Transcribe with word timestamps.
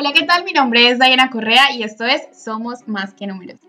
Hola, 0.00 0.14
¿qué 0.14 0.24
tal? 0.24 0.44
Mi 0.44 0.52
nombre 0.52 0.88
es 0.88 0.98
Diana 0.98 1.28
Correa 1.28 1.74
y 1.76 1.82
esto 1.82 2.06
es 2.06 2.22
Somos 2.32 2.88
Más 2.88 3.12
que 3.12 3.26
Números. 3.26 3.60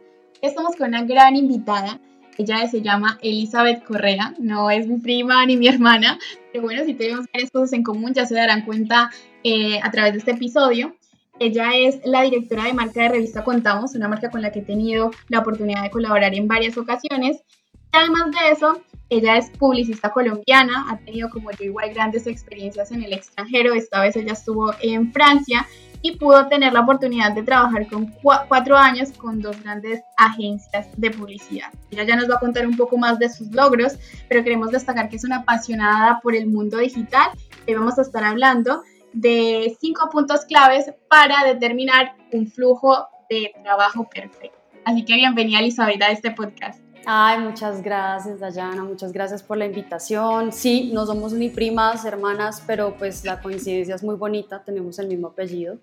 Estamos 0.41 0.77
con 0.77 0.87
una 0.87 1.03
gran 1.03 1.35
invitada. 1.35 1.99
Ella 2.37 2.65
se 2.69 2.81
llama 2.81 3.19
Elizabeth 3.21 3.83
Correa, 3.83 4.33
no 4.39 4.69
es 4.69 4.87
mi 4.87 4.97
prima 4.97 5.45
ni 5.45 5.57
mi 5.57 5.67
hermana, 5.67 6.17
pero 6.53 6.63
bueno, 6.63 6.85
si 6.85 6.93
tenemos 6.93 7.25
varias 7.33 7.51
cosas 7.51 7.73
en 7.73 7.83
común 7.83 8.13
ya 8.13 8.25
se 8.25 8.35
darán 8.35 8.63
cuenta 8.63 9.11
eh, 9.43 9.81
a 9.83 9.91
través 9.91 10.13
de 10.13 10.19
este 10.19 10.31
episodio. 10.31 10.95
Ella 11.37 11.71
es 11.75 11.99
la 12.05 12.21
directora 12.21 12.63
de 12.63 12.75
marca 12.75 13.01
de 13.01 13.09
revista 13.09 13.43
Contamos, 13.43 13.93
una 13.95 14.07
marca 14.07 14.29
con 14.29 14.41
la 14.41 14.53
que 14.53 14.59
he 14.59 14.63
tenido 14.63 15.11
la 15.27 15.39
oportunidad 15.39 15.83
de 15.83 15.91
colaborar 15.91 16.33
en 16.33 16.47
varias 16.47 16.77
ocasiones. 16.77 17.43
Y 17.93 17.97
además 17.97 18.31
de 18.31 18.51
eso, 18.53 18.81
ella 19.09 19.35
es 19.35 19.49
publicista 19.49 20.11
colombiana, 20.11 20.85
ha 20.89 20.97
tenido 20.99 21.29
como 21.29 21.51
yo 21.51 21.65
igual 21.65 21.93
grandes 21.93 22.25
experiencias 22.25 22.89
en 22.93 23.03
el 23.03 23.11
extranjero. 23.11 23.73
Esta 23.73 23.99
vez 23.99 24.15
ella 24.15 24.31
estuvo 24.31 24.73
en 24.81 25.11
Francia 25.11 25.67
y 26.01 26.17
pudo 26.17 26.47
tener 26.47 26.73
la 26.73 26.81
oportunidad 26.81 27.33
de 27.33 27.43
trabajar 27.43 27.87
con 27.87 28.13
cuatro 28.21 28.77
años 28.77 29.11
con 29.17 29.39
dos 29.39 29.61
grandes 29.61 30.01
agencias 30.17 30.87
de 30.97 31.11
publicidad. 31.11 31.67
Ella 31.91 32.03
ya 32.03 32.15
nos 32.15 32.29
va 32.29 32.35
a 32.35 32.39
contar 32.39 32.65
un 32.65 32.75
poco 32.75 32.97
más 32.97 33.19
de 33.19 33.29
sus 33.29 33.51
logros, 33.51 33.93
pero 34.27 34.43
queremos 34.43 34.71
destacar 34.71 35.09
que 35.09 35.17
es 35.17 35.23
una 35.23 35.37
apasionada 35.37 36.19
por 36.21 36.35
el 36.35 36.47
mundo 36.47 36.77
digital 36.77 37.29
y 37.65 37.73
vamos 37.73 37.97
a 37.99 38.01
estar 38.01 38.23
hablando 38.23 38.81
de 39.13 39.75
cinco 39.79 40.09
puntos 40.09 40.45
claves 40.45 40.91
para 41.09 41.43
determinar 41.45 42.15
un 42.31 42.47
flujo 42.47 43.07
de 43.29 43.51
trabajo 43.63 44.09
perfecto. 44.09 44.57
Así 44.85 45.05
que 45.05 45.15
bienvenida 45.15 45.59
Elizabeth 45.59 46.01
a 46.01 46.11
este 46.11 46.31
podcast. 46.31 46.81
Ay, 47.05 47.39
muchas 47.39 47.81
gracias, 47.81 48.39
Dayana, 48.39 48.83
muchas 48.83 49.11
gracias 49.11 49.41
por 49.41 49.57
la 49.57 49.65
invitación. 49.65 50.51
Sí, 50.51 50.91
no 50.93 51.05
somos 51.05 51.33
ni 51.33 51.49
primas, 51.49 52.05
hermanas, 52.05 52.63
pero 52.67 52.95
pues 52.95 53.25
la 53.25 53.41
coincidencia 53.41 53.95
es 53.95 54.03
muy 54.03 54.15
bonita, 54.15 54.63
tenemos 54.63 54.99
el 54.99 55.07
mismo 55.07 55.29
apellido. 55.29 55.79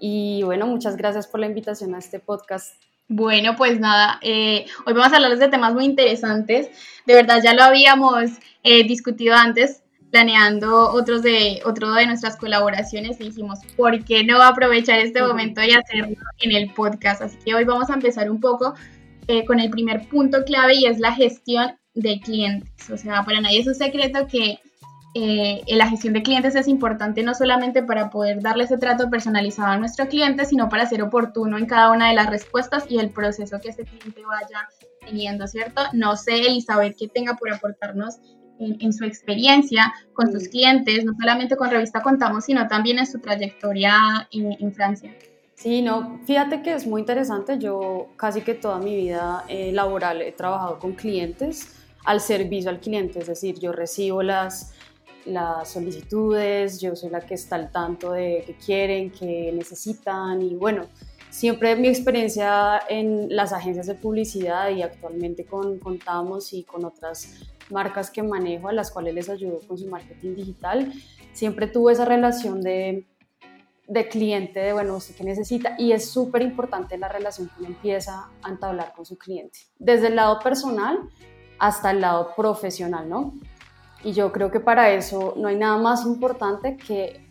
Y 0.00 0.42
bueno, 0.42 0.66
muchas 0.66 0.96
gracias 0.96 1.26
por 1.26 1.40
la 1.40 1.46
invitación 1.46 1.94
a 1.94 1.98
este 1.98 2.18
podcast. 2.18 2.74
Bueno, 3.08 3.54
pues 3.56 3.78
nada, 3.80 4.18
eh, 4.22 4.64
hoy 4.86 4.94
vamos 4.94 5.12
a 5.12 5.16
hablarles 5.16 5.40
de 5.40 5.48
temas 5.48 5.74
muy 5.74 5.84
interesantes. 5.84 6.70
De 7.06 7.14
verdad, 7.14 7.40
ya 7.42 7.52
lo 7.52 7.62
habíamos 7.62 8.30
eh, 8.62 8.86
discutido 8.86 9.34
antes, 9.34 9.82
planeando 10.10 10.90
otros 10.90 11.22
de, 11.22 11.60
otro 11.66 11.92
de 11.92 12.06
nuestras 12.06 12.36
colaboraciones 12.36 13.20
y 13.20 13.24
dijimos, 13.24 13.58
¿por 13.76 14.04
qué 14.04 14.24
no 14.24 14.42
aprovechar 14.42 15.00
este 15.00 15.22
momento 15.22 15.62
y 15.62 15.72
hacerlo 15.72 16.16
en 16.40 16.52
el 16.52 16.72
podcast? 16.72 17.20
Así 17.20 17.36
que 17.44 17.54
hoy 17.54 17.64
vamos 17.64 17.90
a 17.90 17.94
empezar 17.94 18.30
un 18.30 18.40
poco 18.40 18.74
eh, 19.26 19.44
con 19.44 19.60
el 19.60 19.70
primer 19.70 20.08
punto 20.08 20.44
clave 20.44 20.74
y 20.76 20.86
es 20.86 20.98
la 20.98 21.12
gestión 21.12 21.76
de 21.94 22.20
clientes. 22.20 22.90
O 22.90 22.96
sea, 22.96 23.22
para 23.22 23.40
nadie 23.40 23.60
es 23.60 23.66
un 23.66 23.74
secreto 23.74 24.26
que 24.26 24.60
eh, 25.14 25.62
la 25.68 25.88
gestión 25.88 26.12
de 26.12 26.22
clientes 26.22 26.54
es 26.56 26.68
importante 26.68 27.22
no 27.22 27.34
solamente 27.34 27.82
para 27.82 28.10
poder 28.10 28.42
darle 28.42 28.64
ese 28.64 28.78
trato 28.78 29.08
personalizado 29.08 29.68
a 29.68 29.78
nuestro 29.78 30.08
cliente, 30.08 30.44
sino 30.44 30.68
para 30.68 30.86
ser 30.86 31.02
oportuno 31.02 31.56
en 31.56 31.66
cada 31.66 31.92
una 31.92 32.08
de 32.08 32.14
las 32.14 32.28
respuestas 32.28 32.84
y 32.88 32.98
el 32.98 33.10
proceso 33.10 33.60
que 33.60 33.68
ese 33.68 33.84
cliente 33.84 34.22
vaya 34.26 34.68
teniendo, 35.00 35.46
¿cierto? 35.46 35.82
No 35.92 36.16
sé, 36.16 36.46
Elizabeth, 36.46 36.96
qué 36.98 37.08
tenga 37.08 37.36
por 37.36 37.52
aportarnos 37.52 38.18
en, 38.58 38.92
su 38.92 39.04
experiencia 39.04 39.92
con 40.12 40.30
sus 40.32 40.48
clientes, 40.48 41.04
no 41.04 41.12
solamente 41.18 41.56
con 41.56 41.70
Revista 41.70 42.02
Contamos, 42.02 42.44
sino 42.44 42.66
también 42.68 42.98
en 42.98 43.06
su 43.06 43.18
trayectoria 43.18 43.96
en 44.30 44.72
Francia. 44.72 45.12
Sí, 45.54 45.82
no, 45.82 46.20
fíjate 46.26 46.62
que 46.62 46.74
es 46.74 46.86
muy 46.86 47.00
interesante. 47.00 47.58
Yo 47.58 48.08
casi 48.16 48.42
que 48.42 48.54
toda 48.54 48.78
mi 48.78 48.96
vida 48.96 49.44
eh, 49.48 49.72
laboral 49.72 50.20
he 50.20 50.32
trabajado 50.32 50.78
con 50.78 50.92
clientes 50.92 51.74
al 52.04 52.20
servicio 52.20 52.68
al 52.68 52.80
cliente, 52.80 53.20
es 53.20 53.28
decir, 53.28 53.58
yo 53.58 53.72
recibo 53.72 54.22
las, 54.22 54.73
las 55.26 55.70
solicitudes, 55.70 56.80
yo 56.80 56.94
soy 56.96 57.10
la 57.10 57.20
que 57.20 57.34
está 57.34 57.56
al 57.56 57.70
tanto 57.70 58.12
de 58.12 58.44
qué 58.46 58.54
quieren, 58.54 59.10
qué 59.10 59.52
necesitan 59.52 60.42
y 60.42 60.54
bueno, 60.54 60.86
siempre 61.30 61.76
mi 61.76 61.88
experiencia 61.88 62.80
en 62.88 63.34
las 63.34 63.52
agencias 63.52 63.86
de 63.86 63.94
publicidad 63.94 64.70
y 64.70 64.82
actualmente 64.82 65.44
con 65.44 65.78
Contamos 65.78 66.52
y 66.52 66.64
con 66.64 66.84
otras 66.84 67.34
marcas 67.70 68.10
que 68.10 68.22
manejo 68.22 68.68
a 68.68 68.72
las 68.72 68.90
cuales 68.90 69.14
les 69.14 69.28
ayudo 69.28 69.60
con 69.66 69.78
su 69.78 69.86
marketing 69.86 70.34
digital, 70.34 70.92
siempre 71.32 71.66
tuve 71.66 71.92
esa 71.92 72.04
relación 72.04 72.60
de 72.60 73.06
de 73.86 74.08
cliente, 74.08 74.60
de 74.60 74.72
bueno, 74.72 74.96
usted 74.96 75.14
qué 75.14 75.24
necesita, 75.24 75.74
y 75.78 75.92
es 75.92 76.08
súper 76.08 76.42
importante 76.42 76.96
la 76.96 77.08
relación 77.08 77.50
que 77.58 77.66
empieza 77.66 78.30
a 78.42 78.50
entablar 78.50 78.92
con 78.94 79.04
su 79.04 79.18
cliente, 79.18 79.58
desde 79.78 80.08
el 80.08 80.16
lado 80.16 80.38
personal 80.40 80.98
hasta 81.58 81.90
el 81.90 82.00
lado 82.00 82.30
profesional, 82.34 83.08
¿no? 83.08 83.34
Y 84.04 84.12
yo 84.12 84.30
creo 84.32 84.50
que 84.50 84.60
para 84.60 84.90
eso 84.90 85.32
no 85.36 85.48
hay 85.48 85.56
nada 85.56 85.78
más 85.78 86.04
importante 86.04 86.76
que 86.76 87.24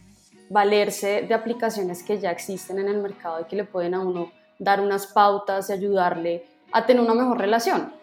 valerse 0.49 1.21
de 1.21 1.33
aplicaciones 1.33 2.03
que 2.03 2.19
ya 2.19 2.31
existen 2.31 2.79
en 2.79 2.87
el 2.87 2.97
mercado 2.97 3.41
y 3.41 3.45
que 3.45 3.55
le 3.55 3.63
pueden 3.63 3.93
a 3.93 4.01
uno 4.01 4.31
dar 4.57 4.81
unas 4.81 5.07
pautas 5.07 5.69
y 5.69 5.73
ayudarle 5.73 6.45
a 6.71 6.85
tener 6.85 7.03
una 7.03 7.13
mejor 7.13 7.37
relación. 7.37 7.93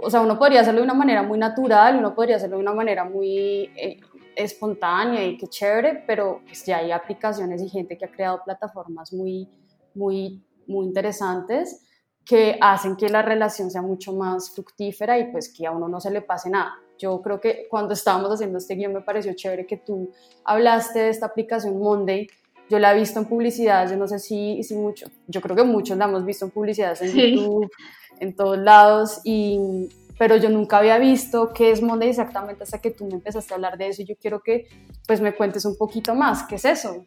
O 0.00 0.08
sea, 0.08 0.20
uno 0.20 0.38
podría 0.38 0.60
hacerlo 0.60 0.80
de 0.80 0.84
una 0.84 0.94
manera 0.94 1.22
muy 1.24 1.38
natural, 1.38 1.98
uno 1.98 2.14
podría 2.14 2.36
hacerlo 2.36 2.56
de 2.56 2.62
una 2.62 2.72
manera 2.72 3.04
muy 3.04 3.70
eh, 3.76 4.00
espontánea 4.36 5.24
y 5.24 5.36
qué 5.36 5.48
chévere, 5.48 6.04
pero 6.06 6.40
pues 6.44 6.64
ya 6.64 6.78
hay 6.78 6.92
aplicaciones 6.92 7.60
y 7.62 7.68
gente 7.68 7.98
que 7.98 8.04
ha 8.04 8.10
creado 8.10 8.42
plataformas 8.44 9.12
muy, 9.12 9.48
muy, 9.94 10.42
muy 10.68 10.86
interesantes 10.86 11.84
que 12.24 12.56
hacen 12.60 12.96
que 12.96 13.08
la 13.08 13.22
relación 13.22 13.70
sea 13.70 13.82
mucho 13.82 14.12
más 14.12 14.54
fructífera 14.54 15.18
y 15.18 15.32
pues 15.32 15.52
que 15.52 15.66
a 15.66 15.72
uno 15.72 15.88
no 15.88 16.00
se 16.00 16.12
le 16.12 16.22
pase 16.22 16.48
nada. 16.48 16.74
Yo 16.98 17.20
creo 17.22 17.40
que 17.40 17.66
cuando 17.68 17.94
estábamos 17.94 18.30
haciendo 18.30 18.58
este 18.58 18.74
guion 18.74 18.92
me 18.92 19.00
pareció 19.00 19.32
chévere 19.34 19.66
que 19.66 19.76
tú 19.76 20.10
hablaste 20.44 21.00
de 21.00 21.08
esta 21.08 21.26
aplicación 21.26 21.78
Monday. 21.78 22.28
Yo 22.68 22.78
la 22.78 22.94
he 22.94 22.98
visto 22.98 23.18
en 23.18 23.26
publicidad, 23.26 23.90
yo 23.90 23.96
no 23.96 24.08
sé 24.08 24.18
si, 24.18 24.62
si 24.62 24.74
mucho, 24.74 25.06
yo 25.26 25.40
creo 25.40 25.56
que 25.56 25.64
muchos 25.64 25.98
la 25.98 26.06
hemos 26.06 26.24
visto 26.24 26.46
en 26.46 26.52
publicidad 26.52 26.96
en 27.02 27.12
YouTube, 27.12 27.70
en 28.20 28.34
todos 28.34 28.58
lados 28.58 29.20
y 29.24 29.88
pero 30.18 30.36
yo 30.36 30.50
nunca 30.50 30.78
había 30.78 30.98
visto 30.98 31.52
qué 31.52 31.72
es 31.72 31.82
Monday 31.82 32.10
exactamente 32.10 32.62
hasta 32.62 32.78
que 32.78 32.92
tú 32.92 33.06
me 33.06 33.14
empezaste 33.14 33.52
a 33.52 33.56
hablar 33.56 33.76
de 33.76 33.88
eso 33.88 34.02
y 34.02 34.04
yo 34.04 34.14
quiero 34.16 34.40
que 34.40 34.68
pues 35.06 35.20
me 35.20 35.34
cuentes 35.34 35.64
un 35.64 35.76
poquito 35.76 36.14
más, 36.14 36.44
¿qué 36.44 36.54
es 36.54 36.64
eso? 36.64 37.06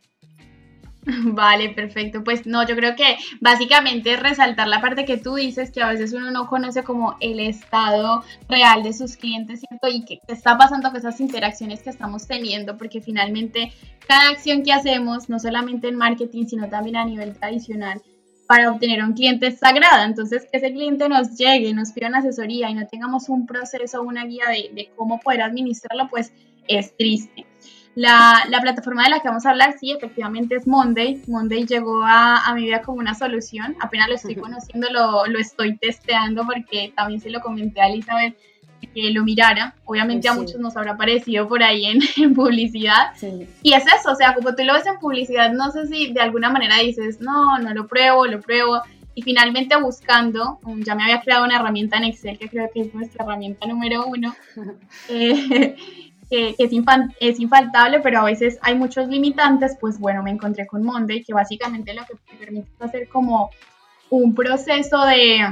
Vale, 1.26 1.70
perfecto. 1.70 2.24
Pues 2.24 2.46
no, 2.46 2.68
yo 2.68 2.76
creo 2.76 2.96
que 2.96 3.18
básicamente 3.40 4.16
resaltar 4.16 4.68
la 4.68 4.82
parte 4.82 5.06
que 5.06 5.18
tú 5.18 5.36
dices, 5.36 5.72
que 5.72 5.82
a 5.82 5.90
veces 5.90 6.14
uno 6.14 6.32
no 6.32 6.48
conoce 6.48 6.84
como 6.84 7.16
el 7.20 7.40
estado 7.40 8.24
real 8.50 8.84
de 8.84 8.94
sus 8.94 9.16
clientes, 9.18 9.62
¿cierto? 9.62 9.88
Y 9.88 10.04
qué 10.06 10.20
está 10.28 10.58
pasando 10.58 10.90
con 10.90 10.98
esas 10.98 11.20
interacciones 11.20 11.84
que 11.84 11.90
estamos 11.90 12.28
teniendo, 12.28 12.78
porque 12.78 13.02
finalmente 13.02 13.72
cada 14.08 14.30
acción 14.30 14.64
que 14.64 14.74
hacemos, 14.74 15.30
no 15.30 15.40
solamente 15.40 15.88
en 15.88 15.96
marketing, 15.96 16.46
sino 16.46 16.70
también 16.70 16.96
a 16.98 17.06
nivel 17.06 17.38
tradicional, 17.38 18.02
para 18.48 18.72
obtener 18.72 19.04
un 19.04 19.14
cliente 19.14 19.52
sagrada. 19.52 20.06
Entonces, 20.06 20.48
que 20.52 20.58
ese 20.58 20.72
cliente 20.72 21.10
nos 21.10 21.36
llegue, 21.38 21.74
nos 21.74 21.92
pida 21.92 22.08
una 22.08 22.20
asesoría 22.20 22.70
y 22.70 22.76
no 22.76 22.88
tengamos 22.88 23.30
un 23.30 23.46
proceso 23.46 24.02
una 24.02 24.26
guía 24.26 24.46
de, 24.50 24.92
cómo 24.96 25.20
poder 25.20 25.42
administrarlo, 25.42 26.08
pues 26.10 26.32
es 26.68 26.96
triste. 26.98 27.46
La, 27.96 28.46
plataforma 28.62 29.04
de 29.04 29.10
la 29.10 29.20
que 29.20 29.28
vamos 29.28 29.46
a 29.46 29.52
hablar, 29.52 29.76
sí, 29.80 29.92
efectivamente 29.92 30.56
es 30.56 30.68
Monday. 30.68 31.22
Monday 31.28 31.66
llegó 31.66 32.02
a, 32.04 32.52
mi 32.54 32.64
vida 32.66 32.82
como 32.82 33.00
una 33.00 33.16
solución. 33.16 33.76
Apenas 33.80 34.10
lo 34.10 34.16
estoy 34.16 34.36
conociendo, 34.36 34.88
lo, 34.92 35.26
lo 35.28 35.40
estoy 35.40 35.78
testeando 35.78 36.46
porque 36.46 36.94
también 36.96 37.22
se 37.22 37.30
lo 37.30 37.42
comenté 37.42 37.82
a 37.82 37.88
Elizabeth 37.88 38.36
que 38.94 39.12
lo 39.12 39.24
mirara. 39.24 39.76
Obviamente 39.86 40.28
a 40.28 40.34
muchos 40.34 40.60
nos 40.60 40.76
habrá 40.78 40.92
aparecido 40.92 41.48
por 41.48 41.64
ahí 41.64 41.86
en, 41.86 42.34
publicidad. 42.34 43.12
Y 43.62 43.74
es 43.74 43.84
eso, 43.88 44.12
o 44.12 44.16
sea, 44.16 44.34
como 44.34 44.56
tú 44.56 44.64
lo 44.64 44.74
ves 44.74 44.86
en 44.86 45.00
publicidad, 45.00 45.52
no 45.54 45.72
sé 45.72 45.88
si 45.88 46.14
de 46.14 46.22
alguna 46.22 46.50
manera 46.50 46.80
dices, 46.80 47.20
no, 47.22 47.58
no 47.60 47.74
lo 47.74 47.88
pruebo, 47.88 48.26
lo 48.26 48.42
pruebo. 48.42 48.82
Y 49.18 49.22
finalmente 49.22 49.78
buscando, 49.78 50.60
ya 50.80 50.94
me 50.94 51.04
había 51.04 51.22
creado 51.22 51.46
una 51.46 51.56
herramienta 51.56 51.98
en 51.98 52.04
Excel, 52.06 52.38
que 52.38 52.50
creo 52.50 52.70
que 52.74 52.82
es 52.82 52.94
nuestra 52.94 53.24
herramienta 53.24 53.66
número 53.66 54.06
uno, 54.06 54.36
eh, 55.10 55.76
que, 56.30 56.56
es, 56.58 56.72
es 57.20 57.40
infaltable, 57.40 58.00
pero 58.00 58.20
a 58.20 58.26
veces 58.26 58.58
hay 58.62 58.76
muchos 58.76 59.08
limitantes, 59.08 59.78
pues 59.80 60.00
bueno, 60.00 60.24
me 60.24 60.32
encontré 60.32 60.66
con 60.68 60.84
Monday, 60.84 61.24
que 61.24 61.34
básicamente 61.34 61.94
lo 61.94 62.04
que 62.06 62.16
te 62.30 62.38
permite 62.38 62.70
es 62.76 62.82
hacer 62.82 63.08
como 63.08 63.50
un 64.10 64.34
proceso 64.36 65.04
de 65.06 65.46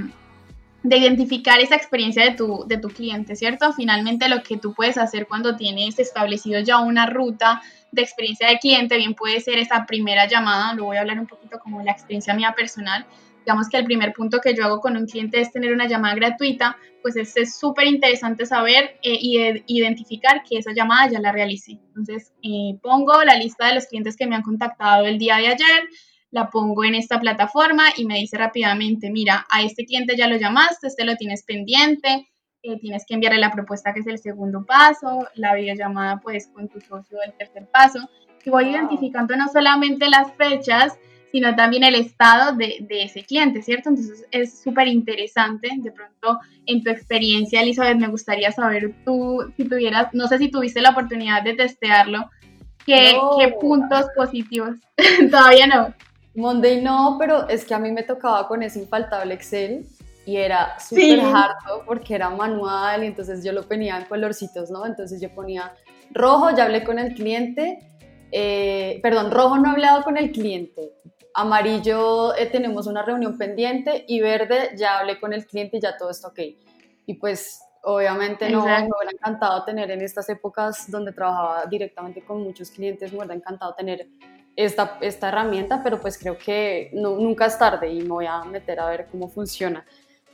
de 0.84 0.98
identificar 0.98 1.60
esa 1.62 1.76
experiencia 1.76 2.24
de 2.26 2.32
tu, 2.32 2.66
de 2.68 2.78
tu 2.78 2.90
cliente, 2.90 3.36
¿cierto? 3.36 3.72
Finalmente 3.72 4.28
lo 4.28 4.44
que 4.44 4.58
tú 4.58 4.74
puedes 4.74 4.98
hacer 4.98 5.28
cuando 5.28 5.56
tienes 5.56 5.98
establecido 5.98 6.60
ya 6.60 6.80
una 6.80 7.06
ruta 7.06 7.62
de 7.92 8.02
experiencia 8.02 8.50
de 8.50 8.60
cliente, 8.60 8.98
bien 8.98 9.14
puede 9.14 9.40
ser 9.40 9.60
esa 9.60 9.86
primera 9.86 10.28
llamada, 10.28 10.74
lo 10.74 10.86
voy 10.86 10.98
a 10.98 11.02
hablar 11.02 11.20
un 11.20 11.28
poquito 11.28 11.60
como 11.60 11.82
la 11.82 11.92
experiencia 11.92 12.34
mía 12.34 12.54
personal, 12.56 13.06
digamos 13.46 13.70
que 13.70 13.78
el 13.78 13.86
primer 13.86 14.14
punto 14.14 14.40
que 14.42 14.54
yo 14.54 14.66
hago 14.66 14.82
con 14.82 14.98
un 14.98 15.06
cliente 15.06 15.40
es 15.40 15.52
tener 15.52 15.74
una 15.74 15.88
llamada 15.88 16.16
gratuita, 16.16 16.76
pues 17.04 17.16
es 17.18 17.60
súper 17.60 17.86
interesante 17.86 18.46
saber 18.46 18.98
eh, 19.04 19.18
y 19.22 19.38
identificar 19.68 20.42
que 20.44 20.58
esa 20.58 20.72
llamada 20.74 21.12
ya 21.12 21.20
la 21.20 21.32
realicé. 21.32 21.74
Entonces, 21.88 22.34
eh, 22.42 22.80
pongo 22.82 23.24
la 23.24 23.36
lista 23.36 23.68
de 23.68 23.76
los 23.76 23.86
clientes 23.86 24.16
que 24.16 24.26
me 24.26 24.36
han 24.36 24.42
contactado 24.42 25.06
el 25.06 25.20
día 25.20 25.36
de 25.36 25.48
ayer, 25.48 25.84
la 26.32 26.50
pongo 26.50 26.84
en 26.84 26.96
esta 26.96 27.20
plataforma 27.20 27.84
y 27.96 28.06
me 28.06 28.18
dice 28.18 28.38
rápidamente, 28.38 29.12
mira, 29.12 29.46
a 29.52 29.62
este 29.62 29.86
cliente 29.86 30.18
ya 30.18 30.28
lo 30.28 30.38
llamaste, 30.38 30.88
este 30.88 31.06
lo 31.06 31.16
tienes 31.16 31.44
pendiente, 31.44 32.28
eh, 32.64 32.80
tienes 32.80 33.04
que 33.06 33.14
enviarle 33.14 33.40
la 33.40 33.52
propuesta 33.52 33.94
que 33.94 34.00
es 34.00 34.08
el 34.08 34.18
segundo 34.18 34.66
paso, 34.66 35.28
la 35.36 35.54
videollamada 35.54 36.22
pues 36.22 36.48
con 36.48 36.70
tu 36.70 36.80
socio 36.80 37.20
el 37.24 37.34
tercer 37.34 37.68
paso, 37.72 38.00
y 38.46 38.50
voy 38.50 38.70
identificando 38.70 39.36
no 39.36 39.48
solamente 39.50 40.10
las 40.10 40.34
fechas, 40.34 40.98
sino 41.34 41.56
también 41.56 41.84
el 41.84 41.96
estado 41.96 42.56
de, 42.56 42.86
de 42.88 43.06
ese 43.06 43.24
cliente, 43.24 43.64
¿cierto? 43.64 43.90
Entonces 43.90 44.24
es 44.30 44.62
súper 44.62 44.88
interesante. 44.88 45.68
De 45.78 45.92
pronto, 45.92 46.40
en 46.68 46.84
tu 46.84 46.92
experiencia, 46.92 47.60
Elizabeth, 47.60 47.98
me 47.98 48.08
gustaría 48.08 48.52
saber 48.52 48.94
tú, 49.04 49.52
si 49.58 49.68
tuvieras, 49.68 50.14
no 50.14 50.28
sé 50.28 50.38
si 50.38 50.52
tuviste 50.52 50.80
la 50.80 50.92
oportunidad 50.92 51.42
de 51.42 51.56
testearlo, 51.56 52.30
¿qué, 52.86 53.18
¿qué 53.40 53.48
puntos 53.60 54.06
positivos? 54.16 54.76
Todavía 55.32 55.66
no. 55.66 55.92
Monday 56.36 56.84
no, 56.84 57.18
pero 57.20 57.50
es 57.50 57.66
que 57.66 57.74
a 57.74 57.80
mí 57.80 57.92
me 57.92 58.04
tocaba 58.04 58.48
con 58.48 58.62
ese 58.62 58.82
infaltable 58.82 59.34
Excel 59.34 59.88
y 60.28 60.38
era 60.38 60.80
súper 60.80 61.20
harto 61.20 61.82
porque 61.88 62.14
era 62.14 62.30
manual 62.30 63.04
y 63.04 63.08
entonces 63.08 63.44
yo 63.44 63.54
lo 63.54 63.64
ponía 63.64 63.98
en 63.98 64.06
colorcitos, 64.06 64.70
¿no? 64.70 64.86
Entonces 64.86 65.20
yo 65.20 65.34
ponía 65.34 65.74
rojo, 66.12 66.56
ya 66.56 66.66
hablé 66.66 66.84
con 66.84 67.00
el 67.00 67.16
cliente, 67.16 67.80
eh, 68.36 69.00
perdón, 69.04 69.30
rojo 69.32 69.58
no 69.58 69.70
he 69.70 69.72
hablado 69.74 70.04
con 70.04 70.18
el 70.18 70.32
cliente, 70.32 70.94
amarillo 71.34 72.36
eh, 72.36 72.46
tenemos 72.46 72.88
una 72.88 73.04
reunión 73.04 73.38
pendiente 73.38 74.06
y 74.08 74.22
verde 74.22 74.72
ya 74.78 75.00
hablé 75.00 75.20
con 75.20 75.34
el 75.34 75.46
cliente 75.46 75.78
y 75.78 75.82
ya 75.82 75.98
todo 75.98 76.10
está 76.10 76.30
ok. 76.30 76.40
Y 77.06 77.16
pues 77.16 77.62
obviamente 77.84 78.50
no 78.50 78.66
me 78.66 78.72
hubiera 78.72 79.12
encantado 79.12 79.64
tener 79.66 79.92
en 79.92 80.02
estas 80.02 80.30
épocas 80.30 80.90
donde 80.90 81.12
trabajaba 81.12 81.66
directamente 81.66 82.24
con 82.24 82.42
muchos 82.42 82.72
clientes, 82.72 83.12
me 83.12 83.20
hubiera 83.20 83.36
encantado 83.36 83.74
tener 83.74 84.08
esta, 84.56 84.98
esta 85.02 85.30
herramienta, 85.30 85.82
pero 85.84 86.00
pues 86.00 86.18
creo 86.18 86.38
que 86.38 86.92
no, 86.94 87.18
nunca 87.18 87.48
es 87.48 87.58
tarde 87.58 87.92
y 87.92 88.02
me 88.02 88.10
voy 88.10 88.26
a 88.26 88.44
meter 88.44 88.80
a 88.80 88.90
ver 88.90 89.08
cómo 89.12 89.28
funciona. 89.28 89.86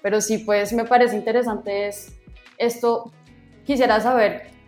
Pero 0.02 0.22
sí, 0.22 0.40
pues 0.40 0.74
me 0.74 0.86
parece 0.86 1.16
interesante 1.16 1.88
es 1.88 2.18
esto. 2.58 3.12
Quisiera 3.66 4.00
saber 4.00 4.59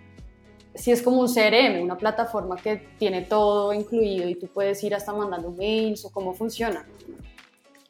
si 0.74 0.92
es 0.92 1.02
como 1.02 1.22
un 1.22 1.28
CRM, 1.28 1.82
una 1.82 1.98
plataforma 1.98 2.56
que 2.56 2.78
tiene 2.98 3.22
todo 3.22 3.74
incluido 3.74 4.30
y 4.30 4.36
tú 4.36 4.48
puedes 4.48 4.84
ir 4.84 4.96
hasta 4.96 5.14
mandando 5.14 5.52
mails 5.52 6.06
o 6.06 6.12
cómo 6.12 6.34
funciona. 6.34 6.86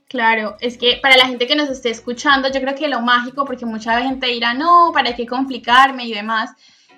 Claro, 0.08 0.58
es 0.60 0.78
que 0.78 1.00
para 1.02 1.16
la 1.16 1.28
gente 1.28 1.48
que 1.48 1.56
nos 1.56 1.70
esté 1.70 1.90
escuchando, 1.90 2.52
yo 2.52 2.60
creo 2.60 2.76
que 2.76 2.90
lo 2.90 3.00
mágico, 3.02 3.46
porque 3.46 3.66
mucha 3.66 4.02
gente 4.02 4.28
dirá, 4.28 4.54
no, 4.54 4.92
¿para 4.94 5.16
qué 5.16 5.26
complicarme 5.26 6.06
y 6.06 6.14
demás? 6.14 6.52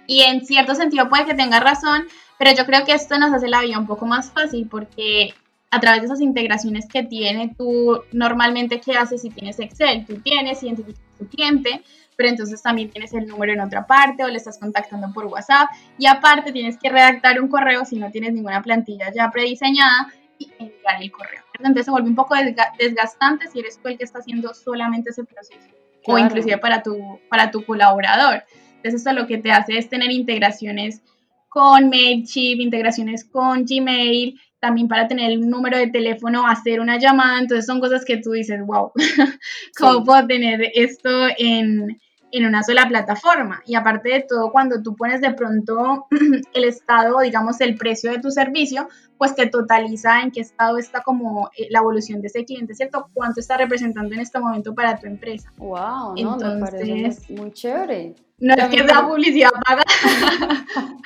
Y 0.07 0.21
en 0.21 0.45
cierto 0.45 0.73
sentido 0.73 1.09
puede 1.09 1.25
que 1.25 1.35
tenga 1.35 1.59
razón, 1.59 2.07
pero 2.39 2.51
yo 2.55 2.65
creo 2.65 2.85
que 2.85 2.93
esto 2.93 3.17
nos 3.19 3.31
hace 3.31 3.47
la 3.47 3.61
vida 3.61 3.77
un 3.77 3.85
poco 3.85 4.05
más 4.05 4.31
fácil 4.31 4.67
porque 4.67 5.33
a 5.69 5.79
través 5.79 6.01
de 6.01 6.05
esas 6.05 6.21
integraciones 6.21 6.87
que 6.87 7.03
tiene, 7.03 7.53
tú 7.57 8.01
normalmente, 8.11 8.79
¿qué 8.79 8.93
haces 8.93 9.21
si 9.21 9.29
tienes 9.29 9.59
Excel? 9.59 10.05
Tú 10.05 10.17
tienes, 10.17 10.61
identificas 10.61 11.01
tu 11.17 11.27
cliente, 11.27 11.83
pero 12.15 12.29
entonces 12.29 12.61
también 12.61 12.89
tienes 12.89 13.13
el 13.13 13.27
número 13.27 13.53
en 13.53 13.61
otra 13.61 13.85
parte 13.85 14.23
o 14.23 14.27
le 14.27 14.37
estás 14.37 14.57
contactando 14.57 15.11
por 15.13 15.25
WhatsApp 15.25 15.69
y 15.97 16.07
aparte 16.07 16.51
tienes 16.51 16.77
que 16.77 16.89
redactar 16.89 17.41
un 17.41 17.47
correo 17.47 17.85
si 17.85 17.97
no 17.97 18.11
tienes 18.11 18.33
ninguna 18.33 18.61
plantilla 18.61 19.11
ya 19.13 19.29
prediseñada 19.31 20.13
y 20.37 20.51
enviar 20.59 21.01
el 21.01 21.11
correo. 21.11 21.43
Entonces 21.57 21.85
se 21.85 21.91
vuelve 21.91 22.09
un 22.09 22.15
poco 22.15 22.35
desgastante 22.79 23.47
si 23.47 23.59
eres 23.59 23.79
tú 23.81 23.89
el 23.89 23.97
que 23.97 24.03
está 24.03 24.19
haciendo 24.19 24.53
solamente 24.53 25.11
ese 25.11 25.23
proceso 25.23 25.67
o 26.05 26.17
inclusive 26.17 26.57
para 26.57 26.83
tu, 26.83 27.19
para 27.29 27.51
tu 27.51 27.63
colaborador. 27.65 28.43
Entonces 28.77 28.95
esto 28.95 29.13
lo 29.13 29.27
que 29.27 29.37
te 29.37 29.51
hace 29.51 29.77
es 29.77 29.89
tener 29.89 30.11
integraciones 30.11 31.01
con 31.47 31.89
MailChimp, 31.89 32.61
integraciones 32.61 33.23
con 33.23 33.63
Gmail, 33.65 34.39
también 34.59 34.87
para 34.87 35.07
tener 35.07 35.31
el 35.31 35.49
número 35.49 35.77
de 35.77 35.87
teléfono, 35.87 36.47
hacer 36.47 36.79
una 36.79 36.97
llamada. 36.97 37.39
Entonces 37.39 37.65
son 37.65 37.79
cosas 37.79 38.03
que 38.05 38.17
tú 38.17 38.31
dices, 38.31 38.59
wow, 38.65 38.91
¿cómo 39.77 40.03
puedo 40.03 40.25
tener 40.25 40.71
esto 40.73 41.27
en, 41.37 41.99
en 42.33 42.45
una 42.45 42.63
sola 42.63 42.87
plataforma. 42.87 43.61
Y 43.65 43.75
aparte 43.75 44.09
de 44.09 44.25
todo, 44.27 44.51
cuando 44.51 44.81
tú 44.81 44.95
pones 44.95 45.21
de 45.21 45.33
pronto 45.33 46.07
el 46.53 46.63
estado, 46.63 47.19
digamos, 47.19 47.61
el 47.61 47.77
precio 47.77 48.11
de 48.11 48.19
tu 48.19 48.31
servicio, 48.31 48.89
pues 49.19 49.35
te 49.35 49.45
totaliza 49.47 50.21
en 50.21 50.31
qué 50.31 50.41
estado 50.41 50.79
está 50.79 51.01
como 51.03 51.51
eh, 51.55 51.67
la 51.69 51.79
evolución 51.79 52.21
de 52.21 52.27
ese 52.27 52.43
cliente, 52.43 52.73
¿cierto? 52.73 53.07
¿Cuánto 53.13 53.39
está 53.39 53.55
representando 53.55 54.13
en 54.15 54.21
este 54.21 54.39
momento 54.39 54.73
para 54.73 54.99
tu 54.99 55.05
empresa? 55.05 55.53
Wow, 55.57 56.15
no, 56.15 56.37
me 56.37 56.59
parece 56.59 57.33
muy 57.33 57.51
chévere. 57.51 58.15
No 58.39 58.55
es 58.55 58.65
que 58.65 58.83
sea 58.83 59.07
publicidad 59.07 59.51
paga. 59.65 59.83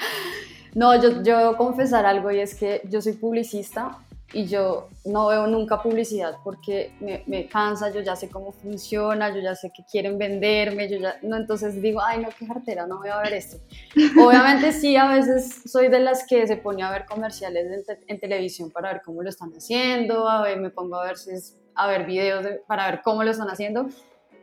no, 0.76 1.00
yo, 1.02 1.22
yo 1.24 1.58
confesar 1.58 2.06
algo 2.06 2.32
y 2.32 2.40
es 2.40 2.56
que 2.56 2.82
yo 2.90 3.02
soy 3.02 3.14
publicista 3.14 3.98
y 4.34 4.46
yo 4.46 4.90
no 5.06 5.28
veo 5.28 5.48
nunca 5.48 5.82
publicidad 5.82 6.38
porque 6.44 6.92
me, 7.00 7.24
me, 7.28 7.48
cansa, 7.48 7.92
yo 7.92 8.02
ya 8.02 8.16
sé 8.16 8.30
cómo 8.30 8.52
funciona, 8.52 9.34
yo 9.34 9.40
ya 9.40 9.56
sé 9.56 9.72
que 9.74 9.84
quieren 9.90 10.18
venderme, 10.18 10.90
yo 10.90 10.98
ya, 10.98 11.16
no, 11.22 11.38
entonces 11.38 11.82
digo, 11.82 12.02
ay, 12.02 12.20
no, 12.20 12.30
qué 12.38 12.46
cartera, 12.46 12.86
no 12.86 12.98
voy 12.98 13.10
a 13.10 13.20
ver 13.20 13.34
esto. 13.34 13.58
Obviamente 14.22 14.74
sí, 14.74 14.98
a 14.98 15.08
veces 15.08 15.62
soy 15.66 15.88
de 15.88 16.00
las 16.00 16.26
que 16.28 16.46
se 16.46 16.58
pone 16.58 16.84
a 16.84 16.92
ver 16.92 17.06
comerciales 17.06 17.86
en, 18.08 18.20
televisión 18.20 18.70
para 18.70 18.92
ver 18.92 19.02
cómo 19.04 19.24
lo 19.24 19.30
están 19.30 19.52
haciendo, 19.52 20.28
a 20.28 20.42
ver, 20.42 20.60
me 20.60 20.72
pongo 20.72 20.98
a 20.98 21.06
ver, 21.06 21.18
si 21.18 21.32
es, 21.32 21.56
a 21.76 21.88
ver 21.88 22.06
videos 22.06 22.46
para 22.68 22.92
ver 22.92 23.02
cómo 23.04 23.24
lo 23.24 23.32
están 23.32 23.50
haciendo, 23.50 23.88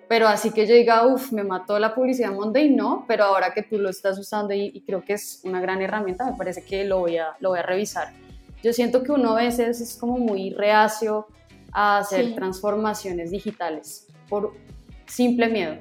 pero 0.09 0.29
así 0.29 0.51
que 0.51 0.67
yo 0.67 0.75
diga, 0.75 1.07
uff, 1.07 1.31
me 1.33 1.45
mató 1.45 1.79
la 1.79 1.95
publicidad 1.95 2.33
Monday, 2.33 2.71
no, 2.71 3.05
pero 3.07 3.25
ahora 3.25 3.53
que 3.53 3.63
tú 3.63 3.79
lo 3.79 3.91
estás 3.91 4.19
usando 4.19 4.55
y, 4.55 4.71
y 4.73 4.83
creo 4.83 5.05
que 5.05 5.15
es 5.15 5.43
una 5.45 5.61
gran 5.61 5.83
herramienta, 5.83 6.25
me 6.25 6.39
parece 6.39 6.65
que 6.65 6.85
lo 6.85 7.01
voy 7.01 7.19
a, 7.19 7.37
lo 7.41 7.51
voy 7.51 7.59
a 7.59 7.63
revisar 7.63 8.24
yo 8.65 8.73
siento 8.73 9.03
que 9.03 9.13
uno 9.13 9.33
a 9.33 9.43
veces 9.43 9.83
es 9.83 9.95
como 9.95 10.17
muy 10.17 10.49
reacio 10.51 11.27
a 11.71 11.99
hacer 11.99 12.35
transformaciones 12.35 13.31
digitales 13.31 14.07
por 14.27 14.55
simple 15.07 15.49
miedo. 15.49 15.77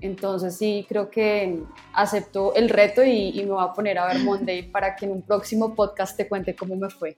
Entonces 0.00 0.56
sí, 0.56 0.86
creo 0.88 1.10
que 1.10 1.58
acepto 1.92 2.54
el 2.54 2.68
reto 2.68 3.02
y, 3.02 3.32
me 3.34 3.50
voy 3.50 3.64
a 3.64 3.72
poner 3.72 3.98
a 3.98 4.06
ver 4.06 4.18
Monday 4.24 4.62
para 4.62 4.94
que 4.94 5.06
en 5.06 5.12
un 5.12 5.22
próximo 5.22 5.74
podcast 5.74 6.16
te 6.16 6.28
cuente 6.28 6.54
cómo 6.54 6.76
me 6.76 6.88
fue. 6.88 7.16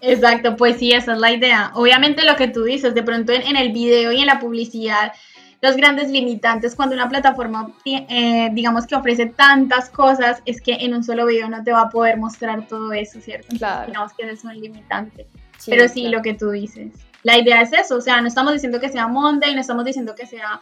Exacto, 0.00 0.54
pues 0.56 0.78
sí, 0.78 0.92
esa 0.92 1.14
es 1.14 1.18
la 1.18 1.32
idea. 1.32 1.72
Obviamente 1.74 2.24
lo 2.24 2.36
que 2.36 2.46
tú 2.46 2.62
dices, 2.62 2.94
de 2.94 3.02
pronto 3.02 3.32
en, 3.32 3.56
el 3.56 3.72
video 3.72 4.12
y 4.12 4.20
en 4.20 4.26
la 4.26 4.38
publicidad 4.38 5.12
los 5.62 5.76
grandes 5.76 6.10
limitantes 6.10 6.74
cuando 6.74 6.94
una 6.94 7.08
plataforma, 7.08 7.72
eh, 7.84 8.48
digamos 8.52 8.86
que 8.86 8.94
ofrece 8.94 9.26
tantas 9.26 9.90
cosas, 9.90 10.42
es 10.46 10.60
que 10.62 10.72
en 10.80 10.94
un 10.94 11.04
solo 11.04 11.26
video 11.26 11.48
no 11.48 11.62
te 11.62 11.72
va 11.72 11.82
a 11.82 11.88
poder 11.90 12.16
mostrar 12.16 12.66
todo 12.66 12.92
eso, 12.92 13.20
¿cierto? 13.20 13.54
claro. 13.58 13.86
Digamos 13.86 14.12
que 14.14 14.30
es 14.30 14.44
un 14.44 14.58
limitante. 14.58 15.26
Pero 15.66 15.88
sí, 15.88 16.08
lo 16.08 16.22
que 16.22 16.32
tú 16.32 16.50
dices. 16.50 16.94
La 17.22 17.36
idea 17.36 17.60
es 17.60 17.72
eso, 17.74 17.96
o 17.96 18.00
sea, 18.00 18.20
no 18.22 18.28
estamos 18.28 18.54
diciendo 18.54 18.80
que 18.80 18.88
sea 18.88 19.06
Monday, 19.06 19.54
no 19.54 19.60
estamos 19.60 19.84
diciendo 19.84 20.14
que 20.14 20.24
sea 20.24 20.60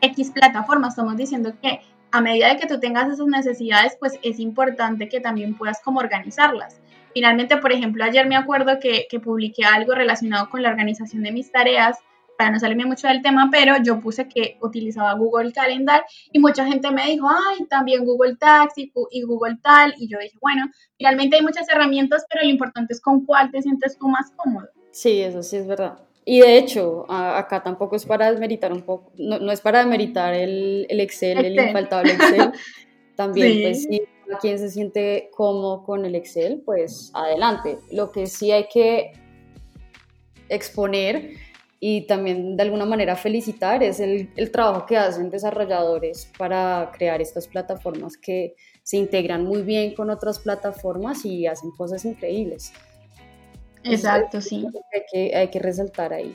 X 0.00 0.32
plataforma, 0.32 0.88
estamos 0.88 1.16
diciendo 1.16 1.52
que 1.62 1.80
a 2.10 2.20
medida 2.20 2.48
de 2.48 2.56
que 2.56 2.66
tú 2.66 2.80
tengas 2.80 3.08
esas 3.08 3.26
necesidades, 3.26 3.96
pues 4.00 4.18
es 4.22 4.40
importante 4.40 5.08
que 5.08 5.20
también 5.20 5.54
puedas 5.54 5.80
como 5.80 6.00
organizarlas. 6.00 6.80
Finalmente, 7.12 7.56
por 7.58 7.72
ejemplo, 7.72 8.02
ayer 8.02 8.26
me 8.26 8.34
acuerdo 8.34 8.80
que, 8.80 9.06
que 9.08 9.20
publiqué 9.20 9.64
algo 9.64 9.94
relacionado 9.94 10.50
con 10.50 10.62
la 10.62 10.70
organización 10.70 11.22
de 11.22 11.30
mis 11.30 11.52
tareas 11.52 11.98
para 12.36 12.50
no 12.50 12.58
salirme 12.58 12.84
mucho 12.84 13.08
del 13.08 13.22
tema, 13.22 13.48
pero 13.50 13.74
yo 13.82 14.00
puse 14.00 14.28
que 14.28 14.58
utilizaba 14.60 15.14
Google 15.14 15.52
Calendar 15.52 16.04
y 16.32 16.38
mucha 16.38 16.66
gente 16.66 16.90
me 16.90 17.06
dijo, 17.06 17.28
ay, 17.28 17.66
también 17.66 18.04
Google 18.04 18.36
Taxi 18.36 18.92
y 19.10 19.22
Google 19.22 19.58
tal, 19.62 19.94
y 19.98 20.08
yo 20.08 20.18
dije, 20.18 20.36
bueno, 20.40 20.66
realmente 20.98 21.36
hay 21.36 21.42
muchas 21.42 21.68
herramientas, 21.68 22.24
pero 22.30 22.44
lo 22.44 22.50
importante 22.50 22.92
es 22.94 23.00
con 23.00 23.24
cuál 23.24 23.50
te 23.50 23.62
sientes 23.62 23.98
tú 23.98 24.08
más 24.08 24.30
cómodo. 24.36 24.68
Sí, 24.90 25.20
eso 25.20 25.42
sí 25.42 25.56
es 25.56 25.66
verdad. 25.66 25.98
Y 26.24 26.40
de 26.40 26.56
hecho, 26.56 27.04
acá 27.10 27.62
tampoco 27.62 27.96
es 27.96 28.06
para 28.06 28.30
desmeritar 28.30 28.72
un 28.72 28.82
poco, 28.82 29.12
no, 29.18 29.52
es 29.52 29.60
para 29.60 29.80
desmeritar 29.80 30.32
el, 30.32 30.86
el 30.88 31.00
Excel, 31.00 31.44
el 31.44 31.58
infaltable 31.58 32.12
Excel. 32.12 32.52
También, 33.14 33.62
pues 33.62 33.82
sí, 33.82 34.02
a 34.32 34.38
quien 34.38 34.58
se 34.58 34.70
siente 34.70 35.30
cómodo 35.32 35.84
con 35.84 36.04
el 36.04 36.14
Excel, 36.14 36.62
pues 36.64 37.10
adelante. 37.14 37.78
Lo 37.92 38.10
que 38.10 38.26
sí 38.26 38.50
hay 38.50 38.66
que 38.72 39.12
exponer 40.48 41.32
y 41.86 42.06
también 42.06 42.56
de 42.56 42.62
alguna 42.62 42.86
manera 42.86 43.14
felicitar 43.14 43.82
es 43.82 44.00
el, 44.00 44.30
el, 44.36 44.50
trabajo 44.50 44.86
que 44.86 44.96
hacen 44.96 45.28
desarrolladores 45.28 46.30
para 46.38 46.90
crear 46.96 47.20
estas 47.20 47.46
plataformas 47.46 48.16
que 48.16 48.54
se 48.82 48.96
integran 48.96 49.44
muy 49.44 49.60
bien 49.60 49.94
con 49.94 50.08
otras 50.08 50.38
plataformas 50.38 51.26
y 51.26 51.46
hacen 51.46 51.72
cosas 51.72 52.06
increíbles. 52.06 52.72
Exacto, 53.82 54.40
sí. 54.40 54.66
Hay 54.94 55.02
que, 55.12 55.36
hay 55.36 55.48
que 55.48 55.58
resaltar 55.58 56.14
ahí. 56.14 56.34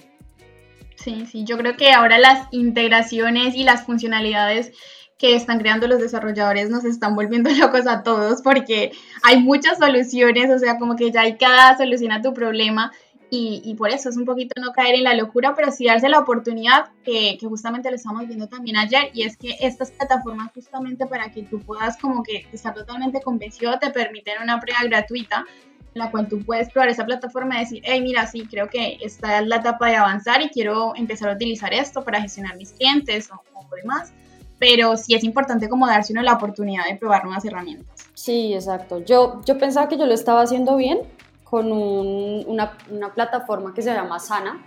Sí, 0.97 1.25
sí, 1.25 1.45
yo 1.45 1.57
creo 1.57 1.75
que 1.75 1.93
ahora 1.93 2.19
las 2.19 2.47
integraciones 2.51 3.55
y 3.55 3.63
las 3.63 3.87
funcionalidades 3.87 4.71
que 5.17 5.35
están 5.35 5.57
creando 5.57 5.87
los 5.87 5.99
desarrolladores 5.99 6.69
nos 6.69 6.85
están 6.85 7.15
volviendo 7.15 7.49
locos 7.57 7.87
a 7.87 8.03
todos 8.03 8.43
porque 8.43 8.91
hay 9.23 9.41
muchas 9.41 9.79
soluciones, 9.79 10.51
o 10.51 10.59
sea, 10.59 10.77
como 10.77 10.95
que 10.95 11.09
ya 11.09 11.21
hay 11.21 11.37
cada 11.37 11.75
solución 11.75 12.11
a 12.11 12.21
tu 12.21 12.35
problema 12.35 12.91
y, 13.31 13.75
por 13.75 13.89
eso 13.91 14.09
es 14.09 14.17
un 14.17 14.25
poquito 14.25 14.59
no 14.59 14.71
caer 14.71 14.95
en 14.95 15.03
la 15.03 15.13
locura, 15.13 15.53
pero 15.55 15.71
sí 15.71 15.85
darse 15.85 16.09
la 16.09 16.19
oportunidad 16.19 16.89
que, 17.03 17.37
que, 17.39 17.47
justamente 17.47 17.89
lo 17.89 17.95
estamos 17.95 18.27
viendo 18.27 18.47
también 18.47 18.77
ayer, 18.77 19.11
y 19.13 19.23
es 19.23 19.37
que 19.37 19.55
estas 19.59 19.91
plataformas 19.91 20.51
justamente 20.53 21.05
para 21.05 21.31
que 21.31 21.43
tú 21.43 21.59
puedas 21.59 21.97
como 21.97 22.23
que 22.23 22.47
estar 22.51 22.73
totalmente 22.73 23.21
convencido 23.21 23.77
te 23.77 23.91
permiten 23.91 24.41
una 24.41 24.59
prueba 24.59 24.79
gratuita 24.83 25.45
en 25.93 25.99
la 25.99 26.11
cual 26.11 26.27
tú 26.27 26.43
puedes 26.43 26.69
probar 26.69 26.89
esa 26.89 27.05
plataforma 27.05 27.57
y 27.57 27.59
decir, 27.61 27.81
hey, 27.83 28.01
mira, 28.01 28.25
sí, 28.27 28.47
creo 28.49 28.67
que 28.69 28.97
esta 29.01 29.39
es 29.39 29.47
la 29.47 29.57
etapa 29.57 29.87
de 29.87 29.95
avanzar 29.95 30.41
y 30.41 30.49
quiero 30.49 30.95
empezar 30.95 31.29
a 31.29 31.33
utilizar 31.33 31.73
esto 31.73 32.03
para 32.03 32.21
gestionar 32.21 32.57
mis 32.57 32.71
clientes 32.73 33.29
o, 33.31 33.41
o 33.53 33.75
demás. 33.75 34.13
pero 34.59 34.97
sí 34.97 35.15
es 35.15 35.23
importante 35.23 35.69
como 35.69 35.87
darse 35.87 36.13
uno 36.13 36.21
la 36.21 36.33
oportunidad 36.33 36.85
de 36.85 36.95
probar 36.95 37.23
nuevas 37.23 37.45
herramientas. 37.45 38.07
Sí, 38.13 38.53
exacto. 38.53 39.03
Yo, 39.05 39.41
yo 39.45 39.57
pensaba 39.57 39.87
que 39.87 39.97
yo 39.97 40.05
lo 40.05 40.13
estaba 40.13 40.41
haciendo 40.41 40.75
bien 40.75 40.99
con 41.49 41.71
una, 41.71 42.77
una, 42.89 43.13
plataforma 43.13 43.73
que 43.73 43.81
se 43.81 43.91
llama 43.91 44.19
Sana, 44.19 44.63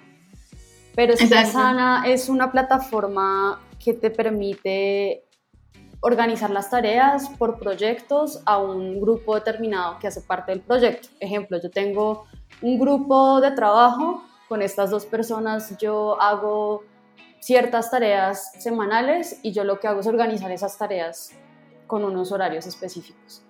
pero 0.97 1.15
es 1.15 1.29
Sana 1.53 2.03
es 2.07 2.29
una 2.29 2.51
plataforma 2.51 3.61
que 3.83 3.95
te 3.95 4.11
permite 4.11 5.25
organizar 6.01 6.51
las 6.51 6.71
tareas 6.71 7.29
por 7.39 7.59
proyectos 7.61 8.43
a 8.45 8.59
un 8.59 9.01
grupo 9.01 9.37
determinado 9.37 9.99
que 10.01 10.09
hace 10.09 10.21
parte 10.21 10.51
del 10.51 10.61
proyecto. 10.61 11.09
Ejemplo, 11.21 11.61
yo 11.62 11.71
tengo 11.71 12.27
un 12.61 12.79
grupo 12.79 13.41
de 13.41 13.53
trabajo 13.53 14.25
con 14.49 14.61
estas 14.61 14.91
dos 14.91 15.07
personas, 15.07 15.77
yo 15.79 16.21
hago 16.21 16.83
ciertas 17.39 17.91
tareas 17.91 18.53
semanales 18.59 19.39
y 19.43 19.53
yo 19.53 19.62
lo 19.62 19.79
que 19.79 19.87
hago 19.87 20.01
es 20.01 20.07
organizar 20.09 20.51
esas 20.51 20.77
tareas 20.77 21.31
con 21.87 22.05
unos 22.05 22.33
horarios 22.33 22.67
específicos. 22.67 23.45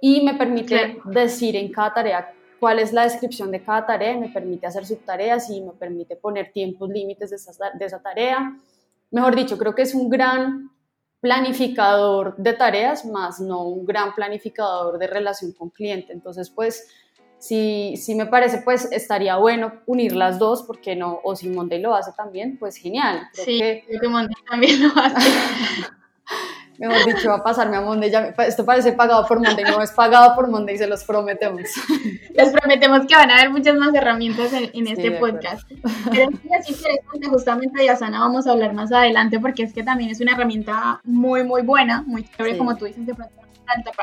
Y 0.00 0.24
me 0.24 0.34
permite 0.34 1.00
decir 1.04 1.56
en 1.56 1.70
cada 1.70 1.94
tarea 1.94 2.32
cuál 2.60 2.78
es 2.78 2.92
la 2.92 3.02
descripción 3.02 3.50
de 3.50 3.62
cada 3.62 3.86
tarea, 3.86 4.16
me 4.16 4.28
permite 4.28 4.66
hacer 4.66 4.86
subtareas 4.86 5.50
y 5.50 5.60
me 5.60 5.72
permite 5.72 6.16
poner 6.16 6.52
tiempos 6.52 6.88
límites 6.90 7.30
de 7.30 7.36
esa, 7.36 7.52
de 7.72 7.84
esa 7.84 8.00
tarea. 8.00 8.58
Mejor 9.10 9.36
dicho, 9.36 9.58
creo 9.58 9.74
que 9.74 9.82
es 9.82 9.94
un 9.94 10.08
gran 10.08 10.70
planificador 11.20 12.36
de 12.36 12.52
tareas, 12.52 13.06
más 13.06 13.40
no 13.40 13.66
un 13.66 13.86
gran 13.86 14.14
planificador 14.14 14.98
de 14.98 15.06
relación 15.06 15.52
con 15.52 15.70
cliente. 15.70 16.12
Entonces, 16.12 16.50
pues, 16.50 16.88
si, 17.38 17.96
si 17.96 18.14
me 18.14 18.26
parece, 18.26 18.58
pues 18.58 18.90
estaría 18.92 19.36
bueno 19.36 19.72
unir 19.86 20.14
las 20.14 20.38
dos, 20.38 20.62
porque 20.62 20.96
no, 20.96 21.20
o 21.22 21.34
si 21.36 21.48
Monday 21.48 21.80
lo 21.80 21.94
hace 21.94 22.12
también, 22.12 22.58
pues 22.58 22.76
genial. 22.76 23.28
sí, 23.32 23.58
que, 23.58 23.84
que 24.00 24.08
Monday 24.08 24.36
también 24.48 24.82
lo 24.82 24.88
hace. 24.96 25.30
Mejor 26.78 27.14
dicho, 27.14 27.28
va 27.28 27.36
a 27.36 27.42
pasarme 27.42 27.76
a 27.76 27.80
Monday. 27.80 28.12
esto 28.46 28.64
parece 28.64 28.92
pagado 28.92 29.26
por 29.26 29.40
Monday, 29.40 29.64
no 29.64 29.80
es 29.80 29.92
pagado 29.92 30.34
por 30.34 30.48
Monday, 30.48 30.76
se 30.76 30.86
los 30.86 31.04
prometemos. 31.04 31.62
Les 32.34 32.50
prometemos 32.50 33.06
que 33.06 33.14
van 33.14 33.30
a 33.30 33.36
haber 33.36 33.50
muchas 33.50 33.76
más 33.76 33.94
herramientas 33.94 34.52
en, 34.52 34.86
este 34.86 35.12
podcast. 35.12 35.68
Pero 36.10 36.30
es 36.30 36.70
interesante, 36.70 37.28
justamente 37.28 37.82
de 37.82 37.90
Asana 37.90 38.20
vamos 38.20 38.46
a 38.46 38.52
hablar 38.52 38.74
más 38.74 38.92
adelante 38.92 39.38
porque 39.38 39.62
es 39.62 39.72
que 39.72 39.82
también 39.82 40.10
es 40.10 40.20
una 40.20 40.32
herramienta 40.32 41.00
muy, 41.04 41.44
muy 41.44 41.62
buena, 41.62 42.02
muy 42.02 42.24
chévere, 42.24 42.58
como 42.58 42.76
tú 42.76 42.86
dices, 42.86 43.06
de 43.06 43.14
pronto 43.14 43.34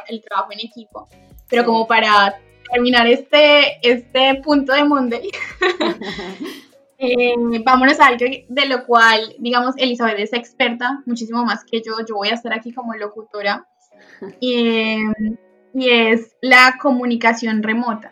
el 0.07 0.21
trabajo 0.21 0.51
en 0.51 0.59
equipo. 0.59 1.07
Pero 1.49 1.65
como 1.65 1.85
para 1.85 2.35
terminar 2.71 3.07
este, 3.07 3.79
este 3.81 4.41
punto 4.43 4.73
de 4.73 4.83
Monday. 4.85 5.29
Eh, 7.03 7.33
vámonos 7.65 7.99
a 7.99 8.07
algo 8.07 8.25
de 8.47 8.65
lo 8.67 8.85
cual, 8.85 9.35
digamos, 9.39 9.73
Elizabeth 9.77 10.19
es 10.19 10.33
experta 10.33 11.01
muchísimo 11.07 11.43
más 11.43 11.63
que 11.65 11.81
yo. 11.81 11.93
Yo 12.07 12.15
voy 12.15 12.29
a 12.29 12.35
estar 12.35 12.53
aquí 12.53 12.73
como 12.73 12.93
locutora. 12.93 13.67
y 14.39 14.99
es 15.73 16.35
la 16.41 16.77
comunicación 16.79 17.63
remota. 17.63 18.11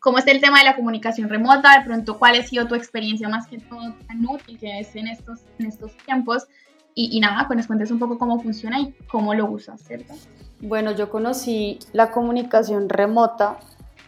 ¿Cómo 0.00 0.16
es 0.16 0.26
el 0.28 0.40
tema 0.40 0.60
de 0.60 0.64
la 0.64 0.76
comunicación 0.76 1.28
remota? 1.28 1.78
De 1.78 1.84
pronto, 1.84 2.18
¿cuál 2.18 2.36
ha 2.36 2.42
sido 2.42 2.66
tu 2.66 2.74
experiencia 2.74 3.28
más 3.28 3.46
que 3.46 3.58
todo 3.58 3.94
tan 4.08 4.26
útil 4.26 4.58
que 4.58 4.80
es 4.80 4.96
en 4.96 5.08
estos, 5.08 5.40
en 5.58 5.66
estos 5.66 5.94
tiempos? 6.06 6.46
Y, 6.94 7.20
nada, 7.20 7.46
pues 7.46 7.56
nos 7.56 7.66
cuentes 7.66 7.90
un 7.90 7.98
poco 7.98 8.18
cómo 8.18 8.40
funciona 8.40 8.80
y 8.80 8.92
cómo 9.10 9.34
lo 9.34 9.46
usas, 9.46 9.80
¿cierto? 9.80 10.14
Bueno, 10.60 10.92
yo 10.92 11.10
conocí 11.10 11.78
la 11.92 12.10
comunicación 12.10 12.88
remota 12.88 13.58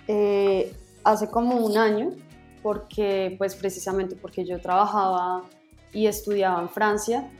eh, 0.08 0.74
hace 1.04 1.28
como 1.28 1.56
un 1.56 1.76
año 1.76 2.10
porque 2.62 3.34
pues 3.38 3.54
precisamente 3.54 4.16
porque 4.16 4.44
yo 4.44 4.60
trabajaba 4.60 5.42
y 5.92 6.06
estudiaba 6.06 6.60
en 6.60 6.68
Francia, 6.68 7.30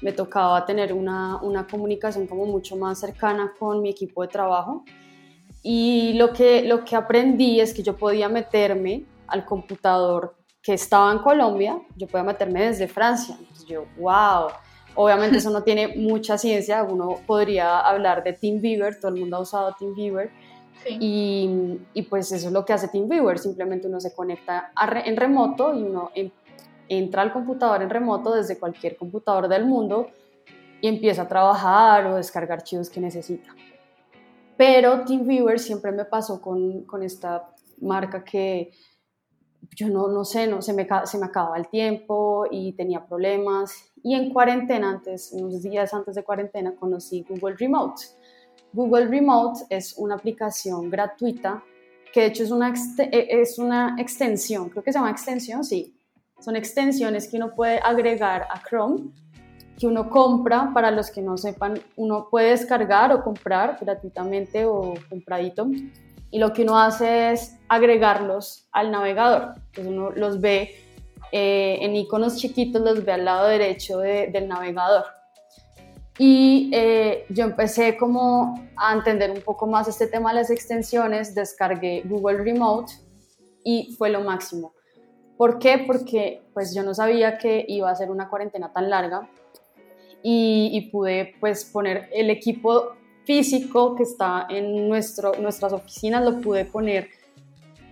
me 0.00 0.12
tocaba 0.12 0.64
tener 0.64 0.92
una, 0.92 1.40
una, 1.42 1.66
comunicación 1.66 2.26
como 2.26 2.46
mucho 2.46 2.76
más 2.76 2.98
cercana 2.98 3.52
con 3.58 3.82
mi 3.82 3.90
equipo 3.90 4.22
de 4.22 4.28
trabajo 4.28 4.84
y 5.62 6.14
lo 6.14 6.32
que, 6.32 6.62
lo 6.62 6.84
que 6.84 6.96
aprendí 6.96 7.60
es 7.60 7.74
que 7.74 7.82
yo 7.82 7.96
podía 7.96 8.28
meterme 8.28 9.04
al 9.26 9.44
computador 9.44 10.36
que 10.62 10.74
estaba 10.74 11.12
en 11.12 11.18
Colombia, 11.18 11.80
yo 11.96 12.06
podía 12.06 12.24
meterme 12.24 12.66
desde 12.66 12.88
Francia. 12.88 13.36
Entonces 13.38 13.66
yo, 13.66 13.84
wow, 13.98 14.48
obviamente 14.94 15.38
eso 15.38 15.50
no 15.50 15.62
tiene 15.62 15.88
mucha 15.96 16.38
ciencia, 16.38 16.82
uno 16.82 17.16
podría 17.26 17.80
hablar 17.80 18.24
de 18.24 18.32
TeamViewer, 18.32 18.98
todo 18.98 19.12
el 19.14 19.20
mundo 19.20 19.36
ha 19.36 19.40
usado 19.40 19.74
TeamViewer, 20.84 21.80
y, 21.94 22.00
y, 22.00 22.02
pues 22.02 22.32
eso 22.32 22.48
es 22.48 22.52
lo 22.52 22.64
que 22.64 22.72
hace 22.72 22.88
TeamViewer, 22.88 23.38
simplemente 23.38 23.88
uno 23.88 24.00
se 24.00 24.14
conecta 24.14 24.72
en 25.04 25.16
remoto 25.16 25.74
y 25.74 25.82
uno 25.82 26.10
entra 26.88 27.22
al 27.22 27.32
computador 27.32 27.82
en 27.82 27.90
remoto 27.90 28.34
desde 28.34 28.58
cualquier 28.58 28.96
computador 28.96 29.48
del 29.48 29.64
mundo 29.64 30.08
y 30.80 30.88
empieza 30.88 31.22
a 31.22 31.28
trabajar 31.28 32.06
o 32.06 32.16
descargar 32.16 32.58
archivos 32.58 32.90
que 32.90 33.00
necesita. 33.00 33.54
Pero 34.56 35.04
TeamViewer 35.04 35.58
siempre 35.58 35.92
me 35.92 36.04
pasó 36.04 36.40
con, 36.40 36.84
con 36.84 37.02
esta 37.02 37.54
marca 37.80 38.24
que 38.24 38.70
yo 39.76 39.88
no, 39.88 40.08
no 40.08 40.24
sé, 40.24 40.46
no, 40.46 40.62
se, 40.62 40.72
me, 40.72 40.86
se 41.04 41.18
me 41.18 41.26
acababa 41.26 41.56
el 41.56 41.68
tiempo 41.68 42.46
y 42.50 42.72
tenía 42.72 43.06
problemas. 43.06 43.92
Y 44.02 44.14
en 44.14 44.32
cuarentena, 44.32 44.90
antes, 44.90 45.30
unos 45.32 45.62
días 45.62 45.94
antes 45.94 46.14
de 46.14 46.24
cuarentena, 46.24 46.74
conocí 46.74 47.24
Google 47.28 47.56
Remote 47.56 48.02
Google 48.72 49.06
Remote 49.06 49.64
es 49.68 49.94
una 49.96 50.14
aplicación 50.14 50.90
gratuita 50.90 51.62
que 52.12 52.20
de 52.20 52.26
hecho 52.26 52.42
es 52.42 52.50
una, 52.50 52.72
e, 52.98 53.28
es 53.40 53.58
una 53.58 53.96
extensión, 53.98 54.68
creo 54.68 54.82
que 54.82 54.92
se 54.92 54.98
llama 54.98 55.10
extensión, 55.10 55.64
sí. 55.64 55.96
Son 56.40 56.56
extensiones 56.56 57.28
que 57.28 57.36
uno 57.36 57.54
puede 57.54 57.78
agregar 57.78 58.46
a 58.50 58.62
Chrome, 58.62 59.10
que 59.78 59.86
uno 59.86 60.08
compra, 60.08 60.70
para 60.72 60.90
los 60.90 61.10
que 61.10 61.22
no 61.22 61.36
sepan, 61.36 61.80
uno 61.96 62.28
puede 62.30 62.50
descargar 62.50 63.12
o 63.12 63.22
comprar 63.22 63.78
gratuitamente 63.80 64.64
o 64.64 64.94
compradito. 65.08 65.68
Y 66.30 66.38
lo 66.38 66.52
que 66.52 66.62
uno 66.62 66.78
hace 66.78 67.32
es 67.32 67.56
agregarlos 67.68 68.68
al 68.72 68.90
navegador. 68.90 69.54
Entonces 69.56 69.86
uno 69.86 70.10
los 70.10 70.40
ve 70.40 70.74
eh, 71.32 71.78
en 71.80 71.96
iconos 71.96 72.36
chiquitos, 72.36 72.80
los 72.80 73.04
ve 73.04 73.12
al 73.12 73.24
lado 73.24 73.48
derecho 73.48 73.98
del 73.98 74.48
navegador. 74.48 75.04
Y 76.22 76.68
eh, 76.74 77.24
yo 77.30 77.44
empecé 77.44 77.96
como 77.96 78.68
a 78.76 78.92
entender 78.92 79.30
un 79.30 79.40
poco 79.40 79.66
más 79.66 79.88
este 79.88 80.06
tema 80.06 80.28
de 80.28 80.40
las 80.40 80.50
extensiones, 80.50 81.34
descargué 81.34 82.02
Google 82.04 82.44
Remote 82.44 82.92
y 83.64 83.94
fue 83.96 84.10
lo 84.10 84.20
máximo. 84.20 84.74
¿Por 85.38 85.58
qué? 85.58 85.82
Porque 85.86 86.42
pues 86.52 86.74
yo 86.74 86.82
no 86.82 86.92
sabía 86.92 87.38
que 87.38 87.64
iba 87.66 87.90
a 87.90 87.94
ser 87.94 88.10
una 88.10 88.28
cuarentena 88.28 88.70
tan 88.70 88.90
larga 88.90 89.30
y, 90.22 90.90
pude 90.92 91.36
pues 91.40 91.64
poner 91.64 92.10
el 92.12 92.28
equipo 92.28 92.96
físico 93.24 93.96
que 93.96 94.02
está 94.02 94.46
en 94.50 94.90
nuestro, 94.90 95.32
nuestras 95.40 95.72
oficinas, 95.72 96.22
lo 96.22 96.38
pude 96.42 96.66
poner 96.66 97.08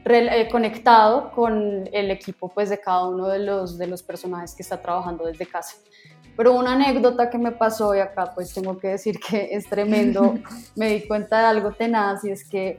eh, 0.04 0.48
conectado 0.52 1.30
con 1.30 1.88
el 1.90 2.10
equipo 2.10 2.50
pues 2.50 2.68
de 2.68 2.78
cada 2.78 3.08
uno 3.08 3.26
de 3.28 3.38
los, 3.38 3.78
de 3.78 3.86
los 3.86 4.02
personajes 4.02 4.54
que 4.54 4.62
está 4.62 4.82
trabajando 4.82 5.24
desde 5.24 5.46
casa. 5.46 5.76
Pero 6.38 6.52
una 6.52 6.74
anécdota 6.74 7.28
que 7.28 7.36
me 7.36 7.50
pasó 7.50 7.96
y 7.96 7.98
acá 7.98 8.30
pues 8.32 8.54
tengo 8.54 8.78
que 8.78 8.86
decir 8.86 9.18
que 9.18 9.48
es 9.50 9.68
tremendo, 9.68 10.36
me 10.76 10.90
di 10.90 11.08
cuenta 11.08 11.40
de 11.40 11.46
algo 11.46 11.72
tenaz 11.72 12.22
y 12.22 12.30
es 12.30 12.48
que, 12.48 12.78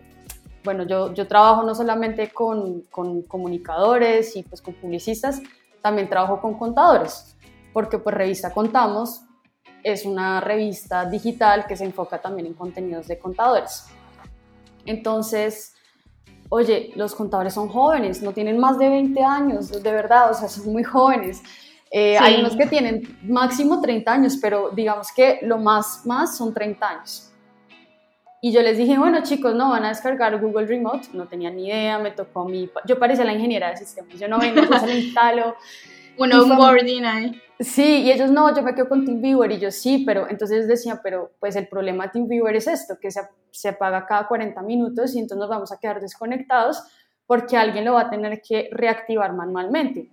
bueno, 0.63 0.83
yo, 0.83 1.13
yo 1.13 1.27
trabajo 1.27 1.63
no 1.63 1.75
solamente 1.75 2.29
con, 2.29 2.83
con 2.83 3.21
comunicadores 3.23 4.37
y 4.37 4.43
pues 4.43 4.61
con 4.61 4.75
publicistas, 4.75 5.41
también 5.81 6.07
trabajo 6.07 6.39
con 6.39 6.57
contadores, 6.57 7.35
porque 7.73 7.97
pues 7.97 8.15
Revista 8.15 8.53
Contamos 8.53 9.23
es 9.83 10.05
una 10.05 10.39
revista 10.39 11.03
digital 11.03 11.65
que 11.67 11.75
se 11.75 11.83
enfoca 11.83 12.21
también 12.21 12.47
en 12.47 12.53
contenidos 12.53 13.09
de 13.09 13.19
contadores. 13.19 13.87
Entonces, 14.85 15.73
oye, 16.47 16.93
los 16.95 17.13
contadores 17.13 17.55
son 17.55 17.67
jóvenes, 17.67 18.21
no 18.21 18.31
tienen 18.31 18.57
más 18.57 18.79
de 18.79 18.87
20 18.87 19.21
años, 19.21 19.69
de 19.69 19.91
verdad, 19.91 20.31
o 20.31 20.33
sea, 20.33 20.47
son 20.47 20.71
muy 20.71 20.85
jóvenes. 20.85 21.43
Eh, 21.91 22.17
hay 22.17 22.39
unos 22.39 22.55
que 22.55 22.67
tienen 22.67 23.17
máximo 23.23 23.81
30 23.81 24.11
años, 24.11 24.37
pero 24.41 24.69
digamos 24.69 25.11
que 25.11 25.39
lo 25.41 25.57
más, 25.57 26.05
más 26.05 26.37
son 26.37 26.53
30 26.53 26.89
años. 26.89 27.31
Y 28.41 28.53
yo 28.53 28.61
les 28.61 28.77
dije, 28.77 28.97
bueno 28.97 29.21
chicos, 29.23 29.53
no, 29.53 29.69
van 29.69 29.83
a 29.85 29.89
descargar 29.89 30.39
Google 30.39 30.65
Remote. 30.65 31.09
No 31.13 31.27
tenía 31.27 31.49
ni 31.49 31.67
idea, 31.67 31.99
me 31.99 32.11
tocó 32.11 32.45
mi... 32.45 32.69
Yo 32.85 32.97
parecía 32.97 33.25
la 33.25 33.33
ingeniera 33.33 33.69
de 33.69 33.77
sistemas, 33.77 34.17
yo 34.19 34.27
no 34.27 34.39
vengo, 34.39 34.61
yo 34.61 34.79
se 34.79 34.87
lo 34.87 34.93
instalo. 34.93 35.55
Un 36.17 36.33
onboarding 36.33 37.05
ahí. 37.05 37.41
Sí, 37.59 38.01
y 38.03 38.11
ellos 38.11 38.29
no, 38.29 38.53
yo 38.55 38.61
me 38.61 38.73
quedo 38.73 38.87
con 38.87 39.05
TeamViewer 39.05 39.51
y 39.51 39.59
yo 39.59 39.71
sí, 39.71 40.03
pero 40.05 40.29
entonces 40.29 40.67
decían, 40.67 40.99
pero 41.03 41.31
pues 41.39 41.55
el 41.55 41.67
problema 41.67 42.05
de 42.05 42.11
TeamViewer 42.11 42.55
es 42.55 42.67
esto, 42.67 42.97
que 42.99 43.09
se, 43.09 43.21
se 43.51 43.69
apaga 43.69 44.05
cada 44.05 44.27
40 44.27 44.61
minutos 44.61 45.15
y 45.15 45.19
entonces 45.19 45.39
nos 45.39 45.49
vamos 45.49 45.71
a 45.71 45.79
quedar 45.79 45.99
desconectados 45.99 46.83
porque 47.25 47.57
alguien 47.57 47.85
lo 47.85 47.93
va 47.93 48.01
a 48.01 48.09
tener 48.09 48.41
que 48.41 48.69
reactivar 48.71 49.33
manualmente. 49.33 50.09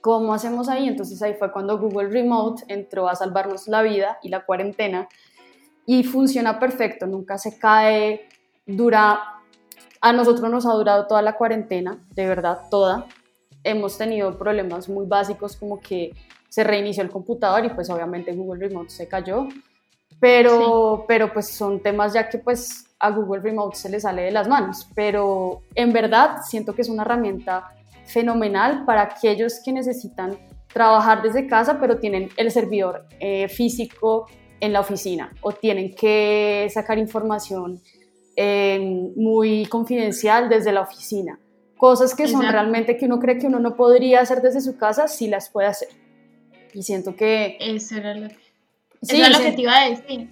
¿Cómo 0.00 0.32
hacemos 0.32 0.68
ahí? 0.68 0.88
Entonces 0.88 1.20
ahí 1.22 1.34
fue 1.34 1.50
cuando 1.50 1.78
Google 1.78 2.08
Remote 2.08 2.64
entró 2.68 3.08
a 3.08 3.14
salvarnos 3.14 3.68
la 3.68 3.82
vida 3.82 4.18
y 4.22 4.28
la 4.28 4.44
cuarentena 4.44 5.08
y 5.86 6.04
funciona 6.04 6.58
perfecto, 6.58 7.06
nunca 7.06 7.38
se 7.38 7.58
cae, 7.58 8.28
dura, 8.66 9.40
a 10.02 10.12
nosotros 10.12 10.50
nos 10.50 10.66
ha 10.66 10.72
durado 10.72 11.06
toda 11.06 11.22
la 11.22 11.34
cuarentena, 11.36 11.98
de 12.10 12.26
verdad, 12.26 12.60
toda. 12.70 13.06
Hemos 13.64 13.96
tenido 13.96 14.36
problemas 14.38 14.88
muy 14.88 15.06
básicos 15.06 15.56
como 15.56 15.80
que 15.80 16.12
se 16.50 16.62
reinició 16.62 17.02
el 17.02 17.10
computador 17.10 17.64
y 17.64 17.70
pues 17.70 17.88
obviamente 17.88 18.34
Google 18.34 18.68
Remote 18.68 18.90
se 18.90 19.08
cayó. 19.08 19.48
Pero, 20.20 21.04
pero 21.08 21.32
pues 21.32 21.48
son 21.48 21.80
temas 21.80 22.12
ya 22.12 22.28
que 22.28 22.36
pues 22.36 22.86
a 22.98 23.10
Google 23.10 23.40
Remote 23.40 23.76
se 23.76 23.88
le 23.88 23.98
sale 23.98 24.22
de 24.22 24.30
las 24.30 24.46
manos. 24.46 24.88
Pero 24.94 25.62
en 25.74 25.92
verdad 25.94 26.42
siento 26.46 26.74
que 26.74 26.82
es 26.82 26.90
una 26.90 27.02
herramienta 27.02 27.72
fenomenal 28.08 28.84
para 28.84 29.02
aquellos 29.02 29.60
que 29.64 29.72
necesitan 29.72 30.38
trabajar 30.72 31.22
desde 31.22 31.46
casa, 31.46 31.78
pero 31.80 31.98
tienen 31.98 32.28
el 32.36 32.50
servidor 32.50 33.06
eh, 33.20 33.48
físico 33.48 34.26
en 34.60 34.72
la 34.72 34.80
oficina 34.80 35.32
o 35.40 35.52
tienen 35.52 35.94
que 35.94 36.68
sacar 36.72 36.98
información 36.98 37.80
eh, 38.36 38.78
muy 39.16 39.66
confidencial 39.66 40.48
desde 40.48 40.72
la 40.72 40.82
oficina. 40.82 41.38
Cosas 41.76 42.14
que 42.14 42.26
son 42.26 42.42
realmente 42.42 42.96
que 42.96 43.06
uno 43.06 43.20
cree 43.20 43.38
que 43.38 43.46
uno 43.46 43.60
no 43.60 43.76
podría 43.76 44.20
hacer 44.20 44.42
desde 44.42 44.60
su 44.60 44.76
casa, 44.76 45.06
sí 45.06 45.28
las 45.28 45.48
puede 45.48 45.68
hacer. 45.68 45.88
Y 46.74 46.82
siento 46.82 47.14
que... 47.14 47.56
Eso 47.60 47.96
era 47.96 48.14
lo 48.14 48.28
que, 48.28 48.36
sí, 49.02 49.22
lo 49.30 49.38
que 49.38 49.52
te 49.52 49.62
iba 49.62 49.76
a 49.76 49.88
decir. 49.88 50.28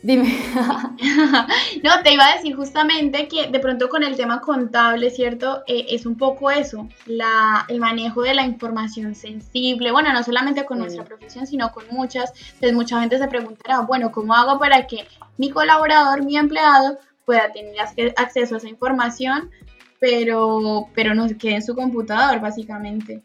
Dime. 0.00 0.24
no, 1.82 2.02
te 2.04 2.12
iba 2.12 2.24
a 2.24 2.36
decir 2.36 2.54
justamente 2.54 3.26
que 3.26 3.48
de 3.48 3.58
pronto 3.58 3.88
con 3.88 4.04
el 4.04 4.16
tema 4.16 4.40
contable, 4.40 5.10
¿cierto? 5.10 5.64
Eh, 5.66 5.86
es 5.90 6.06
un 6.06 6.16
poco 6.16 6.50
eso, 6.50 6.88
la, 7.06 7.64
el 7.68 7.80
manejo 7.80 8.22
de 8.22 8.34
la 8.34 8.44
información 8.44 9.16
sensible, 9.16 9.90
bueno, 9.90 10.12
no 10.12 10.22
solamente 10.22 10.64
con 10.64 10.78
nuestra 10.78 11.04
profesión, 11.04 11.48
sino 11.48 11.72
con 11.72 11.84
muchas. 11.90 12.32
Entonces 12.54 12.74
mucha 12.74 13.00
gente 13.00 13.18
se 13.18 13.26
preguntará, 13.26 13.80
bueno, 13.80 14.12
¿cómo 14.12 14.34
hago 14.34 14.58
para 14.60 14.86
que 14.86 15.06
mi 15.36 15.50
colaborador, 15.50 16.24
mi 16.24 16.36
empleado, 16.36 16.98
pueda 17.24 17.52
tener 17.52 17.74
acceso 18.16 18.54
a 18.54 18.58
esa 18.58 18.68
información, 18.68 19.50
pero, 19.98 20.86
pero 20.94 21.14
no 21.14 21.26
quede 21.36 21.56
en 21.56 21.62
su 21.62 21.74
computador, 21.74 22.40
básicamente? 22.40 23.22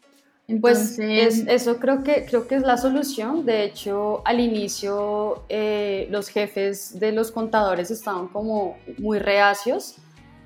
Pues 0.60 0.98
eso 0.98 1.78
creo 1.78 2.02
que, 2.02 2.26
creo 2.26 2.46
que 2.46 2.56
es 2.56 2.62
la 2.62 2.76
solución. 2.76 3.46
De 3.46 3.64
hecho, 3.64 4.20
al 4.26 4.40
inicio 4.40 5.44
eh, 5.48 6.06
los 6.10 6.28
jefes 6.28 6.98
de 7.00 7.12
los 7.12 7.32
contadores 7.32 7.90
estaban 7.90 8.28
como 8.28 8.76
muy 8.98 9.18
reacios, 9.18 9.96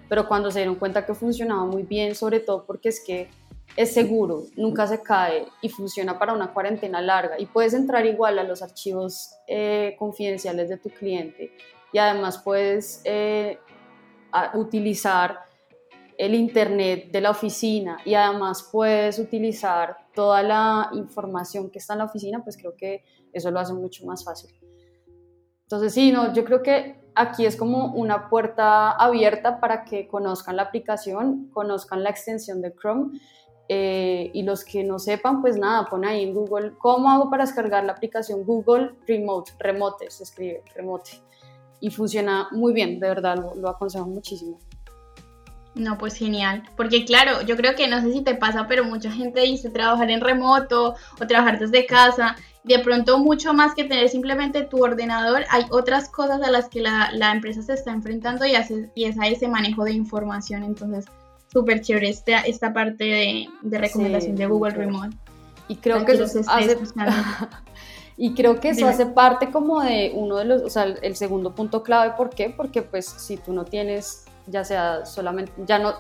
pero 0.09 0.29
cuando 0.29 0.53
se 0.53 0.61
dieron 0.61 0.77
cuenta 0.77 1.05
que 1.05 1.15
funcionaba 1.15 1.65
muy 1.65 1.83
bien, 1.83 2.15
sobre 2.15 2.39
todo 2.39 2.65
porque 2.65 2.91
es 2.91 3.03
que 3.05 3.29
es 3.77 3.93
seguro, 3.93 4.45
nunca 4.57 4.87
se 4.87 5.03
cae 5.03 5.47
y 5.63 5.69
funciona 5.69 6.19
para 6.19 6.33
una 6.33 6.53
cuarentena 6.53 7.01
larga 7.01 7.39
y 7.39 7.47
puedes 7.47 7.75
entrar 7.75 8.07
igual 8.07 8.39
a 8.39 8.45
los 8.45 8.63
archivos 8.63 9.35
eh, 9.47 9.95
confidenciales 9.99 10.69
de 10.69 10.79
tu 10.79 10.91
cliente 10.91 11.53
y 11.93 11.99
además 11.99 12.39
puedes 12.39 13.01
eh, 13.05 13.59
utilizar 14.55 15.48
el 16.19 16.35
internet 16.35 17.11
de 17.13 17.21
la 17.21 17.31
oficina 17.31 17.99
y 18.05 18.15
además 18.15 18.69
puedes 18.73 19.21
utilizar 19.21 19.97
toda 20.13 20.43
la 20.43 20.91
información 20.93 21.71
que 21.71 21.79
está 21.79 21.93
en 21.95 22.01
la 22.01 22.07
oficina, 22.07 22.43
pues 22.43 22.57
creo 22.57 22.75
que 22.77 23.05
eso 23.33 23.53
lo 23.53 23.61
hace 23.61 23.73
mucho 23.73 24.05
más 24.05 24.25
fácil. 24.25 24.51
Entonces, 25.63 25.95
sí, 25.95 26.11
no, 26.11 26.33
yo 26.35 26.45
creo 26.45 26.63
que 26.63 27.01
aquí 27.15 27.47
es 27.47 27.55
como 27.55 27.95
una 27.95 28.29
puerta 28.29 28.91
abierta 28.91 29.61
para 29.61 29.85
que 29.85 30.09
conozcan 30.09 30.57
la 30.57 30.63
aplicación, 30.63 31.51
conozcan 31.53 32.03
la 32.03 32.11
extensión 32.11 32.63
de 32.63 32.75
Chrome 32.75 33.21
eh, 33.69 34.31
y 34.35 34.43
los 34.43 34.65
que 34.65 34.83
no 34.83 34.99
sepan, 34.99 35.41
pues 35.41 35.57
nada, 35.57 35.85
pon 35.85 36.05
ahí 36.05 36.25
en 36.25 36.35
Google, 36.35 36.73
¿cómo 36.79 37.11
hago 37.11 37.31
para 37.31 37.45
descargar 37.45 37.85
la 37.85 37.93
aplicación 37.93 38.45
Google 38.45 38.97
Remote? 39.07 39.53
Remote, 39.61 40.11
se 40.11 40.25
escribe, 40.25 40.65
remote. 40.75 41.11
Y 41.81 41.91
funciona 41.91 42.49
muy 42.51 42.73
bien, 42.73 42.99
de 42.99 43.09
verdad, 43.09 43.37
lo, 43.37 43.55
lo 43.55 43.69
aconsejo 43.69 44.07
muchísimo. 44.07 44.59
No, 45.79 45.97
pues 45.97 46.17
genial. 46.17 46.65
Porque 46.77 47.05
claro, 47.05 47.43
yo 47.43 47.57
creo 47.57 47.77
que 47.77 47.87
no 47.87 48.01
sé 48.03 48.13
si 48.13 48.21
te 48.23 48.35
pasa, 48.35 48.67
pero 48.67 48.85
mucha 48.85 49.13
gente 49.13 49.41
dice 49.43 49.71
trabajar 49.71 50.11
en 50.11 50.21
remoto 50.21 50.97
o 51.21 51.27
trabajar 51.27 51.59
desde 51.59 51.87
casa. 51.87 52.37
De 52.65 52.81
pronto, 52.81 53.19
mucho 53.19 53.55
más 53.55 53.75
que 53.75 53.85
tener 53.85 54.09
simplemente 54.09 54.63
tu 54.63 54.83
ordenador, 54.83 55.45
hay 55.49 55.65
otras 55.71 56.09
cosas 56.09 56.43
a 56.43 56.51
las 56.51 56.69
que 56.69 56.81
la, 56.81 57.33
empresa 57.33 57.63
se 57.63 57.75
está 57.75 57.93
enfrentando 57.93 58.45
y, 58.45 58.57
hace, 58.57 58.91
y 58.97 59.05
es 59.05 59.19
a 59.21 59.29
ese 59.29 59.47
manejo 59.47 59.85
de 59.85 59.93
información. 59.93 60.65
Entonces, 60.65 61.07
súper 61.51 61.81
chévere 61.81 62.09
esta, 62.11 62.41
esta 62.41 62.73
parte 62.73 63.05
de, 63.63 63.79
recomendación 63.79 64.35
de 64.35 64.47
Google 64.47 64.75
Remote. 64.75 65.17
Y 65.71 65.77
creo 65.77 66.03
que 66.07 66.13
eso 66.13 66.25
hace... 66.25 66.79
y 68.17 68.33
creo 68.33 68.59
que 68.59 68.71
eso 68.71 68.89
hace 68.89 69.05
parte 69.05 69.51
como 69.51 69.83
de 69.83 70.13
uno 70.15 70.37
de 70.37 70.47
los, 70.47 70.63
o 70.63 70.71
sea, 70.71 70.85
el 70.85 71.15
segundo 71.15 71.55
punto 71.55 71.83
clave. 71.83 72.15
¿Por 72.17 72.31
qué? 72.31 72.49
Porque 72.49 72.81
pues 72.81 73.05
si 73.05 73.37
tú 73.37 73.53
no 73.53 73.67
tienes 73.67 74.25
ya 74.49 74.65
sea 74.65 75.07
solamente, 75.07 75.53
ya 75.67 75.79
no, 75.79 75.95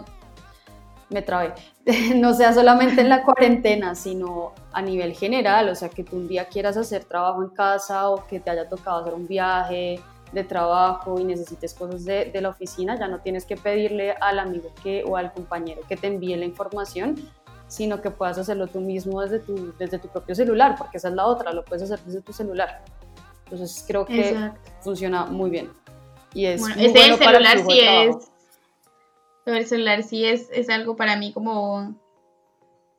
me 1.10 1.22
trabé, 1.22 1.54
no 2.16 2.34
sea 2.34 2.52
solamente 2.52 3.00
en 3.00 3.08
la 3.08 3.22
cuarentena, 3.22 3.94
sino 3.94 4.52
a 4.72 4.82
nivel 4.82 5.14
general, 5.14 5.68
o 5.68 5.74
sea, 5.74 5.88
que 5.88 6.04
tú 6.04 6.16
un 6.16 6.28
día 6.28 6.46
quieras 6.46 6.76
hacer 6.76 7.04
trabajo 7.04 7.42
en 7.42 7.50
casa 7.50 8.10
o 8.10 8.26
que 8.26 8.40
te 8.40 8.50
haya 8.50 8.68
tocado 8.68 9.00
hacer 9.00 9.14
un 9.14 9.26
viaje 9.26 10.00
de 10.32 10.44
trabajo 10.44 11.18
y 11.18 11.24
necesites 11.24 11.72
cosas 11.72 12.04
de, 12.04 12.26
de 12.26 12.40
la 12.40 12.50
oficina, 12.50 12.98
ya 12.98 13.08
no 13.08 13.20
tienes 13.20 13.46
que 13.46 13.56
pedirle 13.56 14.12
al 14.20 14.38
amigo 14.38 14.70
que, 14.82 15.02
o 15.06 15.16
al 15.16 15.32
compañero 15.32 15.80
que 15.88 15.96
te 15.96 16.08
envíe 16.08 16.36
la 16.36 16.44
información, 16.44 17.16
sino 17.66 18.00
que 18.00 18.10
puedas 18.10 18.38
hacerlo 18.38 18.66
tú 18.66 18.80
mismo 18.80 19.22
desde 19.22 19.38
tu, 19.38 19.72
desde 19.78 19.98
tu 19.98 20.08
propio 20.08 20.34
celular, 20.34 20.74
porque 20.76 20.98
esa 20.98 21.08
es 21.08 21.14
la 21.14 21.26
otra, 21.26 21.52
lo 21.52 21.64
puedes 21.64 21.82
hacer 21.82 22.00
desde 22.04 22.20
tu 22.20 22.32
celular. 22.32 22.82
Entonces 23.44 23.84
creo 23.86 24.04
que 24.04 24.50
funciona 24.80 25.24
muy 25.24 25.50
bien. 25.50 25.70
Y 26.34 26.44
es 26.44 26.60
bueno, 26.60 26.76
ese 26.78 27.16
celular 27.16 27.58
sí 27.66 27.80
es 27.80 28.16
el 29.54 29.66
celular 29.66 30.02
sí 30.02 30.24
es, 30.24 30.48
es 30.52 30.68
algo 30.68 30.96
para 30.96 31.16
mí 31.16 31.32
como 31.32 31.94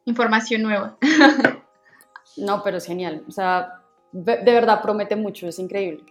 información 0.05 0.61
nueva. 0.61 0.97
no, 2.37 2.63
pero 2.63 2.77
es 2.77 2.85
genial. 2.85 3.23
O 3.27 3.31
sea, 3.31 3.81
de 4.11 4.43
verdad 4.43 4.81
promete 4.81 5.15
mucho, 5.15 5.47
es 5.47 5.59
increíble. 5.59 6.03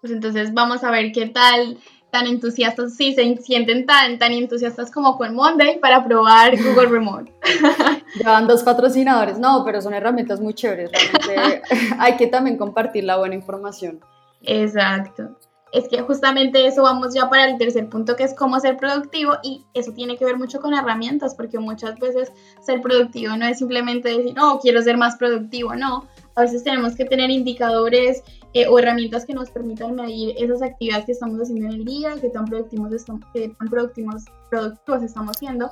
Pues 0.00 0.12
entonces 0.12 0.54
vamos 0.54 0.84
a 0.84 0.90
ver 0.90 1.12
qué 1.12 1.26
tal 1.26 1.78
tan 2.10 2.26
entusiastas, 2.26 2.96
si 2.96 3.14
se 3.14 3.36
sienten 3.36 3.84
tan, 3.84 4.18
tan 4.18 4.32
entusiastas 4.32 4.90
como 4.90 5.18
con 5.18 5.34
Monday 5.34 5.78
para 5.78 6.02
probar 6.04 6.56
Google 6.56 6.86
Remote. 6.86 7.34
Llevan 8.14 8.46
dos 8.46 8.62
patrocinadores, 8.62 9.38
no, 9.38 9.62
pero 9.64 9.82
son 9.82 9.92
herramientas 9.92 10.40
muy 10.40 10.54
chéveres, 10.54 10.90
realmente 10.90 11.62
hay 11.98 12.16
que 12.16 12.26
también 12.26 12.56
compartir 12.56 13.04
la 13.04 13.18
buena 13.18 13.34
información. 13.34 14.00
Exacto 14.42 15.36
es 15.72 15.88
que 15.88 16.02
justamente 16.02 16.66
eso 16.66 16.82
vamos 16.82 17.14
ya 17.14 17.28
para 17.28 17.48
el 17.48 17.58
tercer 17.58 17.88
punto 17.88 18.16
que 18.16 18.24
es 18.24 18.34
cómo 18.34 18.58
ser 18.60 18.76
productivo 18.76 19.34
y 19.42 19.64
eso 19.74 19.92
tiene 19.92 20.16
que 20.16 20.24
ver 20.24 20.38
mucho 20.38 20.60
con 20.60 20.74
herramientas 20.74 21.34
porque 21.34 21.58
muchas 21.58 21.98
veces 21.98 22.32
ser 22.60 22.80
productivo 22.80 23.36
no 23.36 23.46
es 23.46 23.58
simplemente 23.58 24.08
decir, 24.08 24.34
no, 24.34 24.58
quiero 24.60 24.82
ser 24.82 24.96
más 24.96 25.16
productivo, 25.16 25.74
no, 25.74 26.06
a 26.34 26.42
veces 26.42 26.64
tenemos 26.64 26.94
que 26.94 27.04
tener 27.04 27.30
indicadores 27.30 28.22
eh, 28.54 28.66
o 28.66 28.78
herramientas 28.78 29.26
que 29.26 29.34
nos 29.34 29.50
permitan 29.50 29.94
medir 29.94 30.34
esas 30.38 30.62
actividades 30.62 31.04
que 31.04 31.12
estamos 31.12 31.40
haciendo 31.40 31.66
en 31.66 31.72
el 31.72 31.84
día, 31.84 32.14
qué 32.20 32.30
tan 32.30 32.46
productivos, 32.46 32.92
estamos, 32.92 33.22
qué 33.34 33.54
tan 33.58 33.68
productivos, 33.68 34.24
productivos 34.50 35.02
estamos 35.02 35.36
siendo 35.38 35.70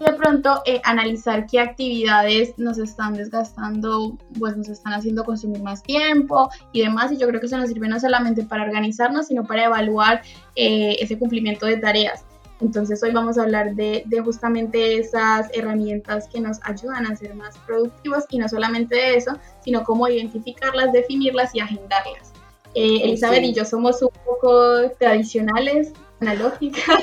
de 0.00 0.12
pronto 0.12 0.62
eh, 0.66 0.80
analizar 0.84 1.46
qué 1.46 1.60
actividades 1.60 2.52
nos 2.58 2.78
están 2.78 3.14
desgastando, 3.14 4.16
pues 4.38 4.56
nos 4.56 4.68
están 4.68 4.92
haciendo 4.92 5.24
consumir 5.24 5.62
más 5.62 5.82
tiempo 5.82 6.50
y 6.72 6.82
demás. 6.82 7.12
Y 7.12 7.16
yo 7.16 7.26
creo 7.28 7.40
que 7.40 7.46
eso 7.46 7.56
nos 7.56 7.68
sirve 7.68 7.88
no 7.88 7.98
solamente 7.98 8.42
para 8.44 8.64
organizarnos, 8.64 9.28
sino 9.28 9.44
para 9.44 9.64
evaluar 9.64 10.22
eh, 10.54 10.96
ese 11.00 11.18
cumplimiento 11.18 11.66
de 11.66 11.78
tareas. 11.78 12.24
Entonces 12.60 13.02
hoy 13.02 13.10
vamos 13.12 13.36
a 13.36 13.42
hablar 13.42 13.74
de, 13.74 14.04
justamente 14.24 14.98
esas 14.98 15.48
herramientas 15.52 16.28
que 16.28 16.40
nos 16.40 16.58
ayudan 16.62 17.06
a 17.06 17.14
ser 17.14 17.34
más 17.34 17.56
productivos 17.66 18.24
y 18.30 18.38
no 18.38 18.48
solamente 18.48 18.94
de 18.94 19.16
eso, 19.16 19.38
sino 19.62 19.84
cómo 19.84 20.08
identificarlas, 20.08 20.92
definirlas 20.92 21.54
y 21.54 21.60
agendarlas. 21.60 22.32
Eh, 22.74 23.00
Elizabeth 23.04 23.42
y 23.42 23.54
yo 23.54 23.64
somos 23.64 24.00
un 24.02 24.10
poco 24.24 24.90
tradicionales, 24.98 25.92
analógicas. 26.20 27.02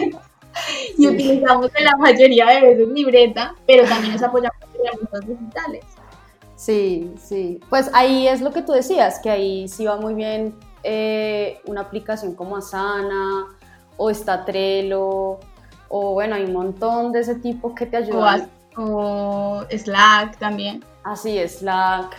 y 0.97 1.07
utilizamos 1.07 1.69
en 1.75 1.85
la 1.85 1.95
mayoría 1.97 2.47
de 2.47 2.61
veces 2.61 2.87
libreta, 2.89 3.55
pero 3.65 3.85
también 3.85 4.13
nos 4.13 4.23
apoyamos 4.23 4.57
en 4.73 4.85
herramientas 4.85 5.27
digitales. 5.27 5.85
Sí, 6.55 7.13
sí. 7.21 7.59
Pues 7.69 7.89
ahí 7.93 8.27
es 8.27 8.41
lo 8.41 8.51
que 8.51 8.61
tú 8.61 8.71
decías, 8.71 9.19
que 9.19 9.29
ahí 9.29 9.67
sí 9.67 9.85
va 9.85 9.97
muy 9.97 10.13
bien 10.13 10.55
eh, 10.83 11.59
una 11.65 11.81
aplicación 11.81 12.35
como 12.35 12.57
Asana 12.57 13.47
o 13.97 14.09
está 14.09 14.45
Trello 14.45 15.39
o 15.89 16.13
bueno, 16.13 16.35
hay 16.35 16.45
un 16.45 16.53
montón 16.53 17.11
de 17.11 17.19
ese 17.19 17.35
tipo 17.35 17.75
que 17.75 17.85
te 17.85 17.97
ayudan. 17.97 18.49
O, 18.75 19.63
Slack 19.69 20.39
también. 20.39 20.83
Así, 21.03 21.37
Slack. 21.47 22.17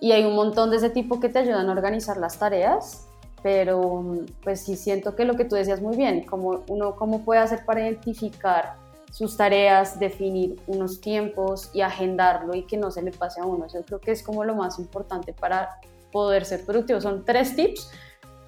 Y 0.00 0.12
hay 0.12 0.24
un 0.24 0.36
montón 0.36 0.70
de 0.70 0.76
ese 0.76 0.90
tipo 0.90 1.18
que 1.18 1.28
te 1.28 1.40
ayudan 1.40 1.68
a 1.68 1.72
organizar 1.72 2.16
las 2.18 2.38
tareas 2.38 3.03
pero 3.44 4.24
pues 4.42 4.62
sí 4.62 4.74
siento 4.74 5.14
que 5.14 5.26
lo 5.26 5.36
que 5.36 5.44
tú 5.44 5.54
decías 5.54 5.82
muy 5.82 5.98
bien, 5.98 6.24
como 6.24 6.64
uno 6.66 6.96
cómo 6.96 7.26
puede 7.26 7.40
hacer 7.40 7.66
para 7.66 7.82
identificar 7.82 8.76
sus 9.10 9.36
tareas, 9.36 10.00
definir 10.00 10.58
unos 10.66 11.02
tiempos 11.02 11.70
y 11.74 11.82
agendarlo 11.82 12.54
y 12.54 12.62
que 12.62 12.78
no 12.78 12.90
se 12.90 13.02
le 13.02 13.10
pase 13.10 13.42
a 13.42 13.44
uno. 13.44 13.66
Yo 13.66 13.84
creo 13.84 14.00
que 14.00 14.12
es 14.12 14.22
como 14.22 14.44
lo 14.44 14.54
más 14.54 14.78
importante 14.78 15.34
para 15.34 15.78
poder 16.10 16.46
ser 16.46 16.64
productivo. 16.64 17.02
Son 17.02 17.26
tres 17.26 17.54
tips 17.54 17.90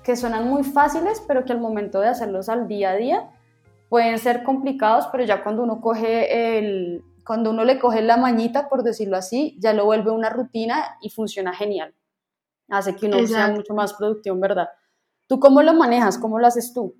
que 0.02 0.16
suenan 0.16 0.48
muy 0.48 0.64
fáciles, 0.64 1.22
pero 1.28 1.44
que 1.44 1.52
al 1.52 1.60
momento 1.60 2.00
de 2.00 2.08
hacerlos 2.08 2.48
al 2.48 2.66
día 2.66 2.92
a 2.92 2.96
día 2.96 3.30
pueden 3.90 4.18
ser 4.18 4.44
complicados, 4.44 5.08
pero 5.12 5.24
ya 5.24 5.42
cuando 5.42 5.62
uno 5.62 5.82
coge 5.82 6.56
el 6.58 7.04
cuando 7.26 7.50
uno 7.50 7.64
le 7.64 7.78
coge 7.78 8.00
la 8.00 8.16
mañita, 8.16 8.70
por 8.70 8.82
decirlo 8.82 9.18
así, 9.18 9.58
ya 9.60 9.74
lo 9.74 9.84
vuelve 9.84 10.10
una 10.10 10.30
rutina 10.30 10.96
y 11.02 11.10
funciona 11.10 11.52
genial. 11.52 11.92
Hace 12.70 12.96
que 12.96 13.06
uno 13.06 13.26
sea 13.26 13.48
mucho 13.48 13.74
más 13.74 13.92
productivo, 13.92 14.34
en 14.34 14.40
verdad. 14.40 14.68
¿Tú 15.28 15.40
cómo 15.40 15.62
lo 15.62 15.74
manejas? 15.74 16.18
¿Cómo 16.18 16.38
lo 16.38 16.46
haces 16.46 16.72
tú? 16.72 16.94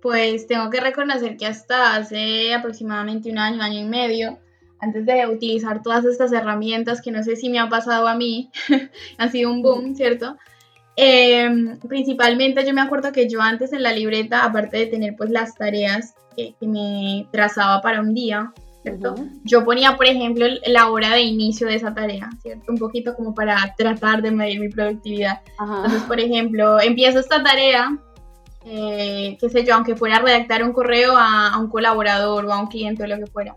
Pues 0.00 0.46
tengo 0.46 0.70
que 0.70 0.80
reconocer 0.80 1.36
que 1.36 1.46
hasta 1.46 1.96
hace 1.96 2.54
aproximadamente 2.54 3.30
un 3.30 3.38
año, 3.38 3.62
año 3.62 3.80
y 3.80 3.84
medio, 3.84 4.38
antes 4.80 5.04
de 5.04 5.26
utilizar 5.26 5.82
todas 5.82 6.04
estas 6.04 6.32
herramientas 6.32 7.02
que 7.02 7.10
no 7.10 7.22
sé 7.22 7.36
si 7.36 7.50
me 7.50 7.58
ha 7.58 7.68
pasado 7.68 8.06
a 8.06 8.14
mí, 8.14 8.50
ha 9.18 9.28
sido 9.28 9.52
un 9.52 9.62
boom, 9.62 9.96
¿cierto? 9.96 10.36
Em, 10.96 11.78
principalmente 11.80 12.66
yo 12.66 12.74
me 12.74 12.80
acuerdo 12.80 13.12
que 13.12 13.28
yo 13.28 13.40
antes 13.40 13.72
en 13.72 13.82
la 13.82 13.92
libreta, 13.92 14.44
aparte 14.44 14.78
de 14.78 14.86
tener 14.86 15.14
pues 15.16 15.30
las 15.30 15.54
tareas 15.54 16.14
que, 16.36 16.54
me 16.60 17.28
trazaba 17.30 17.80
para 17.82 18.00
un 18.00 18.14
día, 18.14 18.52
¿cierto? 18.88 19.14
Yo 19.44 19.64
ponía, 19.64 19.96
por 19.96 20.06
ejemplo, 20.06 20.46
la 20.66 20.90
hora 20.90 21.14
de 21.14 21.22
inicio 21.22 21.66
de 21.66 21.76
esa 21.76 21.94
tarea, 21.94 22.30
¿cierto? 22.42 22.72
Un 22.72 22.78
poquito 22.78 23.14
como 23.14 23.34
para 23.34 23.74
tratar 23.76 24.22
de 24.22 24.30
medir 24.30 24.60
mi 24.60 24.68
productividad. 24.68 25.40
Entonces, 25.60 26.02
por 26.02 26.20
ejemplo, 26.20 26.80
empiezo 26.80 27.18
esta 27.18 27.42
tarea 27.42 27.98
eh, 28.70 29.38
qué 29.40 29.48
sé 29.48 29.64
yo, 29.64 29.74
aunque 29.74 29.96
fuera 29.96 30.16
a 30.16 30.20
redactar 30.20 30.62
un 30.62 30.72
correo 30.72 31.16
a, 31.16 31.56
un 31.58 31.68
colaborador 31.68 32.44
o 32.44 32.52
a 32.52 32.60
un 32.60 32.66
cliente 32.66 33.02
o 33.02 33.06
lo 33.06 33.16
que 33.16 33.26
fuera. 33.26 33.54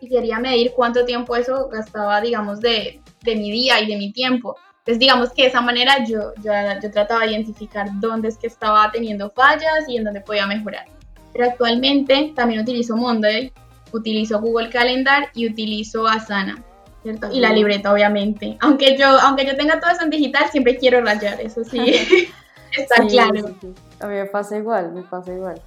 Y 0.00 0.08
quería 0.08 0.38
medir 0.40 0.72
cuánto 0.74 1.04
tiempo 1.04 1.36
eso 1.36 1.68
gastaba, 1.68 2.20
digamos, 2.20 2.60
de, 2.60 3.00
de 3.22 3.36
mi 3.36 3.50
día 3.50 3.80
y 3.80 3.86
de 3.86 3.96
mi 3.96 4.12
tiempo. 4.12 4.56
Entonces, 4.78 4.98
digamos 4.98 5.30
que 5.32 5.42
de 5.42 5.48
esa 5.48 5.60
manera 5.60 6.04
yo, 6.04 6.32
yo, 6.42 6.52
yo, 6.82 6.90
trataba 6.90 7.24
de 7.24 7.32
identificar 7.32 7.88
dónde 8.00 8.28
es 8.28 8.38
que 8.38 8.46
estaba 8.46 8.90
teniendo 8.90 9.30
fallas 9.30 9.88
y 9.88 9.96
en 9.96 10.04
dónde 10.04 10.22
podía 10.22 10.46
mejorar. 10.46 10.86
Pero 11.32 11.44
actualmente 11.44 12.32
también 12.34 12.62
utilizo 12.62 12.96
Monday, 12.96 13.52
utilizo 13.92 14.40
Google 14.40 14.70
Calendar 14.70 15.28
y 15.34 15.46
utilizo 15.46 16.06
Asana, 16.06 16.62
¿cierto? 17.02 17.30
Y 17.32 17.40
la 17.40 17.52
libreta, 17.52 17.92
obviamente. 17.92 18.56
Aunque 18.60 18.96
yo, 18.96 19.06
aunque 19.06 19.46
yo 19.46 19.56
tenga 19.56 19.80
todo 19.80 19.90
eso 19.90 20.02
en 20.02 20.10
digital, 20.10 20.44
siempre 20.50 20.76
quiero 20.76 21.00
rayar, 21.00 21.40
eso 21.40 21.64
sí, 21.64 21.80
está 22.76 23.06
claro. 23.06 23.54
A 24.00 24.06
mí 24.06 24.14
me 24.14 24.26
pasa 24.26 24.56
igual, 24.56 24.92
me 24.92 25.02
pasa 25.02 25.32
igual. 25.32 25.60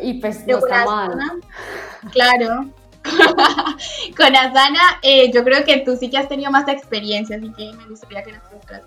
Y 0.00 0.14
pues 0.14 0.46
no 0.46 0.58
está 0.58 0.84
mal. 0.86 1.18
Claro. 2.12 2.68
con 4.16 4.34
Asana, 4.34 4.98
eh, 5.02 5.30
yo 5.32 5.44
creo 5.44 5.64
que 5.64 5.78
tú 5.78 5.96
sí 5.96 6.08
que 6.10 6.16
has 6.16 6.28
tenido 6.28 6.50
más 6.50 6.66
experiencia, 6.68 7.36
así 7.36 7.52
que 7.52 7.72
me 7.74 7.86
gustaría 7.86 8.22
que 8.22 8.32
nos 8.32 8.42
contaras. 8.44 8.84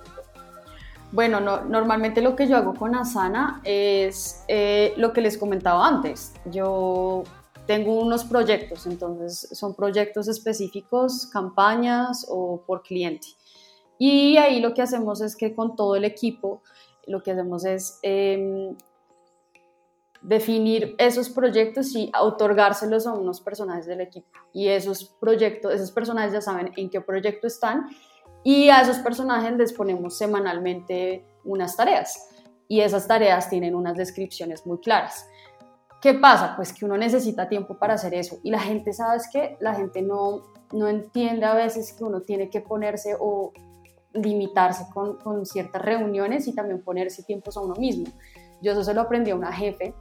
Bueno, 1.12 1.40
no, 1.40 1.64
normalmente 1.64 2.22
lo 2.22 2.36
que 2.36 2.48
yo 2.48 2.58
hago 2.58 2.74
con 2.74 2.96
Asana 2.96 3.62
es 3.64 4.44
eh, 4.48 4.94
lo 4.98 5.14
que 5.14 5.22
les 5.22 5.38
comentaba 5.38 5.88
antes. 5.88 6.34
Yo 6.46 7.24
tengo 7.68 8.00
unos 8.00 8.24
proyectos, 8.24 8.88
entonces 8.88 9.50
son 9.52 9.76
proyectos 9.76 10.28
específicos, 10.28 11.28
campañas 11.28 12.26
o 12.30 12.64
por 12.66 12.82
cliente. 12.82 13.28
Y 14.00 14.38
ahí 14.38 14.60
lo 14.60 14.74
que 14.74 14.82
hacemos 14.82 15.22
es 15.22 15.36
que 15.36 15.54
con 15.54 15.76
todo 15.76 15.96
el 15.96 16.06
equipo 16.06 16.62
lo 17.06 17.22
que 17.22 17.32
hacemos 17.32 17.66
es 17.66 18.00
em, 18.04 18.76
definir 20.22 20.96
esos 20.98 21.30
proyectos 21.30 21.96
y 21.96 22.12
otorgárselos 22.20 23.08
a 23.08 23.14
unos 23.14 23.42
personajes 23.42 23.86
del 23.86 24.02
equipo. 24.02 24.28
Y 24.54 24.68
esos 24.68 25.06
proyectos, 25.06 25.74
esos 25.74 25.92
personajes 25.92 26.34
ya 26.34 26.42
saben 26.42 26.72
en 26.76 26.90
qué 26.90 27.02
proyecto 27.02 27.48
están 27.48 27.88
y 28.44 28.70
a 28.70 28.82
esos 28.82 28.98
personajes 29.00 29.58
les 29.58 29.74
ponemos 29.74 30.18
semanalmente 30.18 31.26
unas 31.44 31.76
tareas. 31.76 32.30
Y 32.68 32.82
esas 32.82 33.08
tareas 33.08 33.50
tienen 33.50 33.76
unas 33.76 33.96
descripciones 33.96 34.66
muy 34.66 34.80
claras. 34.80 35.26
¿Qué 36.02 36.14
pasa? 36.14 36.56
Pues 36.56 36.74
que 36.74 36.86
uno 36.86 36.98
necesita 36.98 37.50
tiempo 37.50 37.78
para 37.78 37.96
hacer 37.96 38.14
eso. 38.14 38.40
Y 38.44 38.52
la 38.52 38.60
gente, 38.60 38.94
¿sabes 38.94 39.28
qué? 39.32 39.58
La 39.60 39.74
gente 39.74 40.02
no, 40.02 40.44
no 40.72 40.88
entiende 40.88 41.46
a 41.46 41.54
veces 41.54 41.94
que 41.94 42.04
uno 42.04 42.22
tiene 42.22 42.50
que 42.50 42.62
ponerse 42.62 43.16
o 43.20 43.52
limitarse 44.14 44.86
con, 44.94 45.18
con, 45.18 45.46
ciertas 45.46 45.82
reuniones 45.82 46.48
y 46.48 46.54
también 46.54 46.82
ponerse 46.82 47.24
tiempos 47.24 47.58
a 47.58 47.62
uno 47.62 47.76
mismo. 47.76 48.06
Yo 48.62 48.72
eso 48.72 48.84
se 48.84 48.94
lo 48.94 49.02
aprendí 49.02 49.32
a 49.32 49.36
una 49.36 49.52
jefe. 49.52 49.94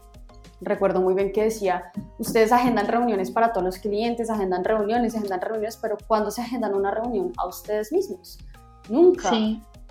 Recuerdo 0.61 1.03
muy 1.03 1.15
bien 1.15 1.33
que 1.33 1.45
decía, 1.45 1.93
ustedes 2.19 2.51
agendan 2.51 2.87
reuniones 2.87 3.31
para 3.31 3.53
todos 3.53 3.65
los 3.65 3.79
clientes, 3.79 4.31
agendan 4.31 4.65
reuniones, 4.65 5.15
agendan 5.15 5.41
reuniones, 5.41 5.77
pero 5.77 5.99
¿cuándo 6.07 6.31
se 6.31 6.41
agendan 6.41 6.75
una 6.75 6.91
reunión 6.91 7.33
a 7.37 7.47
ustedes 7.47 7.93
mismos? 7.93 8.39
Nunca. 8.89 9.31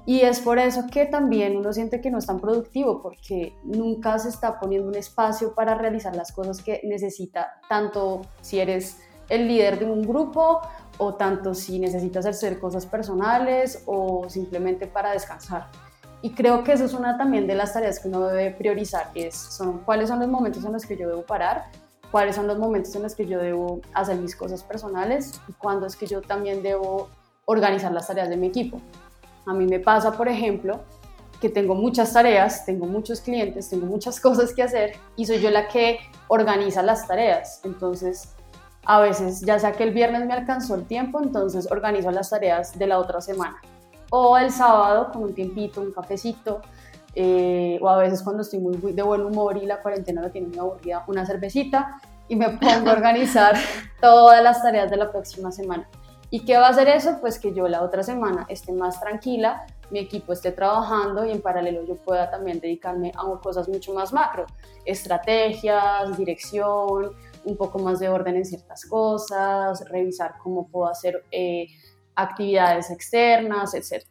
Y 0.05 0.21
es 0.21 0.39
por 0.39 0.59
eso 0.59 0.85
que 0.91 1.05
también 1.05 1.57
uno 1.57 1.73
siente 1.73 1.99
que 1.99 2.11
no 2.11 2.19
es 2.19 2.27
tan 2.27 2.39
productivo, 2.39 3.01
porque 3.01 3.55
nunca 3.63 4.19
se 4.19 4.29
está 4.29 4.59
poniendo 4.59 4.87
un 4.87 4.95
espacio 4.95 5.55
para 5.55 5.75
realizar 5.75 6.15
las 6.15 6.31
cosas 6.31 6.61
que 6.61 6.81
necesita, 6.83 7.59
tanto 7.67 8.21
si 8.41 8.59
eres 8.59 8.99
el 9.29 9.47
líder 9.47 9.79
de 9.79 9.85
un 9.85 10.03
grupo 10.03 10.61
o 10.99 11.15
tanto 11.15 11.55
si 11.55 11.79
necesitas 11.79 12.25
hacer 12.27 12.59
cosas 12.59 12.85
personales 12.85 13.83
o 13.87 14.29
simplemente 14.29 14.85
para 14.85 15.11
descansar. 15.11 15.67
Y 16.21 16.31
creo 16.31 16.63
que 16.63 16.73
eso 16.73 16.85
es 16.85 16.93
una 16.93 17.17
también 17.17 17.47
de 17.47 17.55
las 17.55 17.73
tareas 17.73 17.99
que 17.99 18.07
uno 18.07 18.27
debe 18.27 18.51
priorizar, 18.51 19.09
es 19.15 19.35
son 19.35 19.79
cuáles 19.79 20.09
son 20.09 20.19
los 20.19 20.27
momentos 20.27 20.63
en 20.63 20.73
los 20.73 20.85
que 20.85 20.97
yo 20.97 21.07
debo 21.07 21.23
parar, 21.23 21.65
cuáles 22.11 22.35
son 22.35 22.47
los 22.47 22.57
momentos 22.57 22.95
en 22.95 23.03
los 23.03 23.15
que 23.15 23.25
yo 23.25 23.39
debo 23.39 23.81
hacer 23.93 24.17
mis 24.17 24.35
cosas 24.35 24.63
personales 24.63 25.41
y 25.47 25.53
cuándo 25.53 25.87
es 25.87 25.95
que 25.95 26.07
yo 26.07 26.21
también 26.21 26.63
debo 26.63 27.09
organizar 27.45 27.91
las 27.91 28.07
tareas 28.07 28.29
de 28.29 28.37
mi 28.37 28.47
equipo. 28.47 28.79
A 29.45 29.53
mí 29.53 29.65
me 29.65 29.79
pasa, 29.79 30.11
por 30.11 30.27
ejemplo, 30.27 30.81
que 31.39 31.49
tengo 31.49 31.75
muchas 31.75 32.13
tareas, 32.13 32.65
tengo 32.65 32.85
muchos 32.85 33.21
clientes, 33.21 33.69
tengo 33.69 33.85
muchas 33.85 34.19
cosas 34.21 34.53
que 34.53 34.63
hacer 34.63 34.93
y 35.15 35.25
soy 35.25 35.39
yo 35.39 35.51
la 35.51 35.67
que 35.67 35.99
organiza 36.27 36.81
las 36.81 37.07
tareas. 37.07 37.61
Entonces, 37.63 38.33
a 38.85 38.99
veces, 38.99 39.41
ya 39.41 39.59
sea 39.59 39.71
que 39.71 39.83
el 39.83 39.91
viernes 39.91 40.25
me 40.25 40.33
alcanzó 40.33 40.75
el 40.75 40.85
tiempo, 40.85 41.21
entonces 41.21 41.69
organizo 41.71 42.11
las 42.11 42.29
tareas 42.29 42.77
de 42.77 42.87
la 42.87 42.99
otra 42.99 43.21
semana. 43.21 43.57
O 44.11 44.37
el 44.37 44.51
sábado 44.51 45.11
con 45.11 45.23
un 45.23 45.33
tiempito, 45.33 45.81
un 45.81 45.91
cafecito, 45.91 46.61
eh, 47.15 47.79
o 47.81 47.89
a 47.89 47.97
veces 47.97 48.21
cuando 48.21 48.43
estoy 48.43 48.59
muy, 48.59 48.77
de 48.77 49.01
buen 49.01 49.21
humor 49.21 49.57
y 49.57 49.65
la 49.65 49.81
cuarentena 49.81 50.21
me 50.21 50.29
tiene 50.29 50.47
muy 50.47 50.59
aburrida, 50.59 51.03
una 51.07 51.25
cervecita 51.25 51.99
y 52.27 52.35
me 52.35 52.49
pongo 52.49 52.89
a 52.89 52.93
organizar 52.93 53.55
todas 54.01 54.43
las 54.43 54.61
tareas 54.61 54.91
de 54.91 54.97
la 54.97 55.11
próxima 55.11 55.51
semana. 55.51 55.87
¿Y 56.29 56.45
qué 56.45 56.57
va 56.57 56.67
a 56.67 56.69
hacer 56.69 56.87
eso? 56.87 57.17
Pues 57.21 57.39
que 57.39 57.53
yo 57.53 57.67
la 57.67 57.81
otra 57.83 58.03
semana 58.03 58.45
esté 58.49 58.71
más 58.71 58.99
tranquila, 58.99 59.65
mi 59.91 59.99
equipo 59.99 60.33
esté 60.33 60.51
trabajando 60.51 61.25
y 61.25 61.31
en 61.31 61.41
paralelo 61.41 61.83
yo 61.85 61.95
pueda 61.95 62.29
también 62.29 62.59
dedicarme 62.59 63.11
a 63.15 63.39
cosas 63.39 63.69
mucho 63.69 63.93
más 63.93 64.11
macro, 64.11 64.45
estrategias, 64.85 66.17
dirección, 66.17 67.11
un 67.45 67.57
poco 67.57 67.79
más 67.79 67.99
de 67.99 68.09
orden 68.09 68.35
en 68.37 68.45
ciertas 68.45 68.85
cosas, 68.85 69.87
revisar 69.89 70.35
cómo 70.41 70.67
puedo 70.67 70.89
hacer 70.89 71.23
eh, 71.31 71.67
actividades 72.15 72.89
externas, 72.89 73.73
etc. 73.73 74.03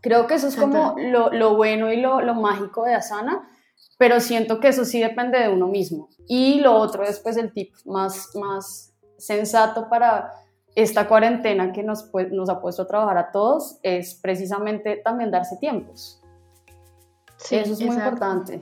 Creo 0.00 0.26
que 0.26 0.34
eso 0.34 0.48
es 0.48 0.56
como 0.56 0.96
lo, 0.98 1.56
bueno 1.56 1.92
y 1.92 2.00
lo, 2.00 2.34
mágico 2.34 2.84
de 2.84 2.94
Asana, 2.94 3.46
pero 3.98 4.20
siento 4.20 4.58
que 4.60 4.68
eso 4.68 4.86
sí 4.86 5.00
depende 5.00 5.38
de 5.38 5.50
uno 5.50 5.66
mismo. 5.66 6.08
Y 6.26 6.60
lo 6.60 6.74
otro 6.74 7.02
es 7.02 7.20
pues 7.20 7.36
el 7.36 7.52
tip 7.52 7.74
más, 7.84 8.30
más 8.34 8.94
sensato 9.18 9.90
para 9.90 10.32
esta 10.74 11.08
cuarentena 11.08 11.72
que 11.72 11.82
nos, 11.82 12.10
nos 12.30 12.48
ha 12.48 12.60
puesto 12.60 12.82
a 12.82 12.86
trabajar 12.86 13.18
a 13.18 13.30
todos 13.30 13.78
es 13.82 14.14
precisamente 14.14 14.96
también 14.96 15.30
darse 15.30 15.56
tiempos. 15.56 16.20
eso 17.50 17.72
es 17.72 17.80
muy 17.80 17.96
importante. 17.96 18.60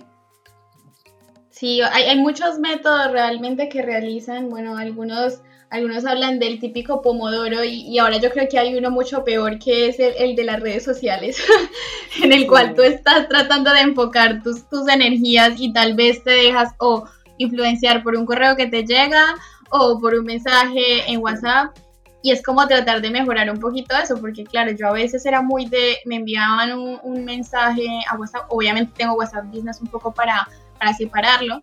Sí, 1.51 1.81
hay, 1.81 2.17
muchos 2.17 2.61
métodos 2.61 3.11
realmente 3.11 3.69
que 3.69 3.83
realizan, 3.83 4.49
bueno, 4.49 4.77
algunos, 4.79 5.41
algunos 5.71 6.07
hablan 6.07 6.39
del 6.39 6.61
típico 6.61 7.03
pomodoro 7.03 7.65
y, 7.65 7.99
ahora 7.99 8.19
yo 8.19 8.31
creo 8.31 8.49
que 8.49 8.61
hay 8.61 8.77
uno 8.77 8.93
mucho 8.93 9.25
peor 9.25 9.59
que 9.59 9.89
es 9.89 9.97
el, 9.99 10.37
de 10.37 10.45
las 10.45 10.61
redes 10.61 10.85
sociales, 10.85 11.43
en 12.23 12.33
el 12.33 12.47
cual 12.47 12.77
tú 12.77 12.83
estás 12.83 13.29
tratando 13.29 13.73
de 13.73 13.81
enfocar 13.81 14.41
tus, 14.41 14.69
tus 14.69 14.89
energías 14.89 15.55
y 15.59 15.73
tal 15.73 15.95
vez 15.95 16.23
te 16.23 16.31
dejas 16.31 16.75
o 16.79 17.05
influenciar 17.39 18.05
por 18.05 18.15
un 18.15 18.25
correo 18.25 18.55
que 18.55 18.69
te 18.69 18.85
llega 18.85 19.35
o 19.71 19.99
por 20.01 20.15
un 20.15 20.27
mensaje 20.27 21.11
en 21.11 21.21
WhatsApp. 21.21 21.77
Y 22.23 22.33
es 22.33 22.43
como 22.43 22.67
tratar 22.67 23.01
de 23.01 23.11
mejorar 23.11 23.51
un 23.51 23.61
poquito 23.61 23.97
eso, 23.97 24.21
porque 24.21 24.45
claro, 24.45 24.73
yo 24.73 24.89
a 24.89 24.93
veces 24.93 25.25
era 25.25 25.41
muy 25.41 25.67
de, 25.67 25.99
me 26.05 26.17
enviaban 26.17 26.73
un, 26.73 26.99
un 27.03 27.25
mensaje 27.25 27.87
a 28.11 28.17
WhatsApp, 28.17 28.47
obviamente 28.49 28.93
tengo 28.97 29.15
WhatsApp 29.15 29.45
Business 29.47 29.81
un 29.81 29.87
poco 29.87 30.13
para 30.13 30.49
para 30.79 30.95
separarlo. 30.95 31.63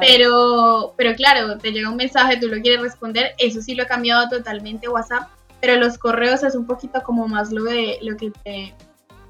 Pero, 0.00 0.94
pero 0.96 1.14
claro, 1.14 1.58
te 1.58 1.70
llega 1.70 1.90
un 1.90 1.96
mensaje, 1.96 2.38
tú 2.38 2.48
lo 2.48 2.62
quieres 2.62 2.80
responder, 2.80 3.34
eso 3.36 3.60
sí 3.60 3.74
lo 3.74 3.82
he 3.82 3.86
cambiado 3.86 4.26
totalmente 4.30 4.88
WhatsApp, 4.88 5.28
pero 5.60 5.76
los 5.76 5.98
correos 5.98 6.42
es 6.44 6.54
un 6.54 6.66
poquito 6.66 7.02
como 7.02 7.28
más 7.28 7.52
lo, 7.52 7.64
de, 7.64 7.98
lo 8.00 8.16
que 8.16 8.30
te, 8.30 8.74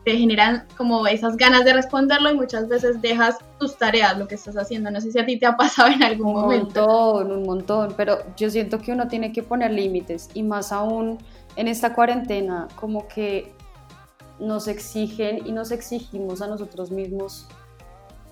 te 0.05 0.17
generan 0.17 0.67
como 0.77 1.07
esas 1.07 1.37
ganas 1.37 1.65
de 1.65 1.73
responderlo 1.73 2.31
y 2.31 2.35
muchas 2.35 2.69
veces 2.69 3.01
dejas 3.01 3.39
tus 3.59 3.77
tareas, 3.77 4.19
lo 4.19 4.27
que 4.27 4.35
estás 4.35 4.57
haciendo. 4.57 4.91
No 4.91 5.01
sé 5.01 5.13
si 5.13 5.19
a 5.19 5.27
ti 5.27 5.39
te 5.39 5.47
ha 5.47 5.57
pasado 5.57 5.91
en 5.91 6.03
algún 6.03 6.33
momento. 6.33 6.85
Un 6.85 7.27
montón, 7.27 7.39
un 7.39 7.43
montón, 7.45 7.95
pero 7.97 8.19
yo 8.37 8.51
siento 8.51 8.81
que 8.81 8.93
uno 8.93 9.09
tiene 9.09 9.33
que 9.33 9.43
poner 9.43 9.71
límites 9.71 10.31
y 10.35 10.43
más 10.43 10.73
aún 10.73 11.19
en 11.57 11.69
esta 11.69 11.95
cuarentena, 11.95 12.69
como 12.77 13.07
que 13.07 13.53
nos 14.41 14.67
exigen 14.67 15.47
y 15.47 15.53
nos 15.53 15.71
exigimos 15.71 16.43
a 16.43 16.49
nosotros 16.49 16.91
mismos 16.91 17.47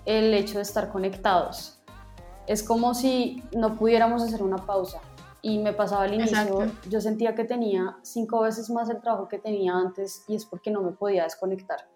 el 0.06 0.35
hecho 0.35 0.56
de 0.56 0.62
estar 0.62 0.90
conectados. 0.90 1.78
Es 2.46 2.62
como 2.62 2.94
si 2.94 3.42
no 3.56 3.76
pudiéramos 3.76 4.22
hacer 4.22 4.42
una 4.42 4.56
pausa. 4.56 5.00
Y 5.42 5.59
me 5.59 5.72
pasaba 5.72 6.05
al 6.05 6.14
inicio, 6.14 6.66
yo 6.88 7.00
sentía 7.00 7.35
que 7.35 7.44
tenía 7.44 7.96
cinco 8.03 8.42
veces 8.42 8.70
más 8.70 8.90
el 8.90 9.00
trabajo 9.00 9.29
que 9.29 9.38
tenía 9.38 9.74
antes 9.74 10.24
y 10.29 10.35
es 10.35 10.44
porque 10.44 10.70
no 10.70 10.83
me 10.83 10.92
podía 10.92 11.24
desconectar. 11.24 11.88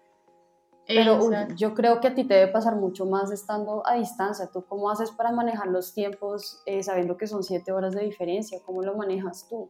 Pero 0.87 1.19
yo 1.55 1.73
creo 1.73 1.99
que 1.99 2.07
a 2.07 2.13
ti 2.13 2.25
te 2.25 2.35
debe 2.35 2.51
pasar 2.51 2.75
mucho 2.75 3.05
más 3.05 3.31
estando 3.31 3.85
a 3.87 3.95
distancia. 3.95 4.49
¿Tú 4.51 4.63
cómo 4.65 4.91
haces 4.91 5.09
para 5.09 5.31
manejar 5.31 5.67
los 5.67 5.93
tiempos 5.93 6.61
eh, 6.65 6.83
sabiendo 6.83 7.17
que 7.17 7.25
son 7.25 7.43
siete 7.43 7.71
horas 7.71 7.95
de 7.95 8.03
diferencia? 8.03 8.59
¿Cómo 8.63 8.83
lo 8.83 8.95
manejas 8.95 9.47
tú? 9.49 9.69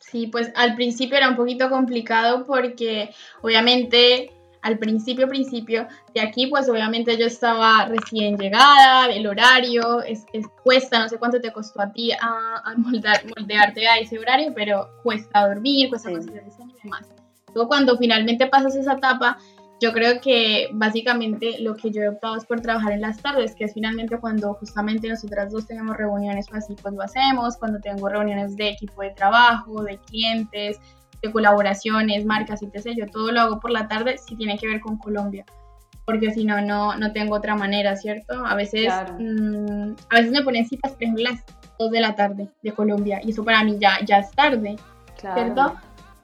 Sí, 0.00 0.28
pues 0.28 0.50
al 0.56 0.74
principio 0.74 1.18
era 1.18 1.28
un 1.28 1.36
poquito 1.36 1.68
complicado 1.68 2.46
porque 2.46 3.10
obviamente 3.42 4.32
al 4.62 4.78
principio, 4.78 5.28
principio 5.28 5.86
de 6.14 6.20
aquí, 6.20 6.46
pues 6.46 6.68
obviamente 6.68 7.16
yo 7.16 7.26
estaba 7.26 7.86
recién 7.86 8.36
llegada, 8.36 9.06
el 9.06 9.26
horario, 9.26 10.02
es, 10.02 10.24
cuesta, 10.62 10.98
no 10.98 11.08
sé 11.08 11.18
cuánto 11.18 11.40
te 11.40 11.52
costó 11.52 11.80
a 11.80 11.92
ti 11.92 12.12
a, 12.12 12.74
moldearte 12.76 13.86
a 13.86 13.98
ese 13.98 14.18
horario, 14.18 14.52
pero 14.54 14.88
cuesta 15.02 15.48
dormir, 15.48 15.88
cuesta 15.88 16.10
conseguir 16.10 16.44
diseño 16.44 16.74
y 16.78 16.82
demás. 16.84 17.08
Luego 17.54 17.68
cuando 17.68 17.96
finalmente 17.96 18.46
pasas 18.46 18.76
esa 18.76 18.94
etapa, 18.94 19.38
yo 19.80 19.92
creo 19.92 20.20
que 20.20 20.68
básicamente 20.72 21.58
lo 21.60 21.74
que 21.74 21.90
yo 21.90 22.02
he 22.02 22.08
optado 22.10 22.36
es 22.36 22.44
por 22.44 22.60
trabajar 22.60 22.92
en 22.92 23.00
las 23.00 23.22
tardes, 23.22 23.54
que 23.54 23.64
es 23.64 23.72
finalmente 23.72 24.18
cuando 24.18 24.52
justamente 24.54 25.08
nosotras 25.08 25.50
dos 25.50 25.66
tenemos 25.66 25.96
reuniones, 25.96 26.48
pues 26.50 26.64
así 26.64 26.74
pues 26.80 26.92
lo 26.92 27.02
hacemos, 27.02 27.56
cuando 27.56 27.80
tengo 27.80 28.08
reuniones 28.08 28.56
de 28.56 28.68
equipo 28.68 29.00
de 29.00 29.10
trabajo, 29.10 29.82
de 29.82 29.96
clientes, 29.98 30.78
de 31.22 31.32
colaboraciones, 31.32 32.24
marcas, 32.24 32.62
etc. 32.62 32.90
Yo 32.96 33.06
todo 33.06 33.32
lo 33.32 33.40
hago 33.40 33.60
por 33.60 33.70
la 33.70 33.88
tarde 33.88 34.18
si 34.18 34.36
tiene 34.36 34.58
que 34.58 34.66
ver 34.66 34.80
con 34.80 34.98
Colombia, 34.98 35.44
porque 36.04 36.32
si 36.32 36.44
no, 36.44 36.60
no, 36.60 37.12
tengo 37.12 37.36
otra 37.36 37.54
manera, 37.54 37.96
¿cierto? 37.96 38.44
A 38.44 38.54
veces, 38.54 38.92
mm, 39.18 39.92
a 40.10 40.14
veces 40.16 40.32
me 40.32 40.42
ponen 40.42 40.66
citas, 40.66 40.92
por 40.92 41.02
ejemplo, 41.02 41.24
las 41.24 41.44
2 41.78 41.90
de 41.90 42.00
la 42.00 42.14
tarde 42.14 42.48
de 42.62 42.72
Colombia, 42.72 43.20
y 43.22 43.30
eso 43.30 43.44
para 43.44 43.64
mí 43.64 43.76
ya, 43.78 43.98
ya 44.04 44.18
es 44.18 44.30
tarde, 44.32 44.76
¿cierto? 45.16 45.74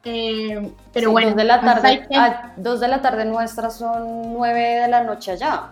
Eh, 0.08 0.72
pero 0.92 1.10
bueno, 1.10 1.30
dos 1.30 1.36
de 1.36 1.44
la 1.44 1.60
tarde, 1.60 2.08
dos 2.56 2.78
de 2.78 2.86
la 2.86 3.02
tarde 3.02 3.24
nuestras 3.24 3.76
son 3.76 4.34
9 4.34 4.60
de 4.82 4.88
la 4.88 5.02
noche 5.02 5.32
allá. 5.32 5.70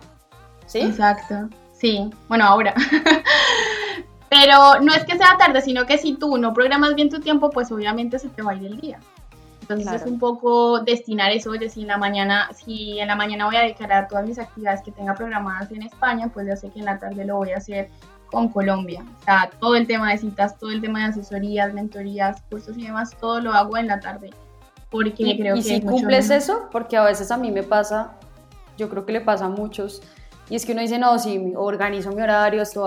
¿Sí? 0.66 0.80
Exacto. 0.80 1.48
Sí, 1.72 2.10
bueno, 2.28 2.44
ahora. 2.44 2.74
pero 4.35 4.81
no 4.81 4.92
es 4.92 5.05
que 5.05 5.16
sea 5.16 5.37
tarde, 5.38 5.62
sino 5.62 5.87
que 5.87 5.97
si 5.97 6.14
tú 6.14 6.37
no 6.38 6.53
programas 6.53 6.97
bien 6.97 7.09
tu 7.09 7.20
tiempo, 7.20 7.51
pues 7.51 7.70
obviamente 7.70 8.18
se 8.18 8.29
te 8.29 8.42
va 8.42 8.51
a 8.51 8.55
ir 8.57 8.66
el 8.66 8.81
día. 8.81 8.99
Entonces 9.61 10.03
es 10.03 10.07
un 10.07 10.18
poco 10.18 10.81
destinar 10.81 11.31
eso, 11.31 11.51
oye, 11.51 11.70
si 11.70 11.83
en 11.83 11.87
la 11.87 11.97
mañana, 11.97 12.51
si 12.53 12.99
en 12.99 13.07
la 13.07 13.14
mañana 13.14 13.47
voy 13.47 13.57
a 13.57 13.61
dedicar 13.61 14.09
todas 14.09 14.27
mis 14.27 14.38
actividades 14.38 14.83
que 14.83 14.90
tenga 14.90 15.14
programadas 15.14 15.70
en 15.70 15.83
España, 15.83 16.29
pues 16.35 16.49
ya 16.49 16.57
sé 16.57 16.68
que 16.70 16.81
en 16.81 16.85
la 16.85 16.99
tarde 16.99 17.25
lo 17.25 17.37
voy 17.37 17.53
a 17.53 17.59
hacer 17.59 17.88
con 18.31 18.49
Colombia. 18.49 19.05
O 19.20 19.25
sea, 19.25 19.51
todo 19.61 19.77
el 19.77 19.87
tema 19.87 20.11
de 20.11 20.18
citas, 20.18 20.59
todo 20.59 20.70
el 20.70 20.83
tema 20.83 20.99
de 20.99 21.05
asesorías, 21.07 21.73
mentorías, 21.73 22.42
cursos 22.51 22.77
y 22.77 22.87
demás, 22.87 23.16
todo 23.18 23.40
lo 23.40 23.53
hago 23.53 23.79
en 23.79 23.87
la 23.87 24.01
tarde. 24.01 24.31
Porque 24.90 25.23
¿Y, 25.23 25.38
creo 25.38 25.57
y 25.57 25.62
si 25.62 25.81
cumples 25.81 26.29
eso, 26.29 26.68
porque 26.73 26.97
a 26.97 27.05
veces 27.05 27.31
a 27.31 27.37
mí 27.37 27.51
me 27.51 27.62
pasa, 27.62 28.14
yo 28.77 28.90
creo 28.90 29.07
que 29.07 29.12
le 29.12 29.20
pasa 29.20 29.47
a 29.47 29.49
muchos, 29.49 30.03
y 30.51 30.57
es 30.57 30.66
que 30.66 30.73
uno 30.73 30.83
dice, 30.83 30.99
no, 30.99 31.18
si 31.18 31.55
organizo 31.57 32.12
mi 32.12 32.20
horario, 32.20 32.61
esto 32.61 32.87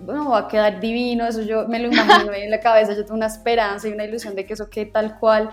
bueno, 0.00 0.30
va 0.30 0.38
a 0.38 0.48
quedar 0.48 0.80
divino, 0.80 1.26
eso 1.26 1.42
yo 1.42 1.66
me 1.68 1.78
lo 1.78 1.92
imagino 1.92 2.32
en 2.32 2.50
la 2.50 2.60
cabeza, 2.60 2.94
yo 2.94 3.04
tengo 3.04 3.16
una 3.16 3.26
esperanza 3.26 3.88
y 3.88 3.92
una 3.92 4.04
ilusión 4.04 4.34
de 4.34 4.44
que 4.44 4.54
eso 4.54 4.68
quede 4.68 4.86
tal 4.86 5.18
cual, 5.18 5.50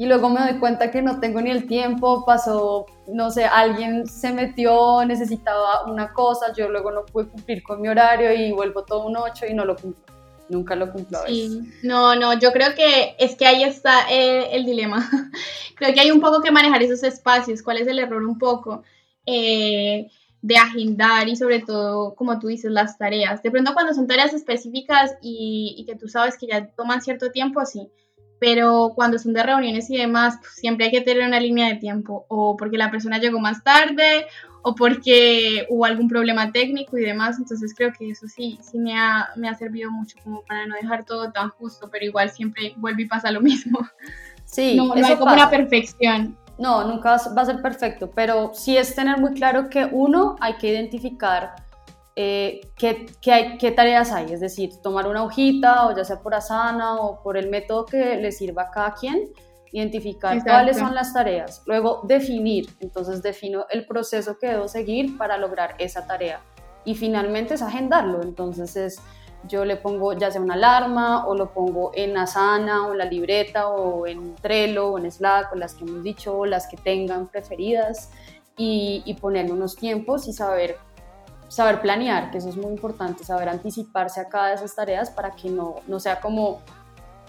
y 0.00 0.06
luego 0.06 0.30
me 0.30 0.40
doy 0.40 0.58
cuenta 0.58 0.90
que 0.90 1.02
no 1.02 1.20
tengo 1.20 1.42
ni 1.42 1.50
el 1.50 1.66
tiempo, 1.66 2.24
pasó, 2.24 2.86
no 3.06 3.30
sé, 3.30 3.44
alguien 3.44 4.06
se 4.06 4.32
metió, 4.32 5.04
necesitaba 5.04 5.84
una 5.90 6.14
cosa, 6.14 6.54
yo 6.56 6.70
luego 6.70 6.90
no 6.90 7.04
pude 7.04 7.28
cumplir 7.28 7.62
con 7.62 7.82
mi 7.82 7.88
horario 7.88 8.32
y 8.32 8.50
vuelvo 8.50 8.82
todo 8.82 9.06
un 9.06 9.18
8 9.18 9.44
y 9.50 9.52
no 9.52 9.66
lo 9.66 9.76
cumplo. 9.76 10.02
Nunca 10.48 10.74
lo 10.74 10.90
cumplo 10.90 11.18
a 11.18 11.26
Sí, 11.26 11.60
no, 11.82 12.16
no, 12.16 12.32
yo 12.38 12.50
creo 12.50 12.74
que 12.74 13.14
es 13.18 13.36
que 13.36 13.46
ahí 13.46 13.62
está 13.62 14.10
eh, 14.10 14.48
el 14.52 14.64
dilema. 14.64 15.06
creo 15.76 15.92
que 15.92 16.00
hay 16.00 16.10
un 16.10 16.22
poco 16.22 16.40
que 16.40 16.50
manejar 16.50 16.82
esos 16.82 17.02
espacios, 17.02 17.62
cuál 17.62 17.76
es 17.76 17.86
el 17.86 17.98
error 17.98 18.24
un 18.24 18.38
poco. 18.38 18.82
Eh, 19.26 20.10
de 20.42 20.56
agendar 20.56 21.28
y 21.28 21.36
sobre 21.36 21.60
todo, 21.60 22.14
como 22.14 22.38
tú 22.38 22.48
dices, 22.48 22.70
las 22.70 22.96
tareas. 22.96 23.42
De 23.42 23.50
pronto 23.50 23.74
cuando 23.74 23.94
son 23.94 24.06
tareas 24.06 24.32
específicas 24.32 25.14
y, 25.20 25.74
y 25.76 25.84
que 25.84 25.96
tú 25.96 26.08
sabes 26.08 26.38
que 26.38 26.46
ya 26.46 26.66
toman 26.68 27.02
cierto 27.02 27.30
tiempo, 27.30 27.64
sí, 27.66 27.90
pero 28.40 28.92
cuando 28.94 29.18
son 29.18 29.34
de 29.34 29.42
reuniones 29.42 29.90
y 29.90 29.98
demás, 29.98 30.38
pues, 30.40 30.54
siempre 30.54 30.86
hay 30.86 30.90
que 30.90 31.02
tener 31.02 31.28
una 31.28 31.38
línea 31.38 31.68
de 31.68 31.76
tiempo, 31.76 32.24
o 32.28 32.56
porque 32.56 32.78
la 32.78 32.90
persona 32.90 33.18
llegó 33.18 33.38
más 33.38 33.62
tarde, 33.62 34.26
o 34.62 34.74
porque 34.74 35.66
hubo 35.68 35.84
algún 35.84 36.08
problema 36.08 36.50
técnico 36.50 36.98
y 36.98 37.02
demás, 37.02 37.38
entonces 37.38 37.74
creo 37.76 37.92
que 37.92 38.10
eso 38.10 38.26
sí, 38.26 38.58
sí 38.62 38.78
me 38.78 38.98
ha, 38.98 39.28
me 39.36 39.48
ha 39.48 39.54
servido 39.54 39.90
mucho 39.90 40.16
como 40.24 40.42
para 40.42 40.66
no 40.66 40.74
dejar 40.74 41.04
todo 41.04 41.30
tan 41.32 41.50
justo, 41.50 41.88
pero 41.92 42.04
igual 42.04 42.30
siempre 42.30 42.74
vuelve 42.76 43.02
y 43.02 43.06
pasa 43.08 43.30
lo 43.30 43.40
mismo. 43.42 43.78
Sí, 44.46 44.74
no, 44.74 44.94
no 44.94 45.06
hay 45.06 45.16
como 45.16 45.32
una 45.32 45.48
perfección. 45.48 46.36
No, 46.60 46.84
nunca 46.84 47.16
va 47.36 47.42
a 47.42 47.46
ser 47.46 47.62
perfecto, 47.62 48.10
pero 48.14 48.52
sí 48.54 48.76
es 48.76 48.94
tener 48.94 49.18
muy 49.18 49.32
claro 49.34 49.68
que 49.68 49.88
uno 49.90 50.36
hay 50.40 50.54
que 50.58 50.68
identificar 50.68 51.54
eh, 52.16 52.60
¿qué, 52.76 53.06
hay, 53.32 53.56
qué, 53.56 53.70
tareas 53.70 54.12
hay, 54.12 54.32
es 54.32 54.40
decir, 54.40 54.70
tomar 54.82 55.06
una 55.06 55.24
hojita 55.24 55.86
o 55.86 55.96
ya 55.96 56.04
sea 56.04 56.20
por 56.20 56.34
Asana 56.34 56.96
o 56.96 57.22
por 57.22 57.38
el 57.38 57.48
método 57.48 57.86
que 57.86 58.16
le 58.16 58.30
sirva 58.30 58.64
a 58.64 58.70
cada 58.70 58.94
quien, 58.94 59.30
identificar 59.72 60.42
cuáles 60.44 60.76
son 60.76 60.94
las 60.94 61.14
tareas, 61.14 61.62
luego 61.64 62.02
definir, 62.04 62.68
entonces 62.80 63.22
defino 63.22 63.64
el 63.70 63.86
proceso 63.86 64.36
que 64.38 64.48
debo 64.48 64.68
seguir 64.68 65.16
para 65.16 65.38
lograr 65.38 65.76
esa 65.78 66.06
tarea. 66.06 66.42
Y 66.84 66.94
finalmente 66.94 67.54
es 67.54 67.62
agendarlo, 67.62 68.22
entonces 68.22 68.76
es 68.76 69.00
yo 69.44 69.64
le 69.64 69.76
pongo 69.76 70.12
ya 70.12 70.30
sea 70.30 70.40
una 70.40 70.54
alarma 70.54 71.26
o 71.26 71.34
lo 71.34 71.52
pongo 71.52 71.92
en 71.94 72.16
Asana 72.16 72.86
o 72.86 72.94
la 72.94 73.04
libreta 73.04 73.68
o 73.68 74.06
en 74.06 74.34
Trello 74.36 74.90
o 74.90 74.98
en 74.98 75.10
Slack 75.10 75.52
o 75.52 75.56
las 75.56 75.74
que 75.74 75.84
hemos 75.84 76.02
dicho 76.02 76.36
o 76.36 76.46
las 76.46 76.66
que 76.66 76.76
tengan 76.76 77.28
preferidas 77.28 78.10
y, 78.56 79.02
y 79.04 79.14
poner 79.14 79.50
unos 79.50 79.76
tiempos 79.76 80.28
y 80.28 80.32
saber 80.32 80.76
saber 81.50 81.80
planear, 81.80 82.30
que 82.30 82.38
eso 82.38 82.48
es 82.48 82.56
muy 82.56 82.70
importante, 82.70 83.24
saber 83.24 83.48
anticiparse 83.48 84.20
a 84.20 84.28
cada 84.28 84.50
de 84.50 84.54
esas 84.54 84.74
tareas 84.76 85.10
para 85.10 85.32
que 85.32 85.50
no, 85.50 85.76
no 85.88 85.98
sea 85.98 86.20
como 86.20 86.60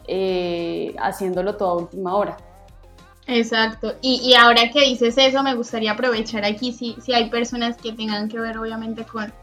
eh, 0.08 0.96
haciéndolo 1.00 1.58
todo 1.58 1.70
a 1.70 1.78
última 1.78 2.16
hora. 2.16 2.38
Exacto. 3.26 3.96
Y, 4.02 4.22
y, 4.24 4.36
ahora 4.36 4.70
que 4.72 4.82
dices 4.82 5.18
eso, 5.18 5.42
me 5.42 5.56
gustaría 5.56 5.94
aprovechar 5.94 6.46
aquí 6.46 6.72
si, 6.72 6.96
si 7.02 7.14
hay 7.14 7.30
personas 7.32 7.78
que 7.78 7.94
tengan 7.94 8.30
que 8.30 8.40
ver 8.40 8.58
obviamente 8.60 9.06
con, 9.06 9.34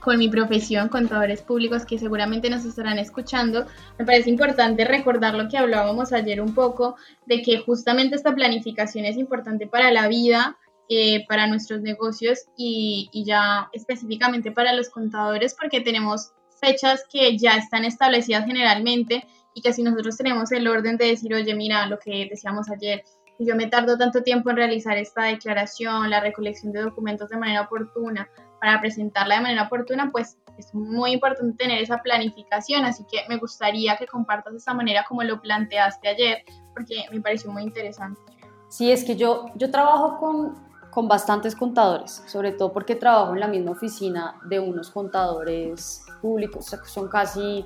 con 0.00 0.18
mi 0.18 0.28
profesión, 0.28 0.88
contadores 0.88 1.42
públicos 1.42 1.84
que 1.84 1.98
seguramente 1.98 2.50
nos 2.50 2.64
estarán 2.64 2.98
escuchando, 2.98 3.66
me 3.98 4.04
parece 4.04 4.30
importante 4.30 4.84
recordar 4.84 5.34
lo 5.34 5.48
que 5.48 5.58
hablábamos 5.58 6.12
ayer 6.12 6.40
un 6.40 6.54
poco, 6.54 6.96
de 7.26 7.42
que 7.42 7.58
justamente 7.58 8.16
esta 8.16 8.34
planificación 8.34 9.04
es 9.04 9.16
importante 9.16 9.66
para 9.66 9.92
la 9.92 10.08
vida, 10.08 10.56
eh, 10.92 11.24
para 11.28 11.46
nuestros 11.46 11.82
negocios 11.82 12.46
y, 12.56 13.10
ya 13.24 13.68
específicamente 13.72 14.50
para 14.50 14.72
los 14.72 14.88
contadores 14.88 15.54
porque 15.54 15.80
tenemos 15.80 16.32
fechas 16.60 17.04
que 17.08 17.38
ya 17.38 17.56
están 17.56 17.84
establecidas 17.84 18.44
generalmente 18.44 19.24
y 19.54 19.62
que 19.62 19.72
si 19.72 19.84
nosotros 19.84 20.16
tenemos 20.16 20.50
el 20.50 20.66
orden 20.66 20.96
de 20.96 21.06
decir, 21.06 21.32
oye, 21.32 21.54
mira, 21.54 21.86
lo 21.86 22.00
que 22.00 22.26
decíamos 22.28 22.68
ayer, 22.70 23.04
yo 23.38 23.54
me 23.54 23.68
tardo 23.68 23.96
tanto 23.96 24.24
tiempo 24.24 24.50
en 24.50 24.56
realizar 24.56 24.98
esta 24.98 25.26
declaración, 25.26 26.10
la 26.10 26.18
recolección 26.18 26.72
de 26.72 26.82
documentos 26.82 27.28
de 27.28 27.38
manera 27.38 27.62
oportuna, 27.62 28.28
para 28.60 28.80
presentarla 28.80 29.36
de 29.36 29.40
manera 29.40 29.62
oportuna, 29.64 30.10
pues 30.12 30.38
es 30.58 30.74
muy 30.74 31.12
importante 31.12 31.56
tener 31.56 31.82
esa 31.82 32.02
planificación, 32.02 32.84
así 32.84 33.04
que 33.10 33.20
me 33.28 33.38
gustaría 33.38 33.96
que 33.96 34.06
compartas 34.06 34.54
esa 34.54 34.74
manera 34.74 35.04
como 35.08 35.22
lo 35.22 35.40
planteaste 35.40 36.08
ayer, 36.08 36.44
porque 36.74 37.06
me 37.10 37.20
pareció 37.20 37.50
muy 37.50 37.62
interesante. 37.62 38.20
Sí, 38.68 38.92
es 38.92 39.04
que 39.04 39.16
yo, 39.16 39.46
yo 39.56 39.70
trabajo 39.70 40.18
con 40.18 40.70
con 40.90 41.06
bastantes 41.08 41.54
contadores, 41.54 42.22
sobre 42.26 42.52
todo 42.52 42.72
porque 42.72 42.96
trabajo 42.96 43.32
en 43.32 43.40
la 43.40 43.48
misma 43.48 43.72
oficina 43.72 44.34
de 44.48 44.58
unos 44.58 44.90
contadores 44.90 46.04
públicos, 46.20 46.66
son 46.86 47.08
casi 47.08 47.64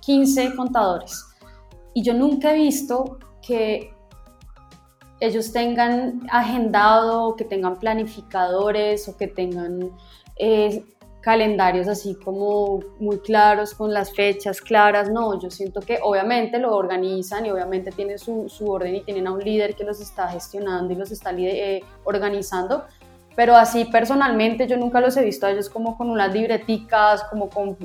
15 0.00 0.56
contadores. 0.56 1.24
Y 1.92 2.02
yo 2.02 2.14
nunca 2.14 2.52
he 2.52 2.58
visto 2.58 3.18
que 3.46 3.94
ellos 5.20 5.52
tengan 5.52 6.26
agendado, 6.30 7.36
que 7.36 7.44
tengan 7.44 7.78
planificadores 7.78 9.08
o 9.08 9.16
que 9.16 9.28
tengan 9.28 9.92
eh, 10.36 10.84
calendarios 11.24 11.88
así 11.88 12.16
como 12.16 12.80
muy 13.00 13.18
claros, 13.18 13.72
con 13.72 13.94
las 13.94 14.12
fechas 14.12 14.60
claras, 14.60 15.10
no, 15.10 15.40
yo 15.40 15.50
siento 15.50 15.80
que 15.80 15.98
obviamente 16.02 16.58
lo 16.58 16.76
organizan 16.76 17.46
y 17.46 17.50
obviamente 17.50 17.90
tienen 17.92 18.18
su, 18.18 18.48
su 18.50 18.70
orden 18.70 18.94
y 18.94 19.00
tienen 19.00 19.26
a 19.26 19.32
un 19.32 19.40
líder 19.40 19.74
que 19.74 19.84
los 19.84 20.02
está 20.02 20.28
gestionando 20.28 20.92
y 20.92 20.96
los 20.96 21.10
está 21.10 21.30
eh, 21.32 21.82
organizando, 22.04 22.84
pero 23.34 23.56
así 23.56 23.86
personalmente 23.86 24.66
yo 24.66 24.76
nunca 24.76 25.00
los 25.00 25.16
he 25.16 25.24
visto 25.24 25.46
a 25.46 25.50
ellos 25.50 25.70
como 25.70 25.96
con 25.96 26.10
unas 26.10 26.32
libreticas, 26.32 27.24
como 27.24 27.48
con 27.48 27.76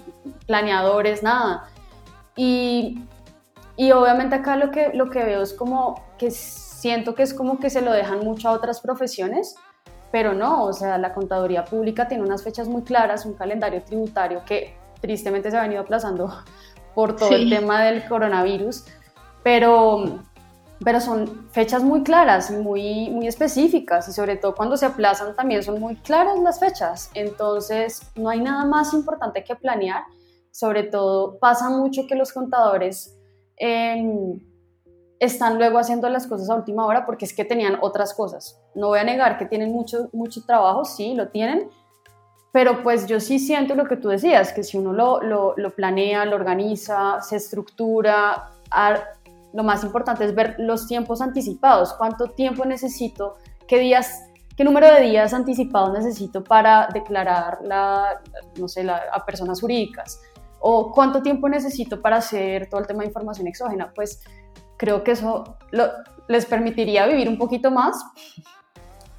planeadores, 0.45 1.23
nada. 1.23 1.69
Y, 2.35 3.03
y 3.77 3.91
obviamente 3.91 4.35
acá 4.35 4.57
lo 4.57 4.69
que, 4.69 4.91
lo 4.93 5.09
que 5.09 5.23
veo 5.23 5.41
es 5.41 5.53
como 5.53 6.03
que 6.17 6.29
siento 6.29 7.15
que 7.15 7.23
es 7.23 7.33
como 7.33 7.57
que 7.57 7.69
se 7.69 7.81
lo 7.81 7.93
dejan 7.93 8.19
mucho 8.19 8.49
a 8.49 8.51
otras 8.51 8.81
profesiones, 8.81 9.55
pero 10.11 10.33
no, 10.33 10.65
o 10.65 10.73
sea, 10.73 10.97
la 10.97 11.13
contaduría 11.13 11.65
pública 11.65 12.07
tiene 12.07 12.23
unas 12.23 12.43
fechas 12.43 12.67
muy 12.67 12.81
claras, 12.81 13.25
un 13.25 13.33
calendario 13.33 13.83
tributario 13.83 14.41
que 14.45 14.75
tristemente 15.01 15.51
se 15.51 15.57
ha 15.57 15.61
venido 15.61 15.81
aplazando 15.81 16.31
por 16.95 17.15
todo 17.15 17.31
el 17.31 17.49
tema 17.49 17.83
del 17.83 18.07
coronavirus, 18.07 18.85
pero, 19.43 20.19
pero 20.83 20.99
son 20.99 21.49
fechas 21.51 21.83
muy 21.83 22.03
claras 22.03 22.49
y 22.49 22.55
muy, 22.55 23.09
muy 23.09 23.27
específicas 23.27 24.07
y 24.09 24.11
sobre 24.11 24.35
todo 24.35 24.55
cuando 24.55 24.75
se 24.75 24.85
aplazan 24.85 25.35
también 25.35 25.63
son 25.63 25.79
muy 25.79 25.95
claras 25.97 26.39
las 26.39 26.59
fechas. 26.59 27.11
Entonces 27.13 28.01
no 28.15 28.29
hay 28.29 28.41
nada 28.41 28.65
más 28.65 28.93
importante 28.93 29.43
que 29.43 29.55
planear. 29.55 30.03
Sobre 30.51 30.83
todo 30.83 31.37
pasa 31.39 31.69
mucho 31.69 32.07
que 32.07 32.15
los 32.15 32.33
contadores 32.33 33.15
em, 33.55 34.39
están 35.19 35.57
luego 35.57 35.77
haciendo 35.77 36.07
las 36.09 36.27
cosas 36.27 36.49
a 36.49 36.55
última 36.55 36.85
hora 36.85 37.05
porque 37.05 37.25
es 37.25 37.33
que 37.33 37.43
tenían 37.43 37.77
otras 37.81 38.13
cosas. 38.13 38.59
No 38.73 38.87
voy 38.87 38.99
a 38.99 39.03
negar 39.03 39.37
que 39.37 39.45
tienen 39.45 39.71
mucho, 39.71 40.09
mucho 40.13 40.45
trabajo, 40.45 40.85
sí, 40.85 41.13
lo 41.13 41.27
tienen, 41.27 41.69
pero 42.51 42.81
pues 42.83 43.05
yo 43.05 43.19
sí 43.19 43.37
siento 43.37 43.75
lo 43.75 43.85
que 43.85 43.97
tú 43.97 44.09
decías, 44.09 44.53
que 44.53 44.63
si 44.63 44.77
uno 44.77 44.93
lo, 44.93 45.21
lo, 45.21 45.69
planea, 45.75 46.25
lo 46.25 46.35
organiza, 46.35 47.21
se 47.21 47.35
estructura, 47.35 48.49
lo 49.53 49.63
más 49.63 49.83
importante 49.83 50.25
es 50.25 50.33
ver 50.33 50.55
los 50.57 50.87
tiempos 50.87 51.21
anticipados, 51.21 51.93
cuánto 51.93 52.31
tiempo 52.31 52.65
necesito, 52.65 53.35
qué 53.67 53.77
días, 53.77 54.23
qué 54.55 54.63
número 54.63 54.91
de 54.91 55.01
días 55.01 55.33
anticipados 55.33 55.91
necesito 55.93 56.43
para 56.43 56.87
declarar 56.91 57.59
la, 57.61 58.21
no 58.57 58.67
sé, 58.67 58.89
a 58.89 59.25
personas 59.25 59.61
jurídicas, 59.61 60.19
o 60.61 60.91
cuánto 60.91 61.21
tiempo 61.21 61.47
necesito 61.47 62.01
para 62.01 62.17
hacer 62.17 62.67
todo 62.67 62.81
el 62.81 62.87
tema 62.87 63.01
de 63.01 63.07
información 63.07 63.47
exógena, 63.47 63.91
pues 63.93 64.21
creo 64.79 65.03
que 65.03 65.11
eso 65.11 65.57
les 66.27 66.45
permitiría 66.47 67.05
vivir 67.05 67.29
un 67.29 67.37
poquito 67.37 67.69
más, 67.69 68.03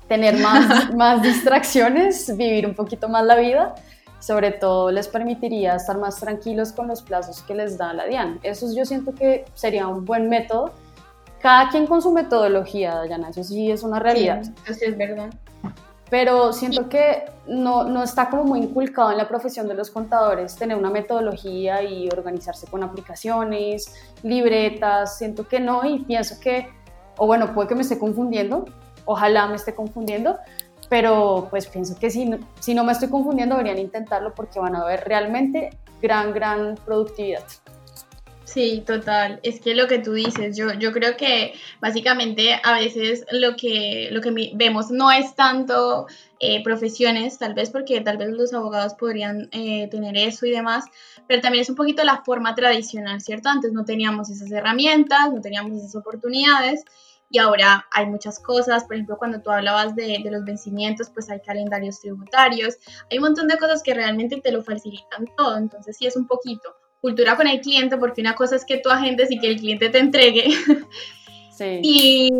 tener 0.08 0.38
más, 0.38 0.92
más 0.96 1.22
distracciones, 1.22 2.36
vivir 2.36 2.66
un 2.66 2.74
poquito 2.74 3.08
más 3.08 3.24
la 3.24 3.36
vida 3.36 3.74
sobre 4.20 4.52
todo 4.52 4.90
les 4.90 5.08
permitiría 5.08 5.74
estar 5.74 5.98
más 5.98 6.16
tranquilos 6.20 6.72
con 6.72 6.86
los 6.86 7.02
plazos 7.02 7.42
que 7.42 7.54
les 7.54 7.78
da 7.78 7.92
la 7.94 8.04
DIAN. 8.04 8.38
Eso 8.42 8.72
yo 8.74 8.84
siento 8.84 9.14
que 9.14 9.46
sería 9.54 9.88
un 9.88 10.04
buen 10.04 10.28
método. 10.28 10.72
Cada 11.40 11.70
quien 11.70 11.86
con 11.86 12.02
su 12.02 12.12
metodología, 12.12 12.96
Dayana, 12.96 13.30
eso 13.30 13.42
sí 13.42 13.70
es 13.70 13.82
una 13.82 13.98
realidad. 13.98 14.42
Sí, 14.42 14.52
eso 14.66 14.74
sí 14.74 14.84
es 14.84 14.98
verdad. 14.98 15.30
Pero 16.10 16.52
siento 16.52 16.88
que 16.88 17.26
no, 17.46 17.84
no 17.84 18.02
está 18.02 18.28
como 18.28 18.42
muy 18.42 18.58
inculcado 18.58 19.12
en 19.12 19.18
la 19.18 19.28
profesión 19.28 19.68
de 19.68 19.74
los 19.74 19.90
contadores 19.90 20.56
tener 20.56 20.76
una 20.76 20.90
metodología 20.90 21.82
y 21.84 22.08
organizarse 22.08 22.66
con 22.66 22.82
aplicaciones, 22.82 23.94
libretas, 24.24 25.16
siento 25.16 25.46
que 25.46 25.60
no 25.60 25.84
y 25.86 26.00
pienso 26.00 26.40
que, 26.40 26.68
o 27.16 27.26
bueno, 27.26 27.54
puede 27.54 27.68
que 27.68 27.74
me 27.76 27.82
esté 27.82 27.96
confundiendo, 27.98 28.64
ojalá 29.04 29.46
me 29.46 29.54
esté 29.54 29.72
confundiendo, 29.72 30.36
pero 30.88 31.46
pues 31.48 31.68
pienso 31.68 31.96
que 31.96 32.10
si, 32.10 32.28
si 32.58 32.74
no 32.74 32.82
me 32.82 32.90
estoy 32.90 33.08
confundiendo 33.08 33.56
deberían 33.56 33.78
intentarlo 33.78 34.34
porque 34.34 34.58
van 34.58 34.74
a 34.74 34.84
ver 34.84 35.04
realmente 35.06 35.70
gran, 36.02 36.34
gran 36.34 36.74
productividad. 36.84 37.44
Sí, 38.52 38.82
total. 38.84 39.38
Es 39.44 39.60
que 39.60 39.76
lo 39.76 39.86
que 39.86 40.00
tú 40.00 40.12
dices, 40.12 40.56
yo, 40.56 40.72
yo 40.72 40.90
creo 40.90 41.16
que 41.16 41.54
básicamente 41.80 42.60
a 42.64 42.72
veces 42.74 43.24
lo 43.30 43.54
que, 43.54 44.08
lo 44.10 44.20
que 44.20 44.50
vemos 44.54 44.90
no 44.90 45.12
es 45.12 45.36
tanto 45.36 46.08
eh, 46.40 46.60
profesiones, 46.64 47.38
tal 47.38 47.54
vez 47.54 47.70
porque 47.70 48.00
tal 48.00 48.16
vez 48.16 48.30
los 48.30 48.52
abogados 48.52 48.94
podrían 48.94 49.48
eh, 49.52 49.86
tener 49.88 50.16
eso 50.16 50.46
y 50.46 50.50
demás, 50.50 50.84
pero 51.28 51.40
también 51.40 51.62
es 51.62 51.70
un 51.70 51.76
poquito 51.76 52.02
la 52.02 52.24
forma 52.24 52.56
tradicional, 52.56 53.20
¿cierto? 53.20 53.50
Antes 53.50 53.72
no 53.72 53.84
teníamos 53.84 54.30
esas 54.30 54.50
herramientas, 54.50 55.32
no 55.32 55.40
teníamos 55.40 55.78
esas 55.78 55.94
oportunidades 55.94 56.82
y 57.30 57.38
ahora 57.38 57.86
hay 57.92 58.06
muchas 58.06 58.40
cosas, 58.40 58.82
por 58.82 58.96
ejemplo, 58.96 59.16
cuando 59.16 59.40
tú 59.40 59.50
hablabas 59.52 59.94
de, 59.94 60.18
de, 60.24 60.30
los 60.32 60.44
vencimientos, 60.44 61.08
pues 61.10 61.30
hay 61.30 61.40
calendarios 61.40 62.00
tributarios, 62.00 62.78
hay 63.08 63.18
un 63.18 63.24
montón 63.26 63.46
de 63.46 63.58
cosas 63.58 63.84
que 63.84 63.94
realmente 63.94 64.40
te 64.40 64.50
lo 64.50 64.64
facilitan 64.64 65.26
todo, 65.36 65.56
entonces 65.56 65.96
sí 65.96 66.06
es 66.06 66.16
un 66.16 66.26
poquito 66.26 66.79
cultura 67.00 67.36
con 67.36 67.46
el 67.46 67.60
cliente, 67.60 67.96
porque 67.96 68.20
una 68.20 68.34
cosa 68.34 68.56
es 68.56 68.64
que 68.64 68.78
tú 68.78 68.90
agendes 68.90 69.30
y 69.30 69.38
que 69.38 69.48
el 69.48 69.56
cliente 69.58 69.88
te 69.88 69.98
entregue, 69.98 70.50
sí. 71.50 71.80
y, 71.82 72.30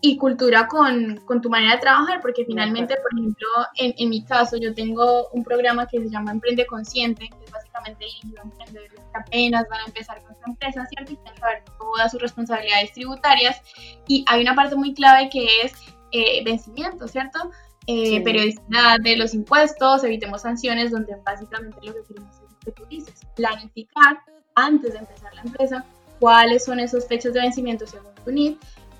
y, 0.00 0.16
cultura 0.16 0.68
con, 0.68 1.16
con, 1.24 1.40
tu 1.40 1.50
manera 1.50 1.74
de 1.74 1.80
trabajar, 1.80 2.20
porque 2.20 2.44
finalmente, 2.44 2.94
por 2.96 3.18
ejemplo, 3.18 3.48
en, 3.76 3.94
en, 3.98 4.08
mi 4.08 4.24
caso, 4.24 4.56
yo 4.56 4.74
tengo 4.74 5.28
un 5.32 5.42
programa 5.42 5.86
que 5.86 6.00
se 6.00 6.08
llama 6.08 6.30
Emprende 6.30 6.66
Consciente, 6.66 7.28
que 7.28 7.44
es 7.44 7.50
básicamente 7.50 8.04
dirigido 8.04 8.40
a 8.40 8.44
emprendedores 8.44 8.92
que 8.94 9.18
apenas 9.18 9.66
van 9.68 9.80
a 9.80 9.86
empezar 9.86 10.22
con 10.22 10.36
su 10.36 10.42
empresa, 10.46 10.86
¿cierto? 10.86 11.12
Y 11.12 11.16
quieren 11.16 11.40
saber 11.40 11.64
todas 11.78 12.12
sus 12.12 12.22
responsabilidades 12.22 12.92
tributarias, 12.92 13.60
y 14.06 14.24
hay 14.28 14.42
una 14.42 14.54
parte 14.54 14.76
muy 14.76 14.94
clave 14.94 15.28
que 15.30 15.46
es 15.64 15.72
eh, 16.12 16.44
vencimiento, 16.44 17.08
¿cierto? 17.08 17.50
Eh, 17.86 18.06
sí. 18.06 18.20
Periodicidad 18.20 18.98
de 19.02 19.16
los 19.16 19.34
impuestos, 19.34 20.04
evitemos 20.04 20.42
sanciones, 20.42 20.92
donde 20.92 21.16
básicamente 21.24 21.78
lo 21.82 21.92
que 21.92 22.02
queremos 22.06 22.39
que 22.64 22.72
tú 22.72 22.84
dices, 22.86 23.20
planificar 23.34 24.20
antes 24.54 24.92
de 24.92 24.98
empezar 24.98 25.34
la 25.34 25.42
empresa 25.42 25.84
cuáles 26.20 26.64
son 26.64 26.78
esas 26.78 27.06
fechas 27.06 27.32
de 27.32 27.40
vencimiento 27.40 27.86
según 27.86 28.14
tu 28.24 28.30
NID, 28.30 28.56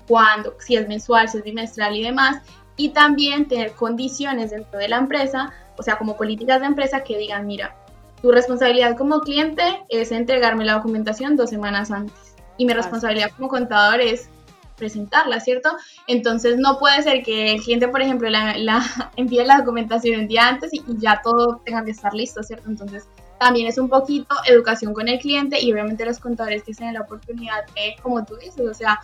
cuándo, 0.07 0.55
si 0.59 0.75
es 0.75 0.87
mensual, 0.87 1.29
si 1.29 1.37
es 1.37 1.43
bimestral 1.43 1.95
y 1.95 2.03
demás, 2.03 2.41
y 2.75 2.89
también 2.89 3.47
tener 3.47 3.73
condiciones 3.73 4.51
dentro 4.51 4.79
de 4.79 4.89
la 4.89 4.97
empresa, 4.97 5.53
o 5.77 5.83
sea, 5.83 5.97
como 5.97 6.17
políticas 6.17 6.59
de 6.59 6.67
empresa 6.67 7.03
que 7.03 7.17
digan, 7.17 7.45
mira, 7.45 7.75
tu 8.21 8.31
responsabilidad 8.31 8.97
como 8.97 9.21
cliente 9.21 9.83
es 9.89 10.11
entregarme 10.11 10.65
la 10.65 10.73
documentación 10.73 11.35
dos 11.35 11.49
semanas 11.49 11.91
antes 11.91 12.35
y 12.57 12.65
mi 12.65 12.73
responsabilidad 12.73 13.31
como 13.35 13.47
contador 13.47 14.01
es 14.01 14.29
presentarla, 14.75 15.39
¿cierto? 15.39 15.69
Entonces 16.07 16.57
no 16.57 16.79
puede 16.79 17.01
ser 17.03 17.23
que 17.23 17.53
el 17.53 17.61
cliente, 17.61 17.87
por 17.87 18.01
ejemplo, 18.01 18.29
la, 18.29 18.57
la 18.57 18.83
envíe 19.15 19.45
la 19.45 19.57
documentación 19.57 20.21
el 20.21 20.27
día 20.27 20.47
antes 20.47 20.73
y, 20.73 20.83
y 20.87 20.97
ya 20.99 21.21
todo 21.23 21.61
tenga 21.65 21.83
que 21.85 21.91
estar 21.91 22.13
listo, 22.13 22.41
¿cierto? 22.41 22.69
Entonces 22.69 23.07
también 23.41 23.65
es 23.65 23.79
un 23.79 23.89
poquito 23.89 24.35
educación 24.45 24.93
con 24.93 25.07
el 25.07 25.17
cliente 25.17 25.59
y 25.59 25.73
obviamente 25.73 26.05
los 26.05 26.19
contadores 26.19 26.61
que 26.61 26.75
tienen 26.75 26.93
la 26.93 27.01
oportunidad 27.01 27.65
de, 27.73 27.95
como 27.99 28.23
tú 28.23 28.35
dices, 28.35 28.67
o 28.67 28.73
sea, 28.75 28.99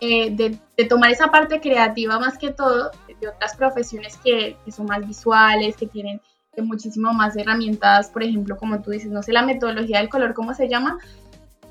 eh, 0.00 0.28
de, 0.32 0.58
de, 0.76 0.84
tomar 0.86 1.12
esa 1.12 1.28
parte 1.28 1.60
creativa 1.60 2.18
más 2.18 2.36
que 2.36 2.50
todo 2.50 2.90
de 3.20 3.28
otras 3.28 3.54
profesiones 3.54 4.16
que, 4.16 4.56
que 4.64 4.72
son 4.72 4.86
más 4.86 5.06
visuales, 5.06 5.76
que 5.76 5.86
tienen 5.86 6.20
que 6.52 6.62
muchísimo 6.62 7.12
más 7.12 7.36
herramientas, 7.36 8.10
por 8.10 8.24
ejemplo, 8.24 8.56
como 8.56 8.82
tú 8.82 8.90
dices, 8.90 9.12
no 9.12 9.22
sé 9.22 9.32
la 9.32 9.42
metodología 9.42 9.98
del 10.00 10.08
color, 10.08 10.34
cómo 10.34 10.52
se 10.52 10.68
llama, 10.68 10.98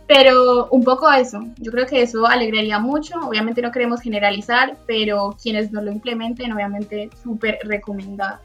pero 0.08 0.69
un 0.69 0.86
poco 0.86 1.12
eso, 1.12 1.43
yo 1.58 1.69
creo 1.69 1.86
que 1.86 2.01
eso 2.01 2.25
alegraría 2.28 2.80
mucho, 2.80 3.19
obviamente 3.28 3.62
no 3.62 3.71
queremos 3.71 3.99
generalizar, 3.99 4.78
pero 4.88 5.36
quienes 5.41 5.73
no 5.73 5.82
lo 5.82 5.91
implementen, 5.91 6.54
obviamente 6.54 7.10
súper 7.21 7.60
recomendado. 7.63 8.39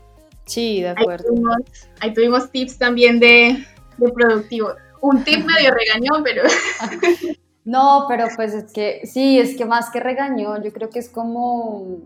Sí, 0.51 0.81
de 0.81 0.89
acuerdo. 0.89 1.29
Ahí 1.29 1.35
tuvimos, 1.35 1.57
ahí 2.01 2.15
tuvimos 2.15 2.51
tips 2.51 2.79
también 2.79 3.21
de, 3.21 3.65
de, 3.99 4.13
productivo. 4.13 4.71
Un 5.01 5.23
tip 5.23 5.45
medio 5.45 5.71
regañó, 5.73 6.23
pero... 6.25 6.43
No, 7.63 8.07
pero 8.09 8.27
pues 8.35 8.55
es 8.55 8.73
que 8.73 9.03
sí, 9.05 9.39
es 9.39 9.57
que 9.57 9.67
más 9.67 9.91
que 9.91 10.01
regañó, 10.01 10.61
yo 10.63 10.73
creo 10.73 10.89
que 10.89 10.99
es 10.99 11.11
como 11.11 11.99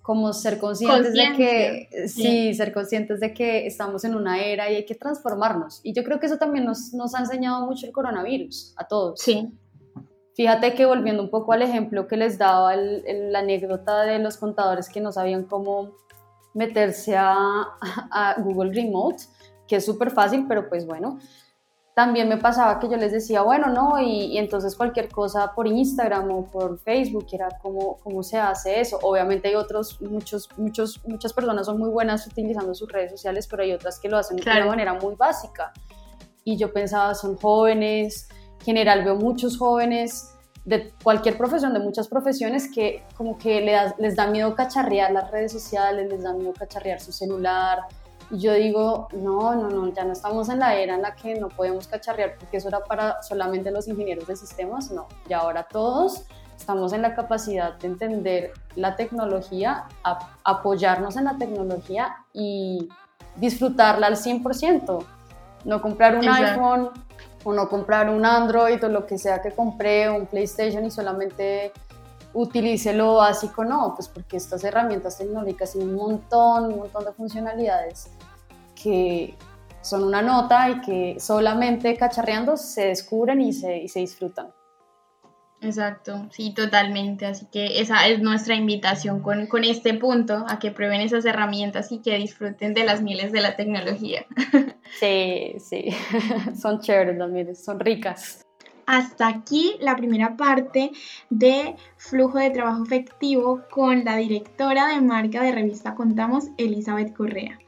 como 0.00 0.32
ser 0.32 0.58
conscientes 0.58 1.12
de 1.12 1.32
que 1.36 1.88
sí, 2.08 2.22
sí, 2.22 2.54
ser 2.54 2.72
conscientes 2.72 3.20
de 3.20 3.34
que 3.34 3.66
estamos 3.66 4.04
en 4.04 4.14
una 4.14 4.42
era 4.42 4.70
y 4.70 4.76
hay 4.76 4.86
que 4.86 4.94
transformarnos. 4.94 5.80
Y 5.82 5.92
yo 5.92 6.04
creo 6.04 6.20
que 6.20 6.26
eso 6.26 6.36
también 6.38 6.66
nos, 6.66 6.94
nos 6.94 7.14
ha 7.14 7.18
enseñado 7.18 7.66
mucho 7.66 7.86
el 7.86 7.92
coronavirus 7.92 8.74
a 8.76 8.86
todos. 8.86 9.20
Sí. 9.20 9.50
Fíjate 10.34 10.74
que 10.74 10.84
volviendo 10.86 11.22
un 11.22 11.30
poco 11.30 11.52
al 11.52 11.62
ejemplo 11.62 12.06
que 12.06 12.16
les 12.16 12.38
daba 12.38 12.74
el, 12.74 13.02
el, 13.06 13.32
la 13.32 13.40
anécdota 13.40 14.02
de 14.02 14.18
los 14.18 14.36
contadores 14.36 14.88
que 14.88 15.00
no 15.00 15.10
sabían 15.10 15.44
cómo 15.44 15.92
meterse 16.54 17.16
a, 17.16 17.34
a 18.10 18.34
Google 18.38 18.72
Remote, 18.72 19.24
que 19.68 19.76
es 19.76 19.84
súper 19.84 20.10
fácil, 20.10 20.46
pero 20.48 20.68
pues 20.68 20.86
bueno, 20.86 21.18
también 21.94 22.28
me 22.28 22.36
pasaba 22.36 22.80
que 22.80 22.88
yo 22.88 22.96
les 22.96 23.12
decía, 23.12 23.42
bueno, 23.42 23.68
no, 23.68 24.00
y, 24.00 24.24
y, 24.26 24.38
entonces 24.38 24.74
cualquier 24.74 25.08
cosa 25.08 25.52
por 25.54 25.68
Instagram 25.68 26.30
o 26.32 26.44
por 26.50 26.80
Facebook, 26.80 27.26
era 27.30 27.48
como 27.62 27.98
cómo 27.98 28.24
se 28.24 28.36
hace 28.36 28.80
eso. 28.80 28.98
Obviamente 29.02 29.48
hay 29.48 29.54
otros, 29.54 30.00
muchos, 30.02 30.48
muchos, 30.56 31.00
muchas 31.06 31.32
personas 31.32 31.66
son 31.66 31.78
muy 31.78 31.90
buenas 31.90 32.26
utilizando 32.26 32.74
sus 32.74 32.90
redes 32.90 33.12
sociales, 33.12 33.46
pero 33.46 33.62
hay 33.62 33.72
otras 33.72 34.00
que 34.00 34.08
lo 34.08 34.18
hacen 34.18 34.38
claro. 34.38 34.56
de 34.56 34.62
una 34.62 34.70
manera 34.70 34.94
muy 34.94 35.14
básica. 35.14 35.72
Y 36.42 36.56
yo 36.56 36.72
pensaba, 36.72 37.14
son 37.14 37.36
jóvenes, 37.36 38.28
en 38.58 38.64
general 38.64 39.04
veo 39.04 39.14
muchos 39.14 39.56
jóvenes 39.56 40.33
de 40.64 40.94
cualquier 41.02 41.36
profesión, 41.36 41.74
de 41.74 41.80
muchas 41.80 42.08
profesiones, 42.08 42.70
que 42.72 43.04
como 43.16 43.36
que 43.38 43.60
les 43.60 43.74
da, 43.74 43.94
les 43.98 44.16
da 44.16 44.26
miedo 44.26 44.54
cacharrear 44.54 45.12
las 45.12 45.30
redes 45.30 45.52
sociales, 45.52 46.08
les 46.08 46.22
da 46.22 46.32
miedo 46.32 46.52
cacharrear 46.52 47.00
su 47.00 47.12
celular. 47.12 47.80
Y 48.30 48.38
yo 48.38 48.54
digo, 48.54 49.08
no, 49.12 49.54
no, 49.54 49.68
no, 49.68 49.92
ya 49.92 50.04
no 50.04 50.12
estamos 50.12 50.48
en 50.48 50.60
la 50.60 50.74
era 50.76 50.94
en 50.94 51.02
la 51.02 51.14
que 51.14 51.34
no 51.34 51.48
podemos 51.48 51.86
cacharrear 51.86 52.36
porque 52.38 52.56
eso 52.56 52.68
era 52.68 52.80
para 52.80 53.22
solamente 53.22 53.70
los 53.70 53.86
ingenieros 53.86 54.26
de 54.26 54.36
sistemas, 54.36 54.90
no, 54.90 55.06
y 55.28 55.34
ahora 55.34 55.66
todos 55.70 56.24
estamos 56.56 56.92
en 56.94 57.02
la 57.02 57.14
capacidad 57.14 57.74
de 57.74 57.88
entender 57.88 58.52
la 58.76 58.96
tecnología, 58.96 59.84
apoyarnos 60.44 61.16
en 61.16 61.24
la 61.24 61.36
tecnología 61.36 62.16
y 62.32 62.88
disfrutarla 63.36 64.06
al 64.06 64.16
100%. 64.16 65.04
No 65.64 65.82
comprar 65.82 66.16
un 66.16 66.24
Exacto. 66.24 66.46
iPhone 66.46 66.90
o 67.44 67.52
no 67.52 67.68
comprar 67.68 68.08
un 68.08 68.24
Android 68.24 68.82
o 68.84 68.88
lo 68.88 69.06
que 69.06 69.18
sea 69.18 69.40
que 69.40 69.52
compré, 69.52 70.10
un 70.10 70.26
PlayStation 70.26 70.84
y 70.84 70.90
solamente 70.90 71.72
utilice 72.32 72.92
lo 72.92 73.14
básico, 73.14 73.64
no, 73.64 73.94
pues 73.94 74.08
porque 74.08 74.36
estas 74.36 74.64
herramientas 74.64 75.18
tecnológicas 75.18 75.72
tienen 75.72 75.90
un 75.90 75.96
montón, 75.96 76.72
un 76.72 76.78
montón 76.78 77.04
de 77.04 77.12
funcionalidades 77.12 78.10
que 78.74 79.36
son 79.82 80.02
una 80.02 80.22
nota 80.22 80.68
y 80.70 80.80
que 80.80 81.20
solamente 81.20 81.96
cacharreando 81.96 82.56
se 82.56 82.86
descubren 82.86 83.40
y 83.40 83.52
se, 83.52 83.76
y 83.76 83.88
se 83.88 84.00
disfrutan. 84.00 84.48
Exacto, 85.64 86.26
sí, 86.30 86.52
totalmente. 86.52 87.26
Así 87.26 87.46
que 87.46 87.80
esa 87.80 88.06
es 88.06 88.20
nuestra 88.20 88.54
invitación 88.54 89.20
con, 89.20 89.46
con, 89.46 89.64
este 89.64 89.94
punto, 89.94 90.44
a 90.48 90.58
que 90.58 90.70
prueben 90.70 91.00
esas 91.00 91.24
herramientas 91.24 91.90
y 91.90 92.00
que 92.00 92.18
disfruten 92.18 92.74
de 92.74 92.84
las 92.84 93.00
mieles 93.00 93.32
de 93.32 93.40
la 93.40 93.56
tecnología. 93.56 94.26
Sí, 95.00 95.56
sí, 95.58 95.86
son 96.60 96.78
chéveres 96.78 97.16
las 97.16 97.28
mieles, 97.28 97.64
son 97.64 97.80
ricas. 97.80 98.46
Hasta 98.86 99.26
aquí 99.26 99.74
la 99.80 99.96
primera 99.96 100.36
parte 100.36 100.92
de 101.30 101.74
flujo 101.96 102.38
de 102.38 102.50
trabajo 102.50 102.84
efectivo 102.84 103.62
con 103.70 104.04
la 104.04 104.16
directora 104.16 104.88
de 104.88 105.00
marca 105.00 105.42
de 105.42 105.50
revista 105.50 105.96
Contamos, 105.96 106.50
Elizabeth 106.58 107.12
Correa. 107.12 107.58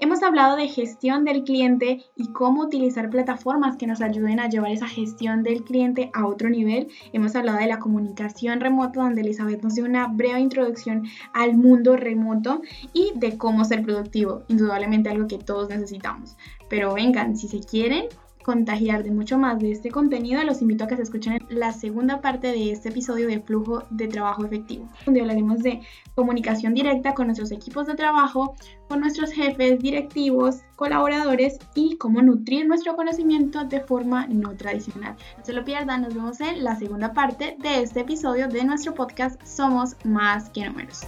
Hemos 0.00 0.22
hablado 0.22 0.56
de 0.56 0.68
gestión 0.68 1.24
del 1.24 1.44
cliente 1.44 2.04
y 2.16 2.32
cómo 2.32 2.62
utilizar 2.62 3.10
plataformas 3.10 3.76
que 3.76 3.86
nos 3.86 4.00
ayuden 4.00 4.40
a 4.40 4.48
llevar 4.48 4.70
esa 4.70 4.88
gestión 4.88 5.42
del 5.42 5.64
cliente 5.64 6.10
a 6.14 6.26
otro 6.26 6.48
nivel. 6.48 6.88
Hemos 7.12 7.34
hablado 7.36 7.58
de 7.58 7.66
la 7.66 7.78
comunicación 7.78 8.60
remota, 8.60 9.02
donde 9.02 9.22
Elizabeth 9.22 9.62
nos 9.62 9.74
dio 9.74 9.84
una 9.84 10.06
breve 10.06 10.40
introducción 10.40 11.04
al 11.32 11.56
mundo 11.56 11.96
remoto 11.96 12.62
y 12.92 13.12
de 13.16 13.36
cómo 13.36 13.64
ser 13.64 13.82
productivo, 13.82 14.44
indudablemente 14.48 15.10
algo 15.10 15.26
que 15.26 15.38
todos 15.38 15.68
necesitamos. 15.68 16.36
Pero 16.68 16.94
vengan, 16.94 17.36
si 17.36 17.48
se 17.48 17.60
quieren, 17.60 18.06
contagiar 18.44 19.02
de 19.02 19.10
mucho 19.10 19.38
más 19.38 19.58
de 19.58 19.72
este 19.72 19.90
contenido, 19.90 20.44
los 20.44 20.62
invito 20.62 20.84
a 20.84 20.86
que 20.86 20.96
se 20.96 21.02
escuchen 21.02 21.44
la 21.48 21.72
segunda 21.72 22.20
parte 22.20 22.48
de 22.48 22.70
este 22.70 22.90
episodio 22.90 23.26
de 23.26 23.40
Flujo 23.40 23.82
de 23.90 24.06
Trabajo 24.06 24.44
Efectivo, 24.44 24.88
donde 25.04 25.22
hablaremos 25.22 25.62
de 25.62 25.80
comunicación 26.14 26.74
directa 26.74 27.14
con 27.14 27.26
nuestros 27.26 27.50
equipos 27.50 27.86
de 27.86 27.94
trabajo, 27.94 28.54
con 28.88 29.00
nuestros 29.00 29.32
jefes, 29.32 29.80
directivos, 29.80 30.60
colaboradores 30.76 31.58
y 31.74 31.96
cómo 31.96 32.22
nutrir 32.22 32.68
nuestro 32.68 32.94
conocimiento 32.94 33.64
de 33.64 33.80
forma 33.80 34.26
no 34.28 34.54
tradicional. 34.54 35.16
No 35.38 35.44
se 35.44 35.52
lo 35.52 35.64
pierdan, 35.64 36.02
nos 36.02 36.14
vemos 36.14 36.40
en 36.40 36.62
la 36.62 36.76
segunda 36.76 37.12
parte 37.12 37.56
de 37.58 37.82
este 37.82 38.00
episodio 38.00 38.46
de 38.48 38.64
nuestro 38.64 38.94
podcast 38.94 39.42
Somos 39.44 39.96
Más 40.04 40.50
que 40.50 40.66
Números. 40.66 41.06